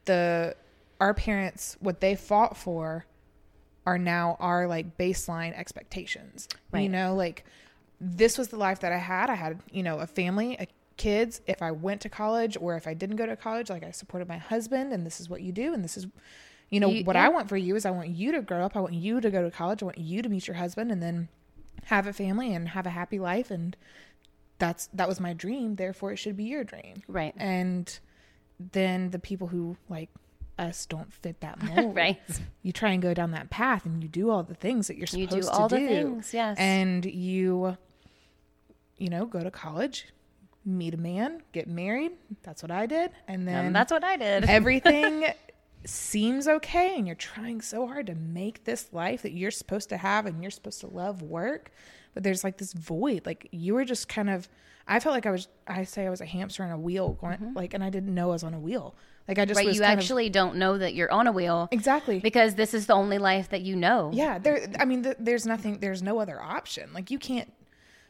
the 0.05 0.55
our 1.01 1.15
parents 1.15 1.77
what 1.81 2.01
they 2.01 2.15
fought 2.15 2.57
for 2.57 3.07
are 3.87 3.99
now 3.99 4.37
our 4.41 4.67
like 4.67 4.97
baseline 4.97 5.57
expectations. 5.59 6.49
You 6.73 6.89
know, 6.89 7.15
like 7.15 7.45
this 8.01 8.39
was 8.39 8.49
the 8.49 8.57
life 8.57 8.81
that 8.81 8.93
I 8.93 8.99
had. 8.99 9.31
I 9.31 9.35
had, 9.35 9.61
you 9.71 9.83
know, 9.83 9.99
a 9.99 10.07
family, 10.07 10.57
a 10.59 10.67
kids. 10.97 11.41
If 11.47 11.61
I 11.63 11.71
went 11.71 12.01
to 12.03 12.09
college 12.09 12.57
or 12.61 12.77
if 12.77 12.87
I 12.87 12.95
didn't 12.95 13.17
go 13.17 13.27
to 13.27 13.37
college, 13.37 13.71
like 13.71 13.83
I 13.85 13.91
supported 13.91 14.29
my 14.29 14.39
husband 14.39 14.93
and 14.93 15.05
this 15.07 15.21
is 15.21 15.29
what 15.29 15.43
you 15.43 15.53
do 15.53 15.73
and 15.75 15.83
this 15.85 15.97
is 15.97 16.07
you 16.71 16.81
know, 16.81 16.89
You- 16.89 17.05
what 17.05 17.15
yeah. 17.17 17.27
I 17.27 17.29
want 17.29 17.49
for 17.49 17.57
you 17.57 17.77
is 17.77 17.85
I 17.85 17.91
want 17.91 18.09
you 18.09 18.33
to 18.33 18.41
grow 18.41 18.65
up. 18.65 18.75
I 18.77 18.81
want 18.81 18.95
you 18.95 19.21
to 19.21 19.31
go 19.31 19.43
to 19.43 19.51
college. 19.51 19.83
I 19.83 19.87
want 19.87 19.99
you 19.99 20.23
to 20.23 20.29
meet 20.29 20.47
your 20.49 20.57
husband 20.57 20.91
and 20.91 21.03
then 21.03 21.29
have 21.85 22.07
a 22.07 22.13
family 22.13 22.55
and 22.55 22.71
have 22.71 22.87
a 22.87 22.91
happy 22.91 23.19
life 23.19 23.51
and 23.51 23.77
that's 24.59 24.89
that 24.95 25.09
was 25.09 25.21
my 25.21 25.33
dream, 25.35 25.77
therefore 25.77 26.13
it 26.13 26.17
should 26.17 26.37
be 26.37 26.45
your 26.45 26.65
dream. 26.65 27.03
right, 27.09 27.35
And 27.37 27.99
then 28.73 29.11
the 29.11 29.19
people 29.19 29.49
who 29.49 29.77
like 29.89 30.09
us 30.59 30.87
don't 30.87 31.13
fit 31.13 31.41
that 31.41 31.61
mold 31.75 31.97
right. 31.97 32.21
you 32.63 32.73
try 32.73 32.91
and 32.93 33.03
go 33.03 33.13
down 33.13 33.33
that 33.33 33.51
path 33.51 33.85
and 33.85 34.01
you 34.03 34.09
do 34.09 34.31
all 34.31 34.45
the 34.45 34.55
things 34.55 34.87
that 34.87 34.97
you're 34.97 35.09
You 35.13 35.27
supposed 35.27 35.49
do 35.51 35.55
all 35.59 35.69
to 35.69 35.75
the 35.75 35.81
do. 35.81 35.89
things. 35.89 36.33
Yes. 36.33 36.57
And 36.59 37.05
you 37.05 37.77
you 38.97 39.09
know, 39.11 39.27
go 39.27 39.43
to 39.43 39.51
college, 39.51 40.07
meet 40.67 40.95
a 40.95 40.97
man, 40.99 41.43
get 41.53 41.69
married. 41.69 42.13
That's 42.43 42.63
what 42.63 42.71
I 42.71 42.87
did. 42.87 43.11
And 43.29 43.47
then 43.47 43.67
Um, 43.67 43.73
that's 43.73 43.93
what 43.93 44.03
I 44.05 44.17
did. 44.17 44.45
everything 44.49 45.25
seems 45.87 46.49
okay 46.49 46.95
and 46.97 47.07
you're 47.07 47.15
trying 47.17 47.61
so 47.61 47.87
hard 47.87 48.07
to 48.07 48.15
make 48.15 48.65
this 48.65 48.89
life 48.93 49.21
that 49.23 49.33
you're 49.33 49.51
supposed 49.51 49.91
to 49.91 49.99
have 49.99 50.25
and 50.25 50.41
you're 50.43 50.51
supposed 50.51 50.81
to 50.81 50.87
love 50.87 51.21
work 51.21 51.71
but 52.15 52.23
there's 52.23 52.43
like 52.43 52.57
this 52.57 52.73
void 52.73 53.21
like 53.27 53.49
you 53.53 53.75
were 53.75 53.85
just 53.85 54.09
kind 54.09 54.31
of 54.31 54.49
i 54.89 54.99
felt 54.99 55.15
like 55.15 55.27
i 55.27 55.31
was 55.31 55.47
i 55.67 55.85
say 55.85 56.07
i 56.07 56.09
was 56.11 56.23
a 56.23 56.25
hamster 56.25 56.63
on 56.65 56.71
a 56.71 56.79
wheel 56.79 57.11
going 57.21 57.53
like 57.53 57.75
and 57.75 57.85
i 57.85 57.91
didn't 57.91 58.15
know 58.15 58.31
i 58.31 58.33
was 58.33 58.43
on 58.43 58.55
a 58.55 58.59
wheel 58.59 58.95
like 59.29 59.39
i 59.39 59.45
just 59.45 59.59
right. 59.59 59.67
was 59.67 59.77
You 59.77 59.83
kind 59.83 59.93
of- 59.93 59.99
actually 60.03 60.31
don't 60.31 60.57
know 60.57 60.79
that 60.79 60.95
you're 60.95 61.13
on 61.13 61.27
a 61.27 61.33
wheel 61.33 61.69
exactly 61.71 62.19
because 62.19 62.55
this 62.55 62.73
is 62.73 62.87
the 62.87 62.95
only 62.95 63.19
life 63.19 63.51
that 63.51 63.61
you 63.61 63.77
know. 63.77 64.11
yeah 64.15 64.39
there 64.39 64.67
i 64.81 64.87
mean 64.87 65.03
th- 65.03 65.17
there's 65.21 65.45
nothing 65.45 65.81
there's 65.81 66.03
no 66.03 66.19
other 66.19 66.41
option 66.41 66.95
like 66.95 67.11
you 67.11 67.19
can't 67.19 67.53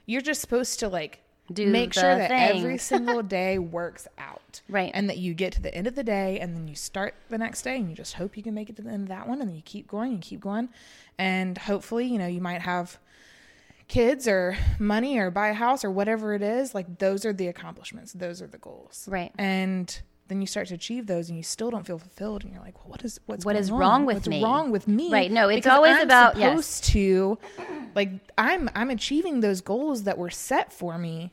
you're 0.06 0.20
just 0.22 0.40
supposed 0.40 0.78
to 0.78 0.88
like 0.88 1.23
Do 1.52 1.66
make 1.66 1.92
sure 1.92 2.02
that 2.16 2.28
thing. 2.30 2.58
every 2.58 2.78
single 2.78 3.22
day 3.40 3.58
works 3.58 4.08
out 4.18 4.62
Right. 4.68 4.90
and 4.94 5.08
that 5.10 5.18
you 5.18 5.34
get 5.34 5.52
to 5.54 5.60
the 5.62 5.74
end 5.74 5.86
of 5.86 5.94
the 5.94 6.02
day 6.04 6.38
and 6.40 6.56
then 6.56 6.68
you 6.68 6.74
start 6.74 7.14
the 7.28 7.36
next 7.38 7.62
day 7.62 7.76
and 7.76 7.90
you 7.90 7.94
just 7.96 8.14
hope 8.14 8.36
you 8.36 8.42
can 8.42 8.54
make 8.54 8.70
it 8.70 8.76
to 8.76 8.82
the 8.82 8.90
end 8.90 9.02
of 9.04 9.08
that 9.08 9.28
one 9.28 9.40
and 9.40 9.48
then 9.50 9.56
you 9.56 9.62
keep 9.62 9.86
going 9.86 10.12
and 10.14 10.22
keep 10.22 10.40
going 10.40 10.68
and 11.18 11.58
hopefully 11.58 12.06
you 12.06 12.18
know 12.18 12.26
you 12.26 12.40
might 12.40 12.62
have 12.62 12.98
kids 13.88 14.26
or 14.26 14.56
money 14.78 15.18
or 15.18 15.30
buy 15.30 15.48
a 15.48 15.54
house 15.54 15.84
or 15.84 15.90
whatever 15.90 16.32
it 16.34 16.40
is 16.42 16.74
like 16.74 16.98
those 16.98 17.26
are 17.26 17.32
the 17.34 17.46
accomplishments 17.48 18.14
those 18.14 18.40
are 18.40 18.46
the 18.46 18.56
goals 18.58 19.06
Right. 19.10 19.30
and 19.36 20.00
then 20.28 20.40
you 20.40 20.46
start 20.46 20.66
to 20.68 20.74
achieve 20.74 21.06
those 21.06 21.28
and 21.28 21.36
you 21.36 21.42
still 21.42 21.70
don't 21.70 21.86
feel 21.86 21.98
fulfilled 21.98 22.44
and 22.44 22.52
you're 22.52 22.62
like 22.62 22.76
well, 22.80 22.90
what 22.90 23.04
is 23.04 23.20
what's 23.26 23.44
What 23.44 23.56
is 23.56 23.70
on? 23.70 23.78
wrong 23.78 24.06
with 24.06 24.26
me? 24.26 24.36
What's 24.36 24.42
me? 24.42 24.44
wrong 24.44 24.70
with 24.70 24.88
me 24.88 25.12
Right, 25.12 25.30
no, 25.30 25.48
it's 25.48 25.58
Because 25.64 25.76
always 25.76 25.96
I'm 25.96 26.02
about- 26.02 26.36
yes. 26.36 26.80
to 26.92 27.38
like 27.94 28.10
i'm 28.38 28.68
i'm 28.74 28.90
achieving 28.90 29.40
those 29.40 29.60
goals 29.60 30.02
that 30.04 30.18
were 30.18 30.30
set 30.30 30.72
for 30.72 30.98
me 30.98 31.32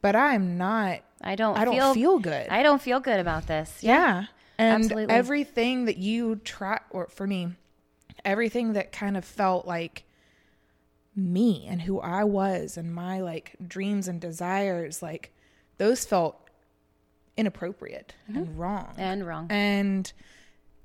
but 0.00 0.16
i'm 0.16 0.56
not 0.58 1.00
I 1.24 1.36
don't. 1.36 1.56
i 1.56 1.64
don't 1.64 1.74
feel, 1.74 1.94
feel, 1.94 2.18
good 2.18 2.48
I 2.48 2.62
don't 2.64 2.82
feel 2.82 2.98
good 2.98 3.20
about 3.20 3.46
this. 3.46 3.78
yeah. 3.80 4.24
And 4.58 4.84
absolutely. 4.84 5.14
everything 5.14 5.84
that 5.86 5.96
you 5.96 6.36
try, 6.36 6.78
or 6.90 7.06
for 7.08 7.26
me, 7.26 7.54
everything 8.24 8.74
that 8.74 8.92
kind 8.92 9.16
of 9.16 9.24
felt 9.24 9.66
like 9.66 10.04
me 11.16 11.66
and 11.68 11.82
who 11.82 12.00
I 12.00 12.24
was 12.24 12.76
and 12.76 12.94
my 12.94 13.20
like 13.20 13.56
dreams 13.66 14.08
and 14.08 14.20
desires, 14.20 15.02
like 15.02 15.32
those 15.78 16.04
felt 16.04 16.41
inappropriate 17.36 18.14
and 18.28 18.58
wrong. 18.58 18.86
Mm-hmm. 18.86 19.00
and 19.00 19.26
wrong. 19.26 19.46
And 19.50 20.12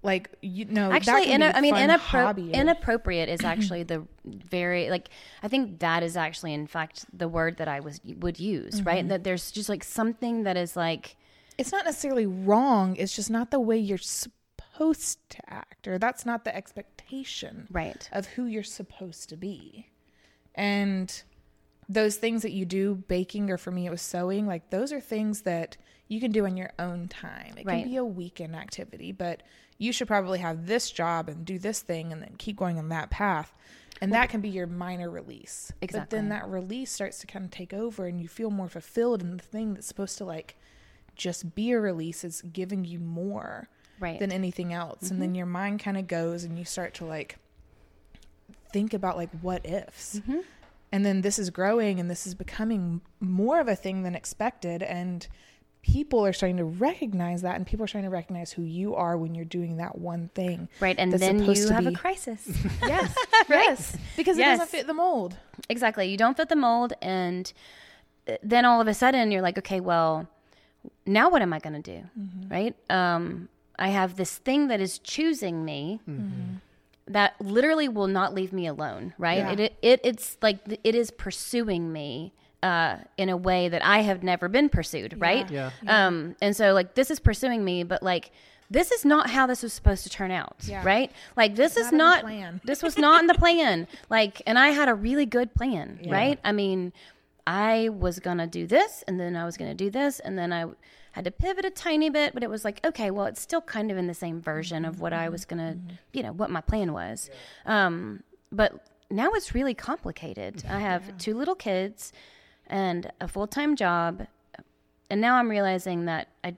like, 0.03 0.29
you 0.41 0.65
know, 0.65 0.91
actually 0.91 1.31
in 1.31 1.41
be 1.41 1.45
I 1.47 1.61
mean 1.61 1.73
fun 1.75 1.89
inappro- 1.89 1.99
hobby. 2.25 2.51
inappropriate 2.51 3.29
is 3.29 3.43
actually 3.53 3.83
the 3.83 4.05
very 4.25 4.89
like 4.89 5.09
I 5.43 5.47
think 5.47 5.79
that 5.79 6.03
is 6.03 6.15
actually 6.15 6.53
in 6.53 6.67
fact 6.67 7.05
the 7.11 7.27
word 7.27 7.57
that 7.57 7.67
I 7.67 7.79
was 7.79 7.99
would 8.05 8.39
use 8.39 8.75
Mm-hmm. 8.75 8.87
right 8.87 9.07
that 9.09 9.23
there's 9.23 9.51
just 9.51 9.69
like 9.69 9.83
something 9.83 10.43
that 10.43 10.55
is 10.57 10.75
like 10.75 11.15
it's 11.57 11.71
not 11.71 11.85
necessarily 11.85 12.27
wrong. 12.27 12.95
It's 12.97 13.15
just 13.15 13.31
not 13.31 13.49
the 13.49 13.59
way 13.59 13.77
you're 13.79 13.97
supposed 13.97 15.17
to 15.31 15.39
act, 15.51 15.87
or 15.87 15.97
that's 15.97 16.23
not 16.25 16.43
the 16.45 16.55
expectation. 16.55 17.67
right 17.71 18.07
of 18.11 18.27
who 18.27 18.45
you're 18.45 18.61
supposed 18.63 19.29
to 19.29 19.35
be. 19.37 19.87
And 20.53 21.23
those 21.89 22.17
things 22.17 22.41
that 22.43 22.51
you 22.51 22.65
do, 22.65 22.95
baking, 23.07 23.49
or 23.49 23.57
for 23.57 23.71
me, 23.71 23.87
it 23.87 23.89
was 23.89 24.01
sewing, 24.01 24.45
like 24.45 24.69
those 24.69 24.91
are 24.91 24.99
things 25.01 25.41
that 25.41 25.77
you 26.07 26.19
can 26.19 26.31
do 26.31 26.45
in 26.45 26.57
your 26.57 26.71
own 26.79 27.07
time. 27.07 27.55
It 27.57 27.65
Right. 27.65 27.81
can 27.81 27.91
be 27.91 27.97
a 27.97 28.05
weekend 28.05 28.55
activity, 28.55 29.11
but 29.11 29.43
you 29.77 29.91
should 29.91 30.07
probably 30.07 30.39
have 30.39 30.67
this 30.67 30.89
job 30.91 31.29
and 31.29 31.45
do 31.45 31.59
this 31.59 31.81
thing 31.81 32.11
and 32.11 32.21
then 32.21 32.35
keep 32.37 32.55
going 32.55 32.77
on 32.77 32.89
that 32.89 33.09
path. 33.09 33.53
And 33.99 34.13
that 34.13 34.29
can 34.29 34.41
be 34.41 34.49
your 34.49 34.67
minor 34.67 35.09
release. 35.09 35.71
Exactly. 35.81 35.99
But 35.99 36.09
then 36.09 36.29
that 36.29 36.47
release 36.47 36.91
starts 36.91 37.19
to 37.19 37.27
kind 37.27 37.45
of 37.45 37.51
take 37.51 37.73
over 37.73 38.05
and 38.05 38.21
you 38.21 38.27
feel 38.27 38.51
more 38.51 38.69
fulfilled. 38.69 39.23
And 39.23 39.39
the 39.39 39.43
thing 39.43 39.73
that's 39.73 39.87
supposed 39.87 40.17
to 40.19 40.25
like 40.25 40.55
just 41.15 41.55
be 41.55 41.71
a 41.71 41.79
release 41.79 42.23
is 42.23 42.41
giving 42.41 42.85
you 42.85 42.99
more 42.99 43.69
right 43.99 44.19
than 44.19 44.31
anything 44.31 44.71
else. 44.71 45.09
And 45.09 45.21
then 45.21 45.29
mm-hmm. 45.29 45.35
your 45.35 45.45
mind 45.47 45.79
kind 45.79 45.97
of 45.97 46.07
goes 46.07 46.43
and 46.43 46.57
you 46.59 46.65
start 46.65 46.93
to 46.95 47.05
like 47.05 47.37
think 48.71 48.93
about 48.93 49.17
like 49.17 49.31
what 49.41 49.65
ifs. 49.65 50.19
Mm-hmm. 50.19 50.39
And 50.91 51.05
then 51.05 51.21
this 51.21 51.37
is 51.37 51.49
growing 51.49 51.99
and 51.99 52.09
this 52.09 52.25
is 52.25 52.35
becoming 52.35 53.01
more 53.19 53.59
of 53.59 53.67
a 53.67 53.75
thing 53.75 54.03
than 54.03 54.15
expected. 54.15 54.83
And 54.83 55.27
people 55.93 56.25
are 56.25 56.33
starting 56.33 56.57
to 56.57 56.65
recognize 56.65 57.41
that 57.43 57.55
and 57.55 57.65
people 57.65 57.83
are 57.83 57.87
starting 57.87 58.09
to 58.09 58.13
recognize 58.13 58.51
who 58.51 58.61
you 58.63 58.93
are 58.95 59.17
when 59.17 59.33
you're 59.35 59.45
doing 59.59 59.77
that 59.77 59.97
one 59.97 60.29
thing. 60.35 60.67
right 60.81 60.95
and 60.99 61.13
then 61.13 61.39
you 61.43 61.69
have 61.69 61.87
a 61.87 61.91
crisis 61.93 62.41
Yes. 62.81 63.15
Right? 63.49 63.65
Yes. 63.69 63.95
Because 64.17 64.37
it 64.37 64.43
doesn't 64.43 64.69
fit 64.69 64.85
the 64.87 64.93
mold. 64.93 65.37
exactly 65.69 66.05
you 66.11 66.17
don't 66.17 66.35
fit 66.35 66.49
the 66.49 66.55
mold 66.55 66.91
and 67.01 67.51
uh, 68.27 68.33
then 68.43 68.65
all 68.65 68.81
of 68.81 68.87
a 68.87 68.93
sudden 68.93 69.31
you're 69.31 69.41
like 69.49 69.57
okay 69.57 69.79
well 69.79 70.27
now 71.05 71.29
what 71.29 71.41
am 71.41 71.53
I 71.53 71.59
going 71.59 71.81
to 71.81 71.91
do 71.95 71.99
Mm-hmm. 72.19 72.49
right 72.57 72.75
um 72.89 73.47
I 73.79 73.89
have 73.89 74.15
this 74.17 74.33
thing 74.47 74.67
that 74.69 74.81
is 74.81 74.99
choosing 74.99 75.63
me 75.63 75.99
that 77.07 77.39
literally 77.39 77.87
will 77.87 78.07
not 78.07 78.33
leave 78.33 78.51
me 78.51 78.67
alone 78.67 79.13
right 79.17 79.37
Yeah. 79.37 79.51
it, 79.65 79.73
it 79.81 79.99
it's 80.03 80.35
like 80.41 80.57
it 80.83 80.95
is 80.95 81.11
pursuing 81.11 81.93
me 81.93 82.33
uh 82.63 82.97
in 83.17 83.29
a 83.29 83.37
way 83.37 83.69
that 83.69 83.83
I 83.85 83.99
have 83.99 84.23
never 84.23 84.47
been 84.49 84.69
pursued 84.69 85.15
right? 85.19 85.49
Yeah. 85.49 85.69
um 85.87 86.35
and 86.41 86.55
so 86.55 86.73
like 86.73 86.95
this 86.95 87.11
is 87.11 87.19
pursuing 87.19 87.63
me 87.63 87.83
but 87.83 88.01
like 88.01 88.31
this 88.69 88.91
is 88.91 89.05
not 89.05 89.29
how 89.29 89.47
this 89.47 89.63
was 89.63 89.71
supposed 89.71 90.03
to 90.03 90.09
turn 90.09 90.31
out 90.31 90.57
Yeah. 90.65 90.83
right? 90.83 91.11
Like 91.35 91.55
this 91.55 91.77
is 91.77 91.91
not 91.91 91.91
in 91.91 91.97
not 91.97 92.21
plan. 92.23 92.61
this 92.65 92.81
was 92.83 92.97
not 92.97 93.21
in 93.21 93.27
the 93.27 93.33
plan. 93.35 93.87
Like 94.09 94.41
and 94.47 94.57
i 94.57 94.69
had 94.69 94.89
a 94.89 94.95
really 94.95 95.25
good 95.25 95.53
plan 95.53 95.99
right? 96.09 96.39
I 96.43 96.51
mean 96.51 96.93
i 97.45 97.89
was 97.89 98.19
gonna 98.19 98.47
do 98.47 98.67
this 98.67 99.03
and 99.07 99.19
then 99.19 99.35
i 99.35 99.45
was 99.45 99.55
gonna 99.55 99.73
do 99.73 99.89
this 99.89 100.19
and 100.19 100.37
then 100.37 100.51
i 100.51 100.65
had 101.13 101.23
to 101.25 101.31
pivot 101.31 101.63
a 101.63 101.69
tiny 101.69 102.09
bit 102.09 102.33
but 102.33 102.43
it 102.43 102.49
was 102.49 102.65
like 102.65 102.85
okay 102.85 103.09
well 103.09 103.25
it's 103.25 103.39
still 103.41 103.61
kind 103.61 103.89
of 103.89 103.97
in 103.97 104.05
the 104.07 104.13
same 104.13 104.41
version 104.41 104.83
of 104.83 104.99
what 104.99 105.13
i 105.13 105.29
was 105.29 105.45
gonna 105.45 105.77
you 106.11 106.21
know 106.23 106.33
what 106.33 106.49
my 106.49 106.61
plan 106.61 106.91
was. 106.91 107.29
Um 107.65 108.23
but 108.51 108.69
now 109.09 109.31
it's 109.31 109.53
really 109.55 109.73
complicated. 109.73 110.63
I 110.69 110.79
have 110.79 111.17
two 111.17 111.33
little 111.35 111.55
kids 111.55 112.11
and 112.69 113.11
a 113.21 113.27
full-time 113.27 113.75
job 113.75 114.27
and 115.09 115.19
now 115.21 115.35
i'm 115.35 115.49
realizing 115.49 116.05
that 116.05 116.27
i 116.43 116.55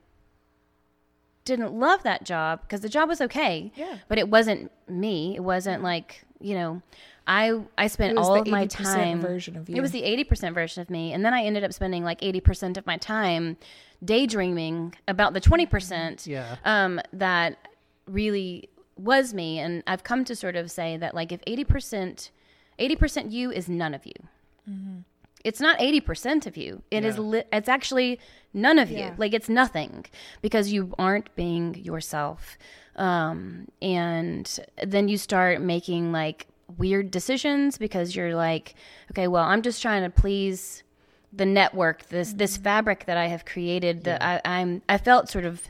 didn't 1.45 1.73
love 1.73 2.03
that 2.03 2.23
job 2.23 2.61
because 2.61 2.81
the 2.81 2.89
job 2.89 3.09
was 3.09 3.21
okay. 3.21 3.71
Yeah. 3.75 3.97
But 4.07 4.19
it 4.19 4.29
wasn't 4.29 4.71
me. 4.87 5.35
It 5.35 5.39
wasn't 5.39 5.81
like, 5.81 6.21
you 6.39 6.53
know, 6.53 6.83
I 7.25 7.59
I 7.75 7.87
spent 7.87 8.19
all 8.19 8.35
of 8.35 8.47
my 8.47 8.67
80% 8.67 8.83
time 8.83 9.19
version 9.21 9.55
of 9.55 9.67
you. 9.67 9.75
It 9.75 9.81
was 9.81 9.89
the 9.91 10.03
80% 10.03 10.53
version 10.53 10.81
of 10.81 10.91
me 10.91 11.11
and 11.11 11.25
then 11.25 11.33
I 11.33 11.43
ended 11.43 11.63
up 11.63 11.73
spending 11.73 12.03
like 12.03 12.21
80% 12.21 12.77
of 12.77 12.85
my 12.85 12.97
time 12.97 13.57
daydreaming 14.05 14.93
about 15.07 15.33
the 15.33 15.41
20% 15.41 16.27
Yeah. 16.27 16.57
um 16.65 17.01
that 17.13 17.67
really 18.05 18.69
was 18.95 19.33
me 19.33 19.57
and 19.59 19.81
I've 19.87 20.03
come 20.03 20.23
to 20.25 20.35
sort 20.35 20.55
of 20.55 20.69
say 20.69 20.97
that 20.97 21.15
like 21.15 21.31
if 21.31 21.41
80% 21.45 22.29
80% 22.77 23.31
you 23.31 23.51
is 23.51 23.67
none 23.67 23.93
of 23.95 24.05
you. 24.05 24.13
It's 25.45 25.61
not 25.61 25.79
80% 25.79 26.45
of 26.45 26.57
you. 26.57 26.81
It 26.91 27.05
is 27.05 27.15
Yeah. 27.15 27.21
li- 27.21 27.43
it's 27.53 27.69
actually 27.69 28.19
none 28.53 28.77
of 28.79 28.89
you. 28.91 29.13
Like 29.17 29.33
it's 29.33 29.49
nothing 29.49 30.05
because 30.41 30.71
you 30.71 30.93
aren't 30.99 31.33
being 31.35 31.75
yourself. 31.75 32.57
Um 32.95 33.67
and 33.81 34.59
then 34.83 35.07
you 35.07 35.17
start 35.17 35.61
making 35.61 36.11
like 36.11 36.47
weird 36.77 37.09
decisions 37.11 37.77
because 37.77 38.15
you're 38.15 38.35
like, 38.35 38.75
okay, 39.11 39.27
well, 39.27 39.43
I'm 39.43 39.61
just 39.61 39.81
trying 39.81 40.03
to 40.03 40.09
please 40.09 40.83
the 41.31 41.45
network, 41.45 42.07
this 42.09 42.33
this 42.33 42.57
fabric 42.57 43.05
that 43.05 43.17
I 43.17 43.27
have 43.27 43.45
created 43.45 44.03
that 44.03 44.21
I, 44.21 44.41
I'm 44.43 44.81
I 44.89 44.97
felt 44.97 45.29
sort 45.29 45.45
of 45.45 45.61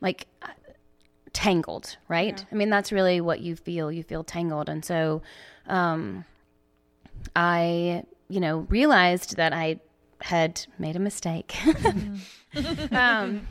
like 0.00 0.26
tangled, 1.32 1.96
right? 2.08 2.44
I 2.50 2.54
mean, 2.54 2.70
that's 2.70 2.90
really 2.92 3.20
what 3.20 3.40
you 3.40 3.54
feel. 3.56 3.92
You 3.92 4.02
feel 4.02 4.24
tangled. 4.24 4.68
And 4.68 4.84
so 4.84 5.22
um, 5.66 6.24
I, 7.36 8.04
you 8.28 8.40
know, 8.40 8.66
realized 8.68 9.36
that 9.36 9.52
I 9.52 9.80
had 10.20 10.66
made 10.78 10.96
a 10.96 10.98
mistake, 10.98 11.54
um, 12.92 13.46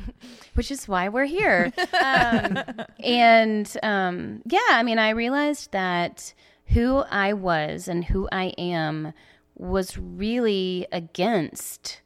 which 0.55 0.69
is 0.71 0.87
why 0.87 1.09
we're 1.09 1.25
here. 1.25 1.71
Um, 1.93 2.63
and 2.99 3.77
um, 3.83 4.41
yeah, 4.45 4.59
I 4.71 4.83
mean, 4.83 4.99
I 4.99 5.09
realized 5.09 5.71
that 5.71 6.33
who 6.67 6.97
I 7.09 7.33
was 7.33 7.87
and 7.87 8.05
who 8.05 8.27
I 8.31 8.53
am 8.57 9.13
was 9.55 9.97
really 9.97 10.87
against 10.91 12.01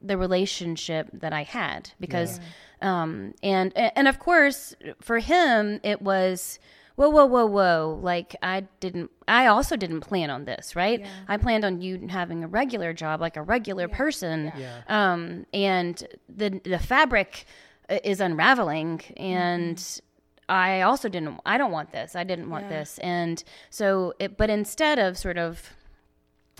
the 0.00 0.16
relationship 0.16 1.08
that 1.12 1.32
I 1.32 1.42
had 1.42 1.90
because 1.98 2.38
um 2.82 3.34
and 3.42 3.72
and 3.76 4.06
of 4.06 4.18
course 4.18 4.74
for 5.00 5.18
him 5.18 5.80
it 5.82 6.02
was 6.02 6.58
whoa 6.96 7.08
whoa 7.08 7.26
whoa 7.26 7.46
whoa 7.46 7.98
like 8.02 8.36
I 8.42 8.62
didn't 8.80 9.10
I 9.26 9.46
also 9.46 9.76
didn't 9.76 10.00
plan 10.00 10.30
on 10.30 10.44
this 10.44 10.76
right? 10.76 11.04
I 11.28 11.36
planned 11.38 11.64
on 11.64 11.80
you 11.80 12.06
having 12.08 12.44
a 12.44 12.48
regular 12.48 12.92
job 12.92 13.20
like 13.20 13.36
a 13.36 13.42
regular 13.42 13.88
person. 13.88 14.52
Yeah. 14.56 14.80
um 14.88 15.46
and 15.52 16.06
the 16.28 16.60
the 16.64 16.78
fabric 16.78 17.46
is 17.88 18.20
unraveling 18.20 19.00
and 19.16 20.00
I 20.48 20.82
also 20.82 21.08
didn't 21.08 21.40
I 21.46 21.58
don't 21.58 21.72
want 21.72 21.90
this. 21.92 22.14
I 22.14 22.22
didn't 22.24 22.50
want 22.50 22.64
Yeah. 22.64 22.78
this. 22.80 22.98
And 22.98 23.42
so 23.70 24.14
it 24.18 24.36
but 24.36 24.50
instead 24.50 24.98
of 24.98 25.16
sort 25.18 25.38
of 25.38 25.70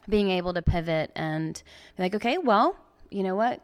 being 0.09 0.31
able 0.31 0.53
to 0.53 0.63
pivot 0.63 1.11
and 1.17 1.63
be 1.97 2.03
like, 2.03 2.15
okay, 2.15 2.37
well, 2.39 2.77
you 3.11 3.23
know 3.23 3.35
what? 3.37 3.61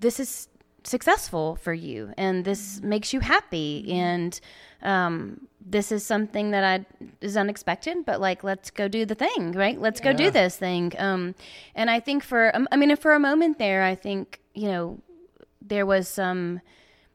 This 0.00 0.18
is 0.18 0.48
successful 0.82 1.56
for 1.56 1.72
you 1.72 2.12
and 2.18 2.44
this 2.44 2.80
makes 2.82 3.12
you 3.12 3.20
happy 3.20 3.86
and 3.90 4.38
um, 4.82 5.46
this 5.66 5.90
is 5.90 6.04
something 6.04 6.50
that 6.50 6.64
I 6.64 7.06
is 7.20 7.36
unexpected, 7.36 8.04
but 8.04 8.20
like 8.20 8.44
let's 8.44 8.70
go 8.70 8.86
do 8.88 9.06
the 9.06 9.14
thing, 9.14 9.52
right? 9.52 9.80
Let's 9.80 10.00
go 10.00 10.12
do 10.12 10.30
this 10.30 10.56
thing. 10.56 10.92
Um, 10.98 11.34
and 11.74 11.88
I 11.90 12.00
think 12.00 12.22
for 12.22 12.54
um, 12.54 12.68
I 12.70 12.76
mean 12.76 12.94
for 12.96 13.14
a 13.14 13.20
moment 13.20 13.58
there, 13.58 13.82
I 13.82 13.94
think 13.94 14.40
you 14.54 14.68
know 14.68 15.00
there 15.62 15.86
was 15.86 16.08
some 16.08 16.60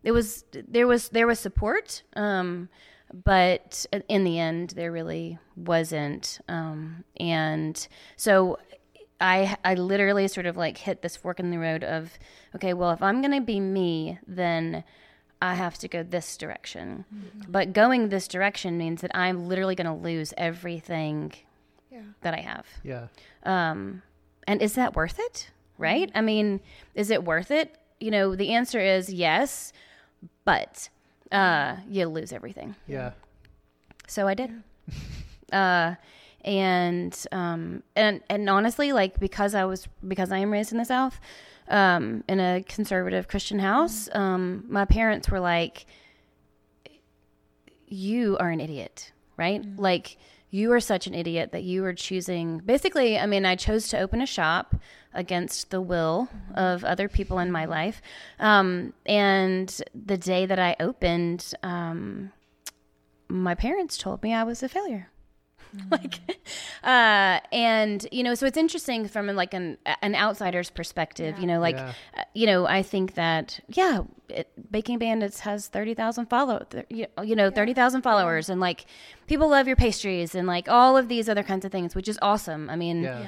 it 0.04 0.12
was 0.12 0.43
there 0.52 0.88
was 0.88 1.10
there 1.10 1.28
was 1.28 1.39
support 1.39 2.04
um 2.16 2.70
but 3.14 3.86
in 4.08 4.24
the 4.24 4.39
end 4.39 4.72
there 4.72 4.91
really 4.91 5.38
wasn't 5.56 6.39
um 6.47 7.04
and 7.20 7.88
so 8.16 8.58
i 9.20 9.58
i 9.64 9.74
literally 9.74 10.28
sort 10.28 10.45
of 10.45 10.56
like 10.56 10.78
hit 10.78 11.02
this 11.02 11.16
fork 11.16 11.39
in 11.39 11.52
the 11.52 11.60
road 11.60 11.84
of 11.84 12.18
okay 12.56 12.74
well 12.74 12.91
if 12.91 13.02
i'm 13.02 13.22
going 13.22 13.34
to 13.34 13.41
be 13.41 13.60
me 13.60 14.18
then 14.28 14.84
i 15.41 15.53
have 15.55 15.77
to 15.77 15.87
go 15.87 16.03
this 16.03 16.35
direction 16.37 17.05
but 17.47 17.73
going 17.73 18.09
this 18.09 18.27
direction 18.27 18.77
means 18.77 19.01
that 19.01 19.11
i'm 19.15 19.47
literally 19.47 19.75
going 19.75 19.87
to 19.87 19.93
lose 19.93 20.33
everything 20.37 21.31
Yeah. 21.91 22.01
that 22.21 22.33
i 22.33 22.41
have 22.41 22.65
Yeah. 22.83 23.07
um, 23.43 24.01
and 24.47 24.61
is 24.61 24.73
that 24.73 24.95
worth 24.95 25.19
it? 25.19 25.51
Right? 25.77 26.11
I 26.15 26.21
mean, 26.21 26.59
is 26.95 27.09
it 27.11 27.23
worth 27.23 27.51
it? 27.51 27.77
You 28.01 28.09
know, 28.11 28.35
the 28.35 28.53
answer 28.53 28.79
is 28.81 29.09
yes, 29.13 29.71
but 30.43 30.89
uh, 31.31 31.77
you 31.87 32.05
lose 32.07 32.33
everything. 32.33 32.75
Yeah. 32.87 33.11
So 34.07 34.27
I 34.27 34.33
did. 34.33 34.51
Uh, 35.53 35.95
and 36.43 37.15
um, 37.31 37.83
and 37.95 38.21
and 38.29 38.49
honestly, 38.49 38.91
like 38.91 39.19
because 39.19 39.53
I 39.55 39.65
was 39.65 39.87
because 40.07 40.31
I 40.31 40.39
am 40.39 40.51
raised 40.51 40.71
in 40.71 40.77
the 40.79 40.85
South, 40.85 41.19
um, 41.70 42.24
in 42.28 42.39
a 42.39 42.63
conservative 42.63 43.28
Christian 43.28 43.59
house, 43.59 44.09
um, 44.13 44.65
my 44.67 44.86
parents 44.86 45.30
were 45.30 45.39
like, 45.39 45.86
"You 47.88 48.38
are 48.39 48.49
an 48.49 48.59
idiot, 48.59 49.11
right? 49.38 49.63
Like." 49.78 50.17
You 50.51 50.72
are 50.72 50.80
such 50.80 51.05
an 51.05 51.13
idiot 51.13 51.51
that 51.51 51.61
you 51.61 51.86
are 51.86 51.93
choosing. 51.93 52.57
Basically, 52.57 53.20
I 53.20 53.28
mean, 53.28 53.45
I 53.45 53.55
chose 53.55 53.88
to 53.89 53.99
open 53.99 54.20
a 54.20 54.26
shop 54.26 54.76
against 55.13 55.70
the 55.70 55.80
will 55.80 56.28
of 56.55 56.84
other 56.84 57.07
people 57.07 57.38
in 57.38 57.51
my 57.51 57.65
life. 57.65 58.01
Um, 58.39 58.93
and 59.05 59.82
the 59.93 60.17
day 60.17 60.47
that 60.47 60.57
I 60.57 60.76
opened, 60.80 61.53
um, 61.61 62.32
my 63.28 63.53
parents 63.53 63.95
told 63.97 64.24
me 64.24 64.34
I 64.34 64.43
was 64.43 64.63
a 64.63 64.70
failure. 64.70 65.11
like, 65.91 66.20
uh, 66.84 67.39
and 67.51 68.07
you 68.11 68.24
know, 68.24 68.34
so 68.36 68.45
it's 68.45 68.57
interesting 68.57 69.07
from 69.07 69.28
like 69.28 69.53
an 69.53 69.78
an 70.01 70.15
outsider's 70.15 70.70
perspective. 70.70 71.38
You 71.39 71.47
know, 71.47 71.59
like, 71.59 71.76
Yeah. 71.76 71.93
uh, 72.17 72.24
you 72.34 72.45
know, 72.47 72.65
I 72.65 72.82
think 72.84 73.13
that 73.15 73.59
yeah, 73.67 74.01
it, 74.30 74.49
Baking 74.72 74.97
Bandits 74.99 75.41
has 75.41 75.67
thirty 75.67 75.93
thousand 75.93 76.28
follow, 76.28 76.65
th- 76.70 76.86
you 76.89 77.05
you 77.24 77.36
know, 77.36 77.49
thirty 77.51 77.74
thousand 77.74 78.01
followers, 78.01 78.49
and 78.49 78.59
like 78.59 78.86
people 79.28 79.49
love 79.49 79.67
your 79.67 79.76
pastries 79.76 80.34
and 80.36 80.47
like 80.47 80.67
all 80.70 80.97
of 80.97 81.07
these 81.07 81.30
other 81.30 81.43
kinds 81.43 81.65
of 81.65 81.72
things, 81.72 81.93
which 81.95 82.07
is 82.07 82.17
awesome. 82.22 82.70
I 82.70 82.76
mean, 82.76 83.03
Yeah. 83.03 83.26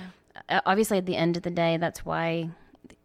uh, 0.50 0.62
obviously 0.66 0.98
at 0.98 1.06
the 1.06 1.16
end 1.18 1.38
of 1.38 1.44
the 1.44 1.52
day 1.52 1.78
that's 1.78 2.04
why 2.06 2.50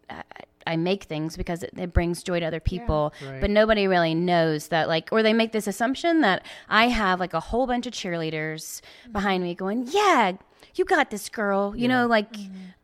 I, 0.09 0.23
I 0.67 0.77
make 0.77 1.05
things 1.05 1.37
because 1.37 1.63
it, 1.63 1.71
it 1.77 1.93
brings 1.93 2.23
joy 2.23 2.41
to 2.41 2.47
other 2.47 2.61
people 2.61 3.13
Right. 3.23 3.41
but 3.41 3.51
nobody 3.51 3.87
really 3.87 4.15
knows 4.15 4.69
that 4.69 4.89
like 4.89 5.09
or 5.13 5.23
they 5.23 5.33
make 5.33 5.53
this 5.53 5.67
assumption 5.67 6.21
that 6.23 6.45
i 6.69 6.89
have 6.89 7.21
like 7.21 7.35
a 7.35 7.41
whole 7.41 7.67
bunch 7.67 7.87
of 7.87 7.93
cheerleaders 7.93 8.81
behind 9.13 9.43
me 9.43 9.55
going 9.55 9.87
yeah 9.91 10.33
you 10.75 10.85
got 10.85 11.11
this 11.11 11.29
girl 11.29 11.75
you 11.77 11.89
know 11.89 12.07
like 12.07 12.35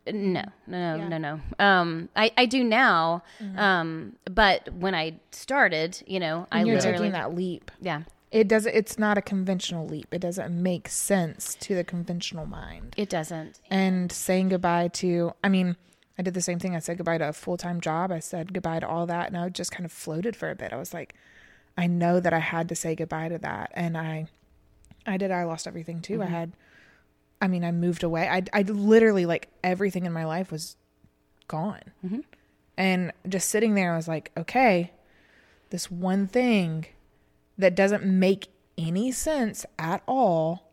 no 0.07 0.43
no 0.67 0.97
Yeah. 0.97 1.09
no 1.09 1.19
no 1.19 1.41
um 1.59 2.09
i 2.17 2.31
i 2.37 2.47
do 2.47 2.65
now 2.65 3.23
um 3.57 4.15
but 4.25 4.69
when 4.75 4.95
i 4.95 5.15
started 5.31 6.03
you 6.07 6.19
know 6.21 6.47
i 6.53 6.63
you're 6.63 6.77
literally 6.77 6.99
taking 6.99 7.13
that 7.13 7.35
leap. 7.35 7.71
yeah 7.81 8.03
It 8.31 8.49
doesn't. 8.49 8.75
It's 8.75 8.99
not 8.99 9.19
a 9.19 9.23
conventional 9.23 9.85
leap. 9.87 10.09
It 10.11 10.23
doesn't 10.23 10.51
make 10.63 10.89
sense 10.89 11.55
to 11.61 11.75
the 11.75 11.85
conventional 11.85 12.47
mind. 12.47 12.95
it 12.97 13.11
doesn't 13.11 13.61
And 13.71 14.11
saying 14.11 14.49
goodbye 14.49 14.89
to. 15.03 15.35
I 15.45 15.49
mean, 15.51 15.77
I 16.19 16.23
did 16.23 16.35
the 16.35 16.41
same 16.41 16.59
thing. 16.59 16.77
I 16.77 16.81
said 16.81 16.99
goodbye 16.99 17.19
to 17.19 17.29
a 17.29 17.33
full 17.33 17.57
time 17.57 17.81
job. 17.81 18.13
I 18.13 18.21
said 18.21 18.53
goodbye 18.53 18.81
to 18.81 18.89
all 18.89 19.07
that, 19.07 19.29
and 19.29 19.37
I 19.37 19.49
just 19.49 19.73
kind 19.73 19.85
of 19.85 19.93
floated 19.93 20.37
for 20.37 20.51
a 20.51 20.55
bit. 20.55 20.73
I 20.73 20.77
was 20.77 20.93
like, 20.93 21.15
I 21.77 21.87
know 21.87 22.21
that 22.21 22.33
I 22.33 22.39
had 22.39 22.69
to 22.69 22.75
say 22.75 22.95
goodbye 22.95 23.29
to 23.29 23.39
that, 23.39 23.73
and 23.75 23.97
I, 23.97 24.29
I 25.07 25.17
did. 25.17 25.31
I 25.31 25.45
lost 25.45 25.67
everything 25.67 26.01
too. 26.01 26.21
I 26.21 26.27
mm-hmm. 26.27 26.35
had. 26.35 26.53
I 27.41 27.49
mean, 27.49 27.65
I 27.65 27.73
moved 27.73 28.05
away. 28.05 28.29
I, 28.29 28.45
I 28.53 28.63
literally 28.63 29.27
like 29.27 29.49
everything 29.65 30.07
in 30.07 30.13
my 30.13 30.25
life 30.25 30.53
was 30.53 30.77
gone. 31.49 31.83
Mm-hmm. 32.05 32.21
And 32.77 33.13
just 33.29 33.49
sitting 33.49 33.75
there, 33.75 33.93
I 33.93 33.97
was 33.97 34.07
like, 34.07 34.31
okay, 34.37 34.93
this 35.71 35.91
one 35.91 36.29
thing 36.29 36.87
that 37.59 37.75
doesn't 37.75 38.05
make 38.05 38.49
any 38.79 39.11
sense 39.11 39.67
at 39.79 40.03
all, 40.07 40.71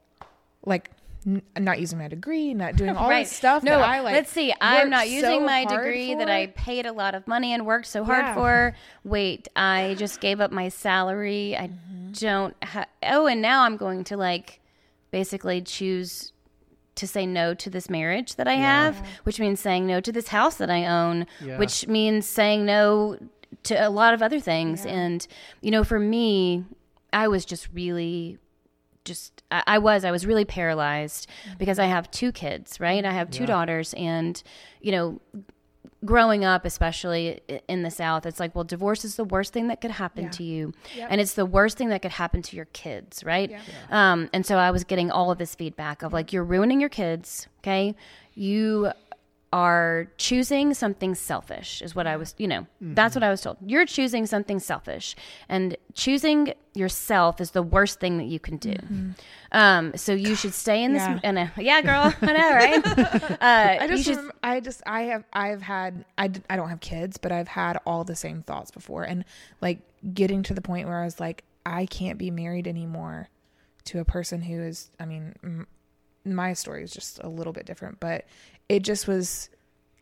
like 0.63 0.91
n- 1.25 1.41
not 1.57 1.79
using 1.79 1.97
my 1.99 2.07
degree, 2.07 2.53
not 2.53 2.75
doing 2.75 2.89
all 2.97 3.09
right 3.09 3.25
this 3.25 3.35
stuff. 3.35 3.63
No, 3.63 3.77
that 3.79 3.89
I 3.89 3.99
like. 4.01 4.13
let's 4.13 4.31
see. 4.31 4.53
I'm 4.61 4.89
not 4.89 5.09
using 5.09 5.39
so 5.41 5.45
my 5.45 5.65
degree 5.65 6.15
that. 6.15 6.29
I 6.29 6.47
paid 6.47 6.85
a 6.85 6.91
lot 6.93 7.15
of 7.15 7.27
money 7.27 7.53
and 7.53 7.65
worked 7.65 7.87
so 7.87 8.03
hard 8.03 8.25
Yeah. 8.25 8.33
for. 8.35 8.75
Wait, 9.03 9.47
I 9.55 9.95
just 9.97 10.19
gave 10.21 10.39
up 10.41 10.51
my 10.51 10.69
salary. 10.69 11.55
I 11.57 11.67
Mm-hmm. 11.67 12.11
don't 12.13 12.55
have. 12.63 12.87
Oh, 13.03 13.27
and 13.27 13.41
now 13.41 13.63
I'm 13.63 13.77
going 13.77 14.03
to 14.05 14.17
like 14.17 14.59
basically 15.11 15.61
choose 15.61 16.33
to 16.95 17.07
say 17.07 17.25
no 17.25 17.53
to 17.53 17.69
this 17.69 17.89
marriage 17.89 18.35
that 18.35 18.47
I 18.47 18.55
have, 18.55 18.97
which 19.23 19.39
means 19.39 19.59
saying 19.61 19.87
no 19.87 20.01
to 20.01 20.11
this 20.11 20.27
house 20.29 20.55
that 20.55 20.69
I 20.69 20.85
own, 20.85 21.27
Yeah. 21.39 21.57
which 21.57 21.87
means 21.87 22.25
saying 22.25 22.65
no 22.65 23.17
to 23.63 23.75
a 23.75 23.89
lot 23.89 24.13
of 24.13 24.21
other 24.21 24.39
things. 24.39 24.85
And 24.85 25.25
you 25.61 25.71
know, 25.71 25.83
for 25.83 25.99
me, 25.99 26.65
I 27.13 27.27
was 27.27 27.45
just 27.45 27.69
really 27.73 28.37
just 29.09 29.43
I, 29.51 29.63
I 29.75 29.77
was 29.79 29.99
I 30.05 30.11
was 30.11 30.23
really 30.25 30.45
paralyzed 30.45 31.27
because 31.57 31.77
I 31.79 31.87
have 31.95 32.09
two 32.11 32.31
kids, 32.31 32.79
right? 32.79 33.03
I 33.03 33.11
have 33.19 33.29
two 33.29 33.43
Yeah. 33.43 33.53
daughters, 33.55 33.93
and 33.95 34.41
you 34.85 34.91
know, 34.95 35.05
growing 36.05 36.45
up, 36.45 36.63
especially 36.65 37.41
in 37.67 37.83
the 37.83 37.91
South, 37.91 38.25
it's 38.25 38.39
like, 38.39 38.55
well, 38.55 38.63
divorce 38.63 39.03
is 39.03 39.15
the 39.17 39.23
worst 39.25 39.51
thing 39.51 39.67
that 39.67 39.81
could 39.81 39.91
happen 39.91 40.25
Yeah. 40.25 40.29
to 40.39 40.43
you, 40.43 40.73
Yep. 40.95 41.07
and 41.11 41.19
it's 41.21 41.33
the 41.33 41.45
worst 41.45 41.77
thing 41.77 41.89
that 41.89 42.01
could 42.01 42.11
happen 42.23 42.41
to 42.43 42.55
your 42.55 42.65
kids, 42.83 43.23
right? 43.25 43.51
Um, 43.89 44.29
and 44.31 44.45
so 44.45 44.57
I 44.57 44.71
was 44.71 44.83
getting 44.85 45.11
all 45.11 45.29
of 45.31 45.37
this 45.39 45.55
feedback 45.55 46.01
of 46.03 46.13
like, 46.13 46.31
you're 46.31 46.45
ruining 46.55 46.79
your 46.79 46.89
kids, 46.89 47.47
okay? 47.61 47.95
You 48.33 48.91
are 49.51 50.07
choosing 50.17 50.75
something 50.75 51.15
selfish 51.15 51.81
is 51.81 51.95
what 51.95 52.05
i 52.05 52.15
was 52.15 52.35
you 52.37 52.47
know 52.47 52.67
that's 52.81 53.15
what 53.15 53.23
i 53.23 53.29
was 53.31 53.41
told. 53.41 53.57
You're 53.65 53.85
choosing 53.87 54.27
something 54.27 54.59
selfish 54.59 55.15
and 55.49 55.75
choosing 55.95 56.53
yourself 56.75 57.41
is 57.41 57.49
the 57.51 57.63
worst 57.63 57.99
thing 57.99 58.19
that 58.19 58.25
you 58.27 58.39
can 58.39 58.57
do. 58.57 58.75
Um 59.51 59.93
so 59.95 60.13
you 60.13 60.35
should 60.35 60.53
stay 60.53 60.83
in 60.83 60.93
this 60.93 61.01
Yeah. 61.01 61.19
in 61.23 61.37
a, 61.37 61.51
yeah 61.57 61.81
girl 61.81 62.13
i 62.21 62.25
know 62.31 62.53
right? 62.53 62.85
Uh 63.41 63.77
I 63.81 63.85
you 63.85 63.89
just, 63.97 64.03
should- 64.05 64.17
remem- 64.19 64.29
I 64.43 64.59
just, 64.59 64.83
I 64.85 65.01
have, 65.03 65.23
I've 65.33 65.61
had, 65.63 66.05
I, 66.17 66.27
d- 66.27 66.41
I 66.49 66.55
don't 66.55 66.69
have 66.69 66.79
kids, 66.79 67.17
but 67.17 67.31
I've 67.31 67.47
had 67.47 67.77
all 67.85 68.03
the 68.03 68.15
same 68.15 68.43
thoughts 68.43 68.69
before, 68.71 69.03
and 69.03 69.25
like 69.61 69.79
getting 70.13 70.43
to 70.43 70.53
the 70.53 70.61
point 70.61 70.87
where 70.87 70.99
I 71.01 71.05
was 71.05 71.19
like, 71.19 71.43
I 71.65 71.85
can't 71.87 72.17
be 72.19 72.29
married 72.31 72.67
anymore 72.67 73.29
to 73.85 73.99
a 73.99 74.05
person 74.05 74.41
who 74.43 74.61
is, 74.61 74.91
I 74.99 75.05
mean, 75.05 75.33
m- 75.43 75.67
my 76.25 76.53
story 76.53 76.83
is 76.83 76.91
just 76.91 77.19
a 77.23 77.27
little 77.29 77.53
bit 77.53 77.65
different, 77.65 77.99
but 77.99 78.25
it 78.69 78.83
just 78.83 79.07
was 79.07 79.49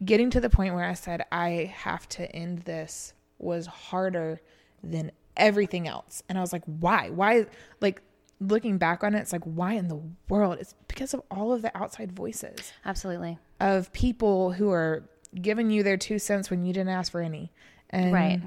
getting 0.06 0.30
to 0.30 0.40
the 0.40 0.50
point 0.50 0.76
where 0.76 0.84
I 0.86 0.94
said 0.94 1.26
I 1.32 1.74
have 1.76 2.08
to 2.10 2.30
end 2.36 2.60
this 2.60 3.14
was 3.40 3.66
harder 3.66 4.42
than 4.84 5.12
everything 5.36 5.88
else, 5.88 6.22
and 6.30 6.38
I 6.38 6.42
was 6.42 6.54
like, 6.54 6.64
why, 6.66 7.10
why, 7.10 7.48
like. 7.82 8.02
Looking 8.40 8.78
back 8.78 9.04
on 9.04 9.16
it, 9.16 9.20
it's 9.20 9.34
like, 9.34 9.42
why 9.46 9.74
in 9.74 9.88
the 9.88 10.00
world? 10.30 10.60
It's 10.60 10.76
because 10.88 11.16
of 11.16 11.24
all 11.32 11.54
of 11.54 11.64
the 11.64 11.76
outside 11.76 12.12
voices 12.12 12.72
absolutely 12.86 13.40
of 13.60 13.92
people 13.94 14.52
who 14.52 14.70
are 14.70 15.10
giving 15.42 15.72
you 15.72 15.82
their 15.82 15.98
two 15.98 16.20
cents 16.20 16.52
when 16.52 16.64
you 16.64 16.72
didn't 16.72 16.90
ask 16.90 17.12
for 17.12 17.22
any. 17.22 17.52
And 17.90 18.14
Right. 18.14 18.40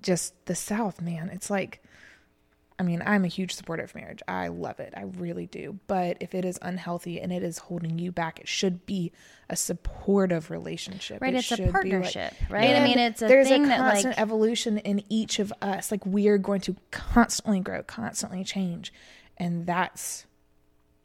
just 0.00 0.46
the 0.46 0.54
South, 0.54 1.02
man. 1.02 1.28
It's 1.28 1.50
like, 1.50 1.82
I 2.78 2.82
mean, 2.84 3.02
I'm 3.04 3.24
a 3.24 3.28
huge 3.28 3.54
supporter 3.54 3.82
of 3.84 3.94
marriage. 3.94 4.20
I 4.26 4.48
love 4.48 4.80
it. 4.80 4.92
I 4.96 5.02
really 5.02 5.46
do. 5.46 5.78
But 5.86 6.16
if 6.20 6.34
it 6.34 6.44
is 6.44 6.58
unhealthy 6.62 7.20
and 7.20 7.32
it 7.32 7.42
is 7.42 7.58
holding 7.58 7.98
you 7.98 8.10
back, 8.12 8.40
it 8.40 8.48
should 8.48 8.86
be 8.86 9.12
a 9.50 9.56
supportive 9.56 10.50
relationship. 10.50 11.20
Right, 11.20 11.34
It 11.34 11.38
it's 11.38 11.52
a 11.52 11.56
should 11.56 11.58
be 11.58 11.64
like- 11.64 11.72
partnership, 11.72 12.34
right? 12.50 12.74
I 12.76 12.82
mean, 12.84 12.98
it's 12.98 13.22
a 13.22 13.28
there's 13.28 13.48
thing 13.48 13.64
a 13.64 13.68
that, 13.68 13.78
constant 13.78 14.16
like- 14.16 14.20
evolution 14.20 14.78
in 14.78 15.02
each 15.08 15.38
of 15.38 15.52
us. 15.62 15.90
Like 15.92 16.04
we 16.06 16.28
are 16.28 16.38
going 16.38 16.60
to 16.62 16.76
constantly 16.90 17.60
grow, 17.60 17.82
constantly 17.82 18.42
change, 18.44 18.92
and 19.36 19.66
that's 19.66 20.26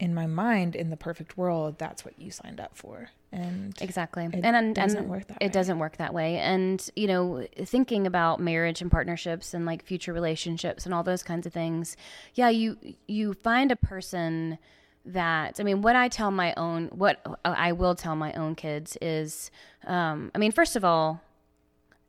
in 0.00 0.14
my 0.14 0.26
mind 0.26 0.76
in 0.76 0.90
the 0.90 0.96
perfect 0.96 1.36
world. 1.36 1.78
That's 1.78 2.04
what 2.04 2.18
you 2.18 2.30
signed 2.30 2.60
up 2.60 2.76
for, 2.76 3.10
and 3.32 3.74
Exactly. 3.80 4.24
It 4.26 4.34
and, 4.44 4.56
and 4.56 4.74
doesn't 4.74 4.98
and 5.00 5.08
work 5.08 5.26
that 5.26 5.38
It 5.40 5.46
way. 5.46 5.48
doesn't 5.50 5.78
work 5.78 5.96
that 5.96 6.14
way. 6.14 6.38
And, 6.38 6.88
you 6.94 7.06
know, 7.08 7.46
thinking 7.64 8.06
about 8.06 8.40
marriage 8.40 8.80
and 8.80 8.90
partnerships 8.90 9.54
and 9.54 9.66
like 9.66 9.84
future 9.84 10.12
relationships 10.12 10.84
and 10.84 10.94
all 10.94 11.02
those 11.02 11.22
kinds 11.22 11.46
of 11.46 11.52
things. 11.52 11.96
Yeah, 12.34 12.48
you 12.48 12.76
you 13.06 13.34
find 13.34 13.72
a 13.72 13.76
person 13.76 14.58
that 15.04 15.58
I 15.58 15.62
mean, 15.64 15.82
what 15.82 15.96
I 15.96 16.08
tell 16.08 16.30
my 16.30 16.54
own 16.56 16.88
what 16.88 17.20
I 17.44 17.72
will 17.72 17.94
tell 17.94 18.14
my 18.14 18.32
own 18.34 18.54
kids 18.54 18.96
is 19.00 19.50
um 19.86 20.30
I 20.34 20.38
mean, 20.38 20.52
first 20.52 20.76
of 20.76 20.84
all, 20.84 21.22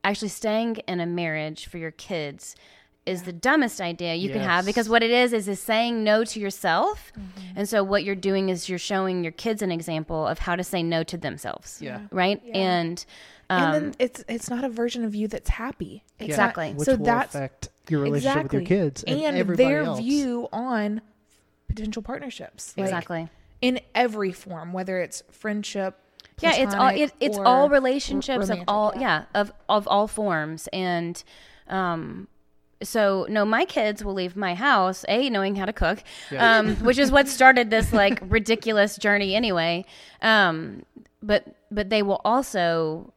actually 0.04 0.30
staying 0.30 0.78
in 0.88 1.00
a 1.00 1.06
marriage 1.06 1.66
for 1.66 1.78
your 1.78 1.92
kids 1.92 2.56
is 3.10 3.24
the 3.24 3.34
dumbest 3.34 3.82
idea 3.82 4.14
you 4.16 4.30
can 4.30 4.42
have 4.42 4.66
because 4.66 4.88
what 4.88 5.02
it 5.04 5.12
is 5.12 5.34
is 5.34 5.48
is 5.48 5.60
saying 5.60 6.04
no 6.04 6.24
to 6.24 6.40
yourself 6.40 7.12
Mm-hmm. 7.18 7.58
and 7.58 7.68
so 7.68 7.84
what 7.84 8.04
you're 8.04 8.16
doing 8.16 8.50
is 8.50 8.70
you're 8.70 8.78
showing 8.94 9.24
your 9.24 9.32
kids 9.34 9.62
an 9.62 9.72
example 9.72 10.28
of 10.28 10.40
how 10.40 10.56
to 10.56 10.64
say 10.64 10.82
no 10.84 11.04
to 11.04 11.18
themselves 11.18 11.80
Yeah. 11.82 12.02
right 12.12 12.42
and 12.54 13.04
um, 13.52 13.64
and 13.64 13.74
then 13.74 13.96
it's 14.00 14.24
it's 14.28 14.50
not 14.50 14.64
a 14.64 14.70
version 14.70 15.04
of 15.04 15.16
you 15.16 15.28
that's 15.28 15.50
happy. 15.50 16.04
It's 16.20 16.30
not- 16.30 16.30
Exactly. 16.30 16.74
Which 16.74 16.86
so 16.86 16.96
will 16.96 17.06
that's 17.06 17.34
affect 17.34 17.70
your 17.90 18.02
relationship 18.02 18.44
with 18.44 18.54
your 18.54 18.62
kids 18.62 19.04
and, 19.04 19.20
and, 19.20 19.38
everybody 19.38 19.68
their 19.70 19.82
else. 19.82 20.00
view 20.00 20.48
on 20.54 21.02
potential 21.68 22.04
partnerships. 22.04 22.76
Like, 22.78 22.86
exactly 22.86 23.28
in 23.62 23.80
every 23.96 24.32
form, 24.32 24.72
whether 24.72 25.00
it's 25.00 25.24
friendship. 25.32 25.98
yeah 26.42 26.56
it's 26.56 26.74
all 26.76 26.90
it, 26.90 27.12
it's 27.20 27.38
all 27.40 27.70
relationships 27.70 28.44
of 28.46 28.50
romantic, 28.50 28.72
all 28.72 28.94
yeah. 28.96 29.02
yeah. 29.02 29.42
of 29.42 29.52
of 29.68 29.88
all 29.88 30.08
forms 30.08 30.68
and 30.72 31.24
um 31.68 32.28
so 32.82 33.26
no 33.30 33.44
my 33.46 33.66
kids 33.66 34.04
will 34.04 34.14
leave 34.14 34.36
my 34.36 34.56
house 34.56 35.04
a 35.10 35.30
knowing 35.30 35.56
how 35.56 35.66
to 35.66 35.74
cook 35.74 36.02
um 36.38 36.76
which 36.78 36.98
is 36.98 37.12
what 37.12 37.28
started 37.28 37.70
this 37.70 37.92
like 37.92 38.20
ridiculous 38.30 38.98
journey 38.98 39.36
anyway. 39.36 39.84
Um 40.22 40.84
but 41.22 41.56
but 41.70 41.90
they 41.90 42.02
will 42.02 42.22
also 42.24 43.14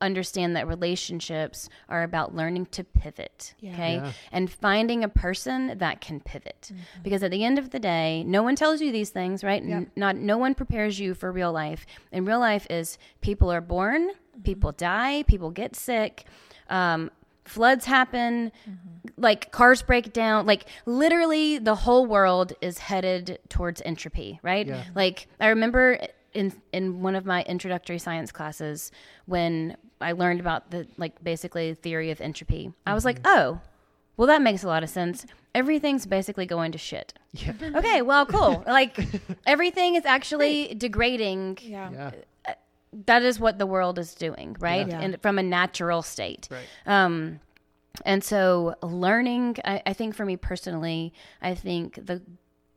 understand 0.00 0.54
that 0.56 0.66
relationships 0.66 1.68
are 1.88 2.02
about 2.02 2.34
learning 2.34 2.66
to 2.66 2.84
pivot 2.84 3.54
okay? 3.64 3.94
Yeah. 3.94 4.12
and 4.32 4.50
finding 4.50 5.02
a 5.02 5.08
person 5.08 5.78
that 5.78 6.00
can 6.02 6.20
pivot. 6.20 6.72
Because 7.02 7.22
at 7.22 7.30
the 7.30 7.42
end 7.44 7.58
of 7.58 7.70
the 7.70 7.78
day 7.78 8.22
no 8.24 8.42
one 8.42 8.56
tells 8.56 8.80
you 8.82 8.90
these 8.92 9.10
things 9.10 9.42
right? 9.44 9.62
N- 9.62 9.90
not 9.96 10.16
no 10.16 10.36
one 10.36 10.54
prepares 10.54 10.98
you 10.98 11.14
for 11.14 11.30
real 11.32 11.52
life. 11.52 11.86
And 12.12 12.26
real 12.26 12.40
life 12.40 12.66
is 12.68 12.98
people 13.20 13.50
are 13.50 13.60
born 13.60 14.10
people 14.42 14.72
die 14.72 15.22
people 15.28 15.50
get 15.50 15.76
sick 15.76 16.24
um, 16.68 17.10
floods 17.44 17.84
happen 17.84 18.50
like 19.16 19.52
cars 19.52 19.82
break 19.82 20.12
down 20.12 20.46
like 20.46 20.66
literally 20.86 21.58
the 21.58 21.74
whole 21.74 22.06
world 22.06 22.52
is 22.60 22.78
headed 22.78 23.38
towards 23.48 23.82
entropy 23.84 24.40
right 24.42 24.66
Yeah. 24.66 24.84
like 24.94 25.28
i 25.40 25.48
remember 25.48 25.98
in 26.32 26.52
in 26.72 27.02
one 27.02 27.14
of 27.14 27.26
my 27.26 27.42
introductory 27.42 27.98
science 27.98 28.32
classes 28.32 28.90
when 29.26 29.76
i 30.00 30.12
learned 30.12 30.40
about 30.40 30.70
the 30.70 30.86
like 30.96 31.22
basically 31.22 31.74
theory 31.74 32.10
of 32.10 32.20
entropy 32.20 32.72
i 32.86 32.94
was 32.94 33.04
like 33.04 33.20
mm-hmm. 33.22 33.38
oh 33.38 33.60
well 34.16 34.26
that 34.28 34.40
makes 34.42 34.62
a 34.64 34.66
lot 34.66 34.82
of 34.82 34.88
sense 34.88 35.26
everything's 35.54 36.06
basically 36.06 36.46
going 36.46 36.72
to 36.72 36.78
shit 36.78 37.12
Yeah. 37.32 37.52
okay 37.74 38.00
well 38.02 38.24
cool 38.26 38.64
like 38.66 38.98
everything 39.46 39.96
is 39.96 40.04
actually 40.06 40.74
degrading 40.74 41.58
Yeah. 41.62 41.90
Yeah. 41.92 42.10
That 43.06 43.22
is 43.22 43.38
what 43.40 43.58
the 43.58 43.66
world 43.66 43.98
is 43.98 44.14
doing, 44.14 44.56
right? 44.60 44.86
Yeah. 44.88 45.00
And 45.00 45.20
from 45.22 45.38
a 45.38 45.42
natural 45.42 46.02
state. 46.02 46.48
Right. 46.50 46.66
Um, 46.86 47.40
and 48.04 48.24
so 48.24 48.74
learning, 48.82 49.56
I, 49.64 49.82
I 49.86 49.92
think 49.92 50.14
for 50.14 50.24
me 50.24 50.36
personally, 50.36 51.12
I 51.42 51.54
think 51.54 52.06
the 52.06 52.22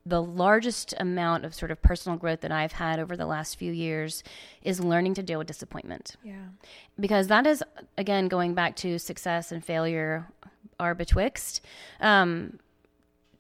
the 0.06 0.22
largest 0.24 0.94
amount 1.02 1.44
of 1.44 1.54
sort 1.54 1.70
of 1.70 1.82
personal 1.82 2.18
growth 2.18 2.40
that 2.40 2.52
I've 2.52 2.72
had 2.72 2.98
over 2.98 3.18
the 3.18 3.26
last 3.26 3.58
few 3.60 3.74
years 3.74 4.24
is 4.62 4.80
learning 4.80 5.16
to 5.16 5.22
deal 5.24 5.38
with 5.38 5.48
disappointment 5.48 6.16
Yeah. 6.24 6.36
because 6.98 7.28
that 7.28 7.46
is 7.46 7.62
again 7.98 8.30
going 8.30 8.54
back 8.54 8.78
to 8.78 9.00
success 9.00 9.52
and 9.52 9.66
failure 9.66 10.30
are 10.80 10.96
betwixt. 10.96 11.60
Um, 12.00 12.60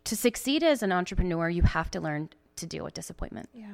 to 0.03 0.15
succeed 0.17 0.61
as 0.61 0.83
an 0.83 0.91
entrepreneur, 0.91 1.49
you 1.49 1.61
have 1.61 1.89
to 1.91 2.01
learn 2.01 2.29
to 2.57 2.65
deal 2.65 2.83
with 2.83 2.93
disappointment, 2.95 3.47
Yeah. 3.53 3.67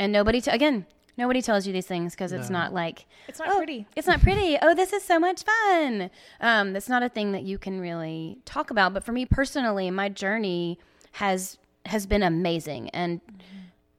and 0.00 0.12
nobody 0.12 0.40
t- 0.40 0.50
again 0.50 0.86
nobody 1.16 1.42
tells 1.42 1.66
you 1.66 1.72
these 1.72 1.86
things 1.86 2.14
because 2.14 2.32
it's 2.32 2.50
No. 2.50 2.58
not 2.60 2.72
like 2.72 3.06
It's 3.28 3.38
not 3.38 3.48
oh, 3.50 3.56
pretty. 3.58 3.86
It's 3.96 4.06
not 4.06 4.20
pretty. 4.20 4.56
Oh, 4.62 4.74
this 4.74 4.92
is 4.92 5.02
so 5.02 5.18
much 5.18 5.42
fun. 5.44 6.10
Um, 6.40 6.72
that's 6.72 6.88
not 6.88 7.02
a 7.02 7.08
thing 7.08 7.32
that 7.32 7.42
you 7.42 7.58
can 7.58 7.80
really 7.80 8.38
talk 8.44 8.70
about. 8.70 8.92
But 8.94 9.04
for 9.04 9.12
me 9.12 9.26
personally, 9.26 9.90
my 9.90 10.08
journey 10.08 10.78
has 11.12 11.58
has 11.86 12.06
been 12.06 12.22
amazing 12.22 12.90
and 12.90 13.20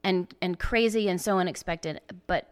and 0.03 0.33
and 0.41 0.57
crazy 0.59 1.07
and 1.09 1.19
so 1.19 1.39
unexpected, 1.39 1.99
but 2.27 2.47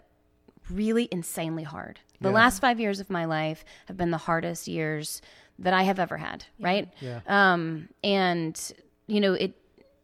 really 0.69 1.07
insanely 1.11 1.63
hard. 1.63 1.99
The 2.21 2.29
Yeah. 2.29 2.35
last 2.35 2.59
five 2.59 2.79
years 2.79 2.99
of 2.99 3.09
my 3.09 3.25
life 3.25 3.63
have 3.87 3.97
been 3.97 4.11
the 4.11 4.17
hardest 4.17 4.67
years 4.67 5.21
that 5.57 5.73
I 5.73 5.83
have 5.83 5.99
ever 5.99 6.17
had. 6.17 6.45
Right. 6.59 6.91
Yeah. 6.99 7.21
Um, 7.27 7.89
and 8.03 8.59
you 9.07 9.19
know, 9.21 9.33
it 9.33 9.53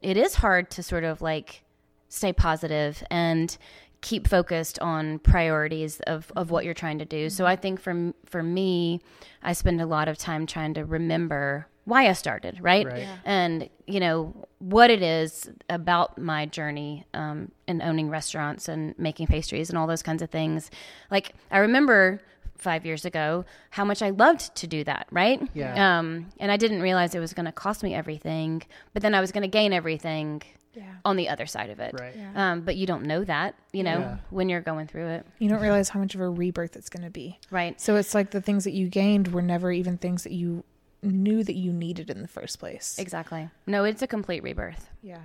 it 0.02 0.16
is 0.16 0.34
hard 0.34 0.70
to 0.70 0.82
sort 0.82 1.04
of 1.04 1.20
like 1.22 1.62
stay 2.08 2.32
positive 2.32 3.02
and 3.10 3.56
keep 4.00 4.28
focused 4.28 4.78
on 4.80 5.18
priorities 5.20 6.00
of, 6.06 6.30
of 6.36 6.50
what 6.50 6.64
you're 6.64 6.74
trying 6.74 6.98
to 6.98 7.04
do. 7.04 7.28
So 7.30 7.46
I 7.46 7.56
think 7.56 7.80
for 7.80 8.12
for 8.24 8.42
me, 8.42 9.00
I 9.42 9.52
spend 9.52 9.80
a 9.80 9.86
lot 9.86 10.08
of 10.08 10.18
time 10.18 10.46
trying 10.46 10.74
to 10.74 10.84
remember 10.84 11.66
why 11.84 12.08
I 12.08 12.12
started, 12.12 12.58
right? 12.60 12.86
Right. 12.86 12.98
Yeah. 12.98 13.16
And 13.24 13.70
you 13.86 14.00
know 14.00 14.34
what 14.58 14.90
it 14.90 15.02
is 15.02 15.48
about 15.68 16.18
my 16.18 16.46
journey 16.46 17.04
um, 17.14 17.52
in 17.68 17.80
owning 17.80 18.10
restaurants 18.10 18.68
and 18.68 18.98
making 18.98 19.28
pastries 19.28 19.68
and 19.68 19.78
all 19.78 19.86
those 19.86 20.02
kinds 20.02 20.22
of 20.22 20.30
things. 20.30 20.70
Like 21.10 21.34
I 21.50 21.58
remember 21.58 22.20
five 22.58 22.84
years 22.86 23.04
ago 23.04 23.44
how 23.70 23.84
much 23.84 24.02
I 24.02 24.10
loved 24.10 24.54
to 24.56 24.66
do 24.66 24.84
that, 24.84 25.06
right? 25.10 25.40
Yeah. 25.54 25.98
Um, 25.98 26.30
and 26.40 26.50
I 26.52 26.56
didn't 26.56 26.80
realize 26.82 27.14
it 27.14 27.20
was 27.20 27.34
going 27.34 27.46
to 27.46 27.52
cost 27.52 27.82
me 27.82 27.94
everything, 27.94 28.62
but 28.92 29.02
then 29.02 29.14
I 29.14 29.20
was 29.20 29.32
going 29.32 29.42
to 29.42 29.48
gain 29.48 29.72
everything 29.72 30.42
Yeah. 30.74 30.84
on 31.04 31.16
the 31.16 31.28
other 31.28 31.46
side 31.46 31.70
of 31.70 31.80
it. 31.80 31.94
Right. 31.98 32.14
Yeah. 32.16 32.52
Um, 32.52 32.60
but 32.62 32.76
you 32.76 32.86
don't 32.86 33.04
know 33.04 33.24
that, 33.24 33.54
you 33.72 33.82
know, 33.82 33.98
Yeah. 33.98 34.16
when 34.30 34.48
you're 34.48 34.60
going 34.60 34.86
through 34.86 35.08
it. 35.08 35.26
You 35.38 35.48
don't 35.48 35.60
realize 35.62 35.88
how 35.90 36.00
much 36.00 36.14
of 36.14 36.20
a 36.20 36.28
rebirth 36.28 36.76
it's 36.76 36.88
going 36.90 37.04
to 37.04 37.10
be. 37.10 37.38
Right. 37.50 37.80
So 37.80 37.96
it's 37.96 38.14
like 38.14 38.30
the 38.30 38.40
things 38.42 38.64
that 38.64 38.72
you 38.72 38.88
gained 38.88 39.28
were 39.28 39.42
never 39.42 39.72
even 39.72 39.96
things 39.96 40.22
that 40.24 40.32
you 40.32 40.64
knew 41.02 41.44
that 41.44 41.54
you 41.54 41.72
needed 41.72 42.10
in 42.10 42.20
the 42.22 42.28
first 42.28 42.58
place. 42.58 42.98
Exactly. 42.98 43.48
No, 43.66 43.84
it's 43.84 44.02
a 44.02 44.06
complete 44.06 44.42
rebirth. 44.42 44.90
Yeah. 45.02 45.20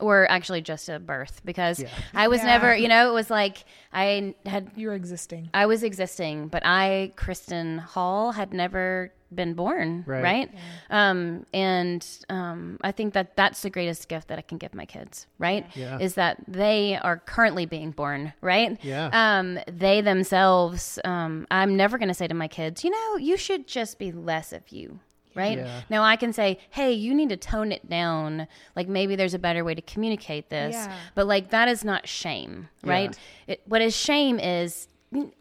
Or 0.00 0.30
actually 0.30 0.62
just 0.62 0.88
a 0.88 0.98
birth 0.98 1.40
because 1.44 1.80
Yeah. 1.80 1.88
I 2.14 2.28
was 2.28 2.40
Yeah. 2.40 2.46
never, 2.46 2.74
you 2.76 2.88
know, 2.88 3.08
it 3.10 3.12
was 3.14 3.30
like 3.30 3.64
I 3.92 4.34
had 4.46 4.70
You're 4.76 4.94
existing. 4.94 5.50
I 5.54 5.66
was 5.66 5.82
existing, 5.82 6.48
but 6.48 6.62
I, 6.64 7.12
Kristen 7.16 7.78
Hall, 7.78 8.32
had 8.32 8.52
never 8.52 9.12
been 9.32 9.54
born, 9.54 10.02
Right. 10.08 10.22
right? 10.22 10.50
Um, 10.90 11.46
and 11.54 12.04
um, 12.28 12.78
I 12.82 12.90
think 12.90 13.14
that 13.14 13.36
that's 13.36 13.62
the 13.62 13.70
greatest 13.70 14.08
gift 14.08 14.26
that 14.28 14.38
I 14.38 14.42
can 14.42 14.58
give 14.58 14.74
my 14.74 14.84
kids, 14.86 15.26
right? 15.38 15.66
Yeah. 15.74 15.98
Is 16.00 16.14
that 16.14 16.38
they 16.48 16.96
are 17.00 17.18
currently 17.18 17.64
being 17.66 17.92
born, 17.92 18.32
right? 18.40 18.76
Yeah. 18.82 19.08
Um, 19.12 19.60
they 19.68 20.00
themselves, 20.00 20.98
um, 21.04 21.46
I'm 21.50 21.76
never 21.76 21.96
going 21.98 22.08
to 22.08 22.14
say 22.14 22.26
to 22.26 22.34
my 22.34 22.48
kids, 22.48 22.82
you 22.82 22.90
know, 22.90 23.16
you 23.18 23.36
should 23.36 23.68
just 23.68 23.98
be 24.00 24.10
less 24.10 24.52
of 24.52 24.68
you. 24.70 24.98
Right 25.34 25.58
Yeah. 25.58 25.82
now, 25.88 26.02
I 26.02 26.16
can 26.16 26.32
say, 26.32 26.58
"Hey, 26.70 26.92
you 26.92 27.14
need 27.14 27.28
to 27.28 27.36
tone 27.36 27.70
it 27.72 27.88
down. 27.88 28.48
Like 28.74 28.88
maybe 28.88 29.14
there's 29.16 29.34
a 29.34 29.38
better 29.38 29.64
way 29.64 29.74
to 29.74 29.82
communicate 29.82 30.50
this." 30.50 30.74
Yeah. 30.74 30.94
But 31.14 31.26
like 31.26 31.50
that 31.50 31.68
is 31.68 31.84
not 31.84 32.08
shame, 32.08 32.68
right? 32.82 33.16
It, 33.46 33.62
what 33.66 33.80
is 33.80 33.96
shame 33.96 34.38
is 34.40 34.88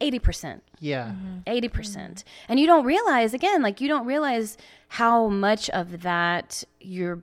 eighty 0.02 0.20
percent. 0.20 0.64
Yeah. 0.82 1.12
80%. 1.46 1.72
percent 1.74 2.24
And 2.48 2.58
you 2.60 2.66
don't 2.66 2.86
realize, 2.86 3.34
again, 3.34 3.62
like 3.62 3.82
you 3.82 3.88
don't 3.90 4.06
realize 4.06 4.58
how 4.88 5.28
much 5.28 5.70
of 5.72 6.04
that 6.04 6.64
you're 6.80 7.22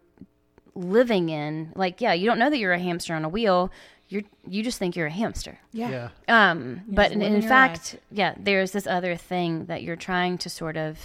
living 0.75 1.29
in. 1.31 1.73
Like, 1.75 2.01
yeah, 2.03 2.12
you 2.12 2.27
don't 2.27 2.39
know 2.39 2.51
that 2.51 2.59
you're 2.59 2.73
a 2.75 2.79
hamster 2.79 3.14
on 3.14 3.25
a 3.25 3.29
wheel. 3.31 3.73
You're, 4.09 4.23
you 4.47 4.62
just 4.62 4.79
think 4.79 4.95
you're 4.95 5.07
a 5.07 5.11
hamster. 5.11 5.59
Yeah. 5.73 6.11
Yeah. 6.29 6.51
Um, 6.51 6.83
but 6.87 7.12
in, 7.12 7.23
in 7.23 7.33
your 7.41 7.43
fact, 7.49 7.97
yeah, 8.11 8.35
there's 8.39 8.73
this 8.73 8.87
other 8.87 9.17
thing 9.17 9.64
that 9.67 9.83
you're 9.83 9.97
trying 9.97 10.37
to 10.39 10.51
sort 10.51 10.77
of 10.77 10.99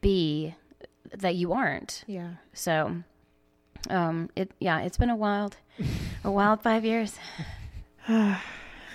be 0.00 0.54
that 1.18 1.34
you 1.34 1.52
aren't. 1.52 2.04
Yeah. 2.06 2.34
So, 2.52 2.96
um, 3.90 4.30
it, 4.36 4.50
yeah, 4.60 4.80
it's 4.80 4.96
been 4.96 5.10
a 5.10 5.16
wild, 5.16 5.56
a 6.24 6.30
wild 6.30 6.62
five 6.62 6.84
years. 6.84 7.18
I 8.08 8.40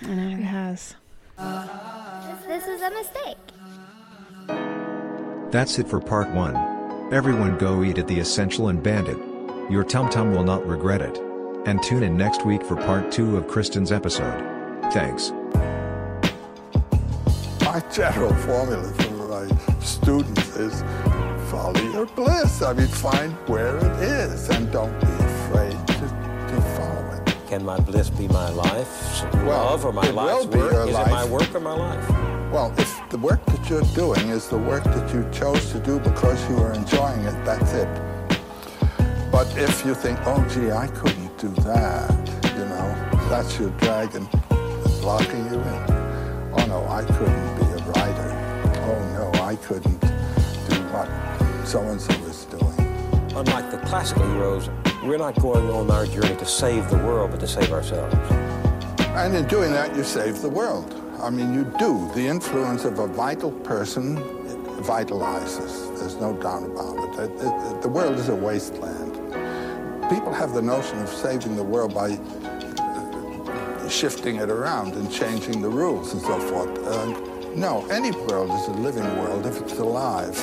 know 0.02 0.38
It 0.38 0.42
has. 0.42 0.94
This 2.46 2.66
was 2.66 2.80
a 2.82 2.90
mistake. 2.90 3.36
That's 5.50 5.78
it 5.78 5.88
for 5.88 6.00
part 6.00 6.30
1. 6.30 7.12
Everyone 7.12 7.58
go 7.58 7.82
eat 7.82 7.98
at 7.98 8.06
the 8.06 8.18
Essential 8.18 8.68
and 8.68 8.82
Bandit. 8.82 9.18
Your 9.70 9.84
tum 9.84 10.08
tum 10.08 10.32
will 10.32 10.44
not 10.44 10.66
regret 10.66 11.02
it. 11.02 11.18
And 11.66 11.82
tune 11.82 12.02
in 12.02 12.16
next 12.16 12.46
week 12.46 12.62
for 12.64 12.76
part 12.76 13.12
2 13.12 13.36
of 13.36 13.46
Kristen's 13.48 13.92
episode. 13.92 14.40
Thanks. 14.92 15.32
my 17.64 17.80
general 17.92 18.34
formula 18.34 18.92
for 18.94 19.10
my 19.28 19.80
students 19.80 20.56
is 20.56 20.82
follow 21.50 21.80
your 22.00 22.08
bliss. 22.16 22.62
I 22.62 22.72
mean, 22.72 22.86
find 22.88 23.32
where 23.46 23.76
it 23.76 24.02
is 24.02 24.48
and 24.48 24.72
don't 24.72 24.98
be 25.00 25.06
afraid 25.06 25.76
to, 25.86 26.06
to 26.50 26.62
follow 26.74 27.22
it. 27.26 27.36
Can 27.46 27.62
my 27.62 27.78
bliss 27.78 28.08
be 28.08 28.26
my 28.28 28.48
life, 28.48 29.22
Well, 29.34 29.66
love, 29.66 29.84
or 29.84 29.92
my 29.92 30.08
life's 30.08 30.46
be 30.46 30.56
work? 30.56 30.88
Is 30.88 30.96
it 30.96 31.06
my 31.10 31.22
life. 31.22 31.30
work 31.30 31.54
or 31.54 31.60
my 31.60 31.74
life? 31.74 32.08
Well, 32.50 32.72
if 32.78 32.90
the 33.10 33.18
work 33.18 33.44
that 33.46 33.68
you're 33.68 33.88
doing 33.94 34.30
is 34.30 34.48
the 34.48 34.56
work 34.56 34.84
that 34.84 35.12
you 35.12 35.28
chose 35.30 35.70
to 35.72 35.78
do 35.78 36.00
because 36.00 36.38
you 36.48 36.56
are 36.58 36.72
enjoying 36.72 37.20
it, 37.20 37.44
that's 37.44 37.72
it. 37.74 37.88
But 39.30 39.54
if 39.58 39.84
you 39.84 39.94
think, 39.94 40.18
oh, 40.24 40.42
gee, 40.48 40.70
I 40.70 40.86
couldn't 40.86 41.36
do 41.36 41.48
that, 41.64 42.10
you 42.56 42.64
know, 42.64 43.28
that's 43.28 43.58
your 43.58 43.70
dragon 43.84 44.26
locking 45.02 45.44
you 45.50 45.60
in. 45.60 45.82
Oh, 46.56 46.64
no, 46.66 46.86
I 46.88 47.04
couldn't 47.04 47.56
be 47.56 47.66
a 47.66 47.84
writer. 47.92 48.30
Oh, 48.88 48.98
no, 49.18 49.42
I 49.44 49.56
couldn't 49.56 50.00
do 50.00 50.76
what 50.94 51.39
so-and-so 51.70 52.12
is 52.24 52.46
doing. 52.46 52.74
Unlike 53.36 53.70
the 53.70 53.78
classical 53.86 54.26
heroes, 54.32 54.68
we're 55.04 55.18
not 55.18 55.40
going 55.40 55.70
on 55.70 55.88
our 55.92 56.04
journey 56.04 56.34
to 56.34 56.44
save 56.44 56.90
the 56.90 56.96
world, 56.96 57.30
but 57.30 57.38
to 57.38 57.46
save 57.46 57.70
ourselves. 57.70 58.12
And 59.14 59.36
in 59.36 59.46
doing 59.46 59.70
that, 59.70 59.94
you 59.94 60.02
save 60.02 60.42
the 60.42 60.48
world. 60.48 60.92
I 61.22 61.30
mean, 61.30 61.54
you 61.54 61.64
do. 61.78 62.10
The 62.16 62.26
influence 62.26 62.84
of 62.84 62.98
a 62.98 63.06
vital 63.06 63.52
person 63.52 64.16
vitalizes. 64.82 65.96
There's 65.96 66.16
no 66.16 66.32
doubt 66.32 66.64
about 66.64 66.96
it. 67.20 67.30
It- 67.30 67.40
it- 67.40 67.82
The 67.82 67.88
world 67.88 68.18
is 68.18 68.28
a 68.30 68.34
wasteland. 68.34 69.14
People 70.10 70.32
have 70.32 70.54
the 70.54 70.62
notion 70.62 71.00
of 71.00 71.08
saving 71.08 71.54
the 71.54 71.62
world 71.62 71.94
by 71.94 72.18
shifting 73.88 74.36
it 74.36 74.50
around 74.50 74.94
and 74.94 75.08
changing 75.08 75.62
the 75.62 75.68
rules 75.68 76.14
and 76.14 76.22
so 76.22 76.36
forth. 76.40 76.70
And 76.98 77.56
no, 77.56 77.84
any 77.90 78.10
world 78.10 78.50
is 78.58 78.66
a 78.66 78.72
living 78.72 79.08
world 79.20 79.46
if 79.46 79.60
it's 79.62 79.78
alive. 79.78 80.36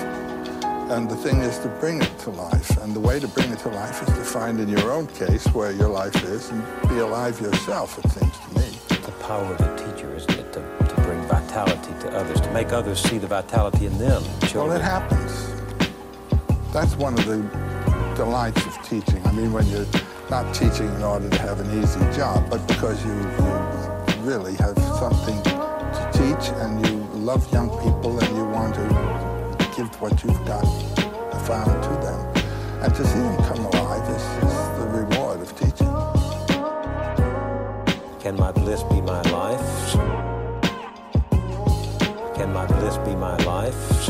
And 0.90 1.10
the 1.10 1.16
thing 1.18 1.42
is 1.42 1.60
to 1.60 1.68
bring 1.82 2.02
it 2.02 2.18
to 2.20 2.30
life. 2.30 2.78
And 2.82 2.94
the 2.96 3.00
way 3.00 3.20
to 3.20 3.28
bring 3.28 3.52
it 3.52 3.60
to 3.60 3.70
life 3.70 4.02
is 4.02 4.08
to 4.08 4.24
find 4.24 4.60
in 4.60 4.70
your 4.70 4.90
own 4.92 5.08
case 5.08 5.46
where 5.48 5.72
your 5.72 5.90
life 5.90 6.16
is 6.24 6.50
and 6.50 6.64
be 6.88 7.00
alive 7.00 7.42
yourself, 7.42 7.98
it 8.04 8.10
seems 8.10 8.38
to 8.40 8.56
me. 8.56 8.98
The 9.06 9.12
power 9.24 9.44
of 9.44 9.58
the 9.58 9.76
teacher, 9.76 10.16
isn't 10.16 10.32
it, 10.32 10.54
to, 10.54 10.62
to 10.62 11.02
bring 11.02 11.22
vitality 11.28 11.92
to 12.02 12.18
others, 12.18 12.40
to 12.40 12.52
make 12.54 12.72
others 12.72 13.00
see 13.02 13.18
the 13.18 13.28
vitality 13.28 13.86
in 13.86 13.98
them, 13.98 14.24
Well, 14.24 14.50
children. 14.50 14.80
it 14.80 14.84
happens. 14.84 15.54
That's 16.72 16.96
one 16.96 17.14
of 17.20 17.26
the 17.26 17.38
delights 18.16 18.66
of 18.66 18.82
teaching. 18.84 19.22
I 19.28 19.32
mean, 19.34 19.52
when 19.52 19.68
you're 19.68 19.86
not 20.30 20.56
teaching 20.56 20.88
in 20.96 21.04
order 21.04 21.30
to 21.30 21.38
have 21.40 21.60
an 21.60 21.84
easy 21.84 22.00
job, 22.18 22.50
but 22.50 22.66
because 22.68 23.04
you, 23.06 23.12
you 23.14 24.22
really 24.22 24.56
have 24.56 24.78
something 25.00 25.42
to 25.44 26.10
teach 26.14 26.50
and 26.60 26.86
you 26.88 26.96
love 27.20 27.52
young 27.52 27.70
people 27.84 28.18
and 28.20 28.38
you 28.38 28.46
want 28.46 28.74
to 28.76 29.27
give 29.78 30.02
what 30.02 30.24
you've 30.24 30.46
done, 30.48 30.66
got 30.96 31.46
found 31.46 31.84
to 31.84 31.90
them. 32.04 32.20
And 32.82 32.96
to 32.96 33.06
see 33.06 33.20
them 33.20 33.38
come 33.44 33.66
alive 33.66 34.10
is, 34.10 34.24
is 34.44 34.58
the 34.80 34.88
reward 34.92 35.40
of 35.40 35.56
teaching. 35.56 35.94
Can 38.20 38.36
my 38.38 38.52
bliss 38.52 38.82
be 38.84 39.02
my 39.02 39.22
life? 39.30 39.94
Can 42.36 42.52
my 42.54 42.66
bliss 42.66 42.98
be 42.98 43.16
my 43.16 43.38
life? 43.44 44.08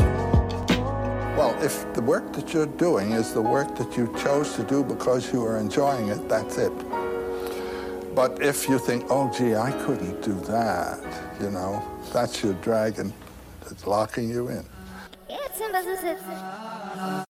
Well, 1.36 1.54
if 1.62 1.92
the 1.92 2.00
work 2.00 2.32
that 2.32 2.54
you're 2.54 2.64
doing 2.64 3.12
is 3.12 3.34
the 3.34 3.42
work 3.42 3.76
that 3.76 3.94
you 3.94 4.06
chose 4.18 4.54
to 4.56 4.62
do 4.62 4.82
because 4.82 5.30
you 5.34 5.44
are 5.44 5.58
enjoying 5.58 6.08
it, 6.08 6.30
that's 6.30 6.56
it. 6.56 6.72
But 8.14 8.42
if 8.42 8.70
you 8.70 8.78
think, 8.78 9.04
oh, 9.10 9.30
gee, 9.36 9.54
I 9.54 9.72
couldn't 9.84 10.22
do 10.22 10.32
that, 10.46 10.98
you 11.42 11.50
know, 11.50 11.82
that's 12.10 12.42
your 12.42 12.54
dragon 12.54 13.12
that's 13.60 13.86
locking 13.86 14.30
you 14.30 14.48
in. 14.48 14.64
It's 15.30 15.60
in 15.60 15.72
business. 15.72 17.27